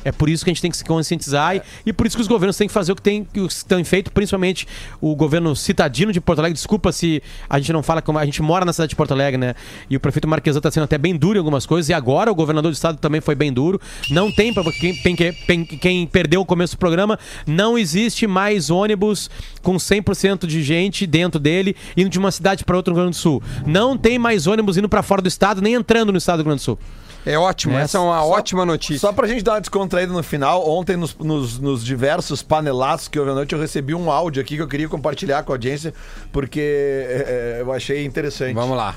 É 0.05 0.11
por 0.11 0.29
isso 0.29 0.43
que 0.45 0.51
a 0.51 0.53
gente 0.53 0.61
tem 0.61 0.69
que 0.69 0.77
se 0.77 0.85
conscientizar 0.85 1.55
e, 1.55 1.61
e 1.87 1.91
por 1.91 2.05
isso 2.05 2.15
que 2.15 2.21
os 2.21 2.27
governos 2.27 2.55
têm 2.55 2.67
que 2.67 2.73
fazer 2.73 2.91
o 2.91 2.95
que 2.95 3.01
tem 3.01 3.25
que 3.25 3.47
têm 3.65 3.83
feito, 3.83 4.11
principalmente 4.11 4.67
o 5.01 5.15
governo 5.15 5.55
citadino 5.55 6.13
de 6.13 6.21
Porto 6.21 6.39
Alegre. 6.39 6.53
Desculpa 6.53 6.91
se 6.91 7.23
a 7.49 7.57
gente 7.57 7.73
não 7.73 7.81
fala 7.81 8.03
como 8.03 8.19
a 8.19 8.25
gente 8.25 8.41
mora 8.41 8.63
na 8.63 8.71
cidade 8.71 8.89
de 8.89 8.95
Porto 8.95 9.11
Alegre, 9.11 9.39
né? 9.39 9.55
E 9.89 9.95
o 9.95 9.99
prefeito 9.99 10.27
Marquesan 10.27 10.59
está 10.59 10.69
sendo 10.69 10.83
até 10.83 10.97
bem 10.97 11.15
duro 11.15 11.37
em 11.37 11.39
algumas 11.39 11.65
coisas 11.65 11.89
e 11.89 11.93
agora 11.93 12.31
o 12.31 12.35
governador 12.35 12.71
do 12.71 12.75
estado 12.75 12.97
também 12.99 13.19
foi 13.19 13.33
bem 13.33 13.51
duro. 13.51 13.81
Não 14.11 14.31
tem 14.31 14.53
para 14.53 14.63
quem, 14.71 14.93
quem, 14.93 15.15
quem, 15.15 15.65
quem 15.65 16.07
perdeu 16.07 16.41
o 16.41 16.45
começo 16.45 16.75
do 16.75 16.79
programa, 16.79 17.17
não 17.47 17.75
existe 17.75 18.27
mais 18.27 18.69
ônibus 18.69 19.29
com 19.63 19.75
100% 19.75 20.45
de 20.45 20.61
gente 20.61 21.07
dentro 21.07 21.39
dele 21.39 21.75
indo 21.97 22.09
de 22.09 22.19
uma 22.19 22.31
cidade 22.31 22.63
para 22.63 22.77
outra 22.77 22.91
no 22.93 22.97
Rio 22.99 23.05
Grande 23.05 23.17
do 23.17 23.21
Sul. 23.21 23.41
Não 23.65 23.97
tem 23.97 24.19
mais 24.19 24.45
ônibus 24.45 24.77
indo 24.77 24.87
para 24.87 25.01
fora 25.01 25.21
do 25.21 25.27
estado 25.27 25.61
nem 25.61 25.73
entrando 25.73 26.11
no 26.11 26.17
estado 26.17 26.37
do 26.37 26.41
Rio 26.41 26.45
Grande 26.45 26.61
do 26.61 26.65
Sul. 26.65 26.79
É 27.25 27.37
ótimo, 27.39 27.75
essa 27.77 27.97
é 27.97 28.01
uma 28.01 28.23
ótima 28.23 28.63
notícia. 28.65 28.99
Só 28.99 29.11
pra 29.11 29.25
gente 29.27 29.43
dar 29.43 29.53
uma 29.53 29.61
descontraída 29.61 30.13
no 30.13 30.21
final, 30.21 30.69
ontem 30.69 30.95
nos, 30.95 31.15
nos- 31.15 31.57
nos 31.59 31.83
diversos 31.83 32.43
panelaços 32.43 33.07
que 33.07 33.17
houve 33.19 33.31
à 33.31 33.33
noite, 33.33 33.53
eu 33.53 33.59
recebi 33.59 33.95
um 33.95 34.11
áudio 34.11 34.41
aqui 34.41 34.55
que 34.55 34.61
eu 34.61 34.67
queria 34.67 34.87
compartilhar 34.87 35.41
com 35.43 35.51
a 35.51 35.55
audiência, 35.55 35.91
porque 36.31 36.59
é, 36.61 37.57
é, 37.57 37.61
eu 37.61 37.73
achei 37.73 38.05
interessante. 38.05 38.53
Vamos 38.53 38.77
lá. 38.77 38.95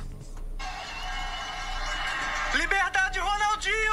Liberdade, 2.55 3.19
Ronaldinho! 3.19 3.93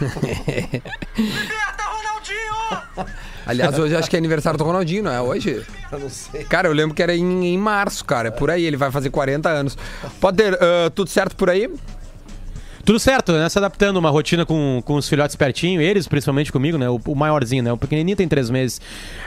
Liberta, 1.16 1.82
Ronaldinho! 1.84 3.06
Aliás, 3.46 3.78
hoje 3.78 3.96
acho 3.96 4.10
que 4.10 4.16
é 4.16 4.18
aniversário 4.18 4.58
do 4.58 4.64
Ronaldinho, 4.64 5.04
não 5.04 5.12
é 5.12 5.20
hoje? 5.20 5.64
Eu 5.92 5.98
não 5.98 6.10
sei. 6.10 6.44
Cara, 6.44 6.68
eu 6.68 6.72
lembro 6.72 6.94
que 6.94 7.02
era 7.02 7.14
em, 7.14 7.46
em 7.46 7.56
março, 7.58 8.04
cara. 8.04 8.28
É 8.28 8.30
por 8.30 8.50
aí, 8.50 8.64
ele 8.64 8.76
vai 8.76 8.90
fazer 8.90 9.10
40 9.10 9.48
anos. 9.48 9.78
Poder, 10.20 10.58
ah, 10.60 10.90
tudo 10.94 11.08
certo 11.08 11.36
por 11.36 11.48
aí? 11.48 11.70
Tudo 12.86 13.00
certo, 13.00 13.32
né? 13.32 13.48
Se 13.48 13.58
adaptando 13.58 13.96
uma 13.96 14.10
rotina 14.10 14.46
com, 14.46 14.80
com 14.84 14.94
os 14.94 15.08
filhotes 15.08 15.34
pertinho, 15.34 15.80
eles 15.80 16.06
principalmente 16.06 16.52
comigo, 16.52 16.78
né? 16.78 16.88
O, 16.88 17.00
o 17.04 17.16
maiorzinho, 17.16 17.60
né? 17.60 17.72
O 17.72 17.76
pequenininho 17.76 18.16
tem 18.16 18.28
três 18.28 18.48
meses. 18.48 18.80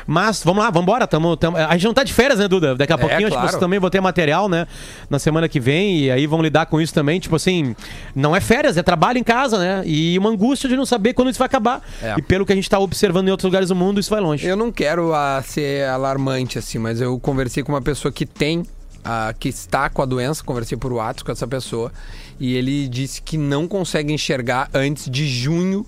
Mas 0.07 0.41
vamos 0.45 0.63
lá, 0.63 0.69
vamos 0.69 0.83
embora. 0.83 1.05
Tamo, 1.05 1.35
tamo- 1.35 1.57
A 1.57 1.73
gente 1.73 1.83
não 1.83 1.93
tá 1.93 2.05
de 2.05 2.13
férias, 2.13 2.39
né, 2.39 2.47
Duda? 2.47 2.73
Daqui 2.73 2.93
a 2.93 2.97
pouquinho 2.97 3.27
acho 3.27 3.27
que 3.27 3.33
claro. 3.33 3.49
vocês 3.49 3.59
também 3.59 3.77
vão 3.77 3.89
ter 3.89 3.99
material, 3.99 4.47
né? 4.47 4.65
Na 5.09 5.19
semana 5.19 5.49
que 5.49 5.59
vem. 5.59 5.99
E 5.99 6.09
aí 6.09 6.25
vão 6.25 6.41
lidar 6.41 6.67
com 6.67 6.79
isso 6.79 6.93
também. 6.93 7.19
Tipo 7.19 7.35
assim, 7.35 7.75
não 8.15 8.33
é 8.33 8.39
férias, 8.39 8.77
é 8.77 8.81
trabalho 8.81 9.17
em 9.17 9.23
casa, 9.23 9.59
né? 9.59 9.83
E 9.85 10.17
uma 10.17 10.29
angústia 10.29 10.69
de 10.69 10.77
não 10.77 10.85
saber 10.85 11.13
quando 11.13 11.29
isso 11.29 11.39
vai 11.39 11.47
acabar. 11.47 11.81
É. 12.01 12.15
E 12.17 12.21
pelo 12.21 12.45
que 12.45 12.53
a 12.53 12.55
gente 12.55 12.69
tá 12.69 12.79
observando 12.79 13.27
em 13.27 13.31
outros 13.31 13.43
lugares 13.43 13.67
do 13.67 13.75
mundo, 13.75 13.99
isso 13.99 14.09
vai 14.09 14.21
longe. 14.21 14.47
Eu 14.47 14.55
não 14.55 14.71
quero 14.71 15.13
ah, 15.13 15.43
ser 15.45 15.85
alarmante, 15.89 16.57
assim, 16.57 16.79
mas 16.79 17.01
eu 17.01 17.19
conversei 17.19 17.61
com 17.61 17.73
uma 17.73 17.81
pessoa 17.81 18.09
que 18.09 18.25
tem, 18.25 18.63
ah, 19.03 19.33
que 19.37 19.49
está 19.49 19.89
com 19.89 20.01
a 20.01 20.05
doença, 20.05 20.43
conversei 20.43 20.77
por 20.77 20.91
WhatsApp 20.93 21.23
com 21.25 21.31
essa 21.31 21.47
pessoa, 21.47 21.91
e 22.39 22.55
ele 22.55 22.87
disse 22.87 23.21
que 23.21 23.37
não 23.37 23.67
consegue 23.67 24.13
enxergar 24.13 24.69
antes 24.73 25.09
de 25.09 25.27
junho 25.27 25.85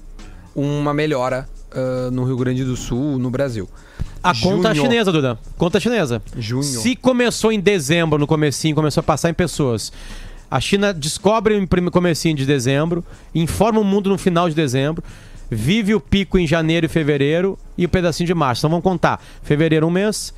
uma 0.55 0.93
melhora 0.93 1.47
ah, 1.71 2.09
no 2.11 2.23
Rio 2.23 2.37
Grande 2.37 2.63
do 2.63 2.75
Sul, 2.75 3.17
no 3.17 3.29
Brasil. 3.29 3.67
A 4.23 4.35
conta 4.35 4.73
Junho. 4.73 4.87
chinesa, 4.87 5.11
Duda. 5.11 5.39
Conta 5.57 5.79
chinesa. 5.79 6.21
Junho. 6.37 6.61
Se 6.61 6.95
começou 6.95 7.51
em 7.51 7.59
dezembro, 7.59 8.19
no 8.19 8.27
comecinho, 8.27 8.75
começou 8.75 9.01
a 9.01 9.03
passar 9.03 9.31
em 9.31 9.33
pessoas. 9.33 9.91
A 10.49 10.59
China 10.59 10.93
descobre 10.93 11.65
prime- 11.65 11.89
comecinho 11.89 12.35
de 12.35 12.45
dezembro, 12.45 13.03
informa 13.33 13.79
o 13.79 13.83
mundo 13.83 14.09
no 14.11 14.17
final 14.19 14.47
de 14.47 14.53
dezembro, 14.53 15.03
vive 15.49 15.95
o 15.95 15.99
pico 15.99 16.37
em 16.37 16.45
janeiro 16.45 16.85
e 16.85 16.89
fevereiro 16.89 17.57
e 17.75 17.85
o 17.85 17.89
pedacinho 17.89 18.27
de 18.27 18.33
março. 18.35 18.59
Então 18.59 18.69
vamos 18.69 18.83
contar. 18.83 19.19
Fevereiro 19.41 19.87
um 19.87 19.89
mês, 19.89 20.33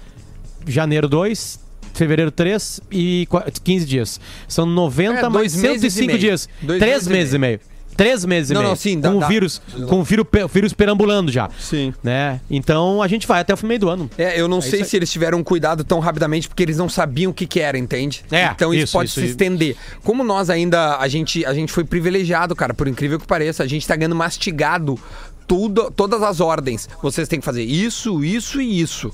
janeiro 0.65 1.09
dois, 1.09 1.59
fevereiro 1.93 2.31
três 2.31 2.79
e 2.91 3.25
qua- 3.29 3.45
15 3.63 3.85
dias. 3.85 4.19
São 4.47 4.65
90 4.65 5.19
É, 5.19 5.21
mais 5.29 5.33
dois 5.33 5.55
meses 5.55 5.83
e 5.83 5.89
105 5.91 6.07
meio. 6.07 6.19
dias. 6.19 6.49
Dois 6.61 6.79
Três 6.79 7.07
meses 7.07 7.07
e 7.07 7.11
meses 7.13 7.33
e 7.33 7.37
meio. 7.37 7.59
Três 7.95 8.25
meses 8.25 8.49
Não, 8.49 8.55
e 8.55 8.63
meio. 8.63 8.69
não, 8.71 8.75
sim, 8.75 8.99
dá- 8.99 9.11
com 9.11 9.17
o 9.17 9.19
dá. 9.19 9.27
vírus, 9.27 9.61
com 9.87 9.99
o 9.99 10.03
vírus, 10.03 10.25
vírus 10.51 10.73
perambulando 10.73 11.31
já. 11.31 11.47
Sim. 11.59 11.93
Né? 12.03 12.41
Então 12.49 13.03
a 13.03 13.07
gente 13.07 13.27
vai 13.27 13.39
até 13.41 13.53
o 13.53 13.65
meio 13.67 13.79
do 13.79 13.87
ano. 13.87 14.09
É, 14.17 14.39
eu 14.41 14.47
não 14.47 14.61
sei 14.61 14.77
isso 14.79 14.83
aí. 14.85 14.89
se 14.89 14.95
eles 14.97 15.11
tiveram 15.11 15.43
cuidado 15.43 15.83
tão 15.83 15.99
rapidamente 15.99 16.47
porque 16.49 16.63
eles 16.63 16.75
não 16.77 16.89
sabiam 16.89 17.29
o 17.29 17.33
que, 17.35 17.45
que 17.45 17.59
era, 17.59 17.77
entende? 17.77 18.25
É, 18.31 18.45
então 18.47 18.73
isso, 18.73 18.85
isso, 18.85 18.93
pode 18.93 19.09
isso, 19.09 19.19
se 19.19 19.27
estender. 19.27 19.75
Como 20.03 20.23
nós 20.23 20.49
ainda, 20.49 20.97
a 20.97 21.07
gente, 21.07 21.45
a 21.45 21.53
gente 21.53 21.71
foi 21.71 21.83
privilegiado, 21.83 22.55
cara, 22.55 22.73
por 22.73 22.87
incrível 22.87 23.19
que 23.19 23.27
pareça, 23.27 23.61
a 23.61 23.67
gente 23.67 23.87
tá 23.87 23.95
ganhando 23.95 24.15
mastigado 24.15 24.99
tudo, 25.45 25.91
todas 25.95 26.23
as 26.23 26.39
ordens. 26.41 26.89
Vocês 26.99 27.27
têm 27.27 27.39
que 27.39 27.45
fazer 27.45 27.63
isso, 27.63 28.23
isso 28.23 28.59
e 28.59 28.81
isso. 28.81 29.11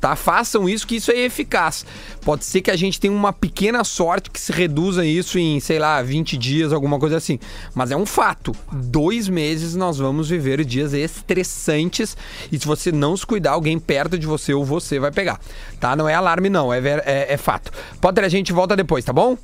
Tá? 0.00 0.14
Façam 0.14 0.68
isso 0.68 0.86
que 0.86 0.96
isso 0.96 1.10
é 1.10 1.18
eficaz. 1.18 1.84
Pode 2.24 2.44
ser 2.44 2.60
que 2.60 2.70
a 2.70 2.76
gente 2.76 3.00
tenha 3.00 3.12
uma 3.12 3.32
pequena 3.32 3.82
sorte 3.82 4.30
que 4.30 4.40
se 4.40 4.52
reduza 4.52 5.04
isso 5.04 5.38
em, 5.38 5.58
sei 5.58 5.78
lá, 5.78 6.00
20 6.02 6.36
dias, 6.36 6.72
alguma 6.72 6.98
coisa 6.98 7.16
assim. 7.16 7.38
Mas 7.74 7.90
é 7.90 7.96
um 7.96 8.06
fato. 8.06 8.52
Dois 8.72 9.28
meses 9.28 9.74
nós 9.74 9.98
vamos 9.98 10.28
viver 10.28 10.64
dias 10.64 10.92
estressantes 10.92 12.16
e 12.52 12.58
se 12.58 12.66
você 12.66 12.92
não 12.92 13.16
se 13.16 13.26
cuidar, 13.26 13.52
alguém 13.52 13.78
perto 13.78 14.18
de 14.18 14.26
você 14.26 14.54
ou 14.54 14.64
você 14.64 14.98
vai 15.00 15.10
pegar. 15.10 15.40
Tá? 15.80 15.96
Não 15.96 16.08
é 16.08 16.14
alarme, 16.14 16.48
não. 16.48 16.72
É, 16.72 16.80
ver- 16.80 17.02
é, 17.04 17.32
é 17.32 17.36
fato. 17.36 17.72
Potter, 18.00 18.24
a 18.24 18.28
gente 18.28 18.52
volta 18.52 18.76
depois, 18.76 19.04
tá 19.04 19.12
bom? 19.12 19.36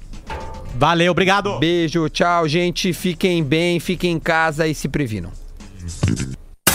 Valeu, 0.77 1.13
obrigado. 1.13 1.59
Beijo, 1.59 2.09
tchau, 2.09 2.49
gente. 2.49 2.93
Fiquem 2.93 3.43
bem, 3.43 3.79
fiquem 3.81 4.13
em 4.13 4.21
casa 4.21 4.67
e 4.67 4.75
se 4.75 4.89
previnam. 4.89 5.31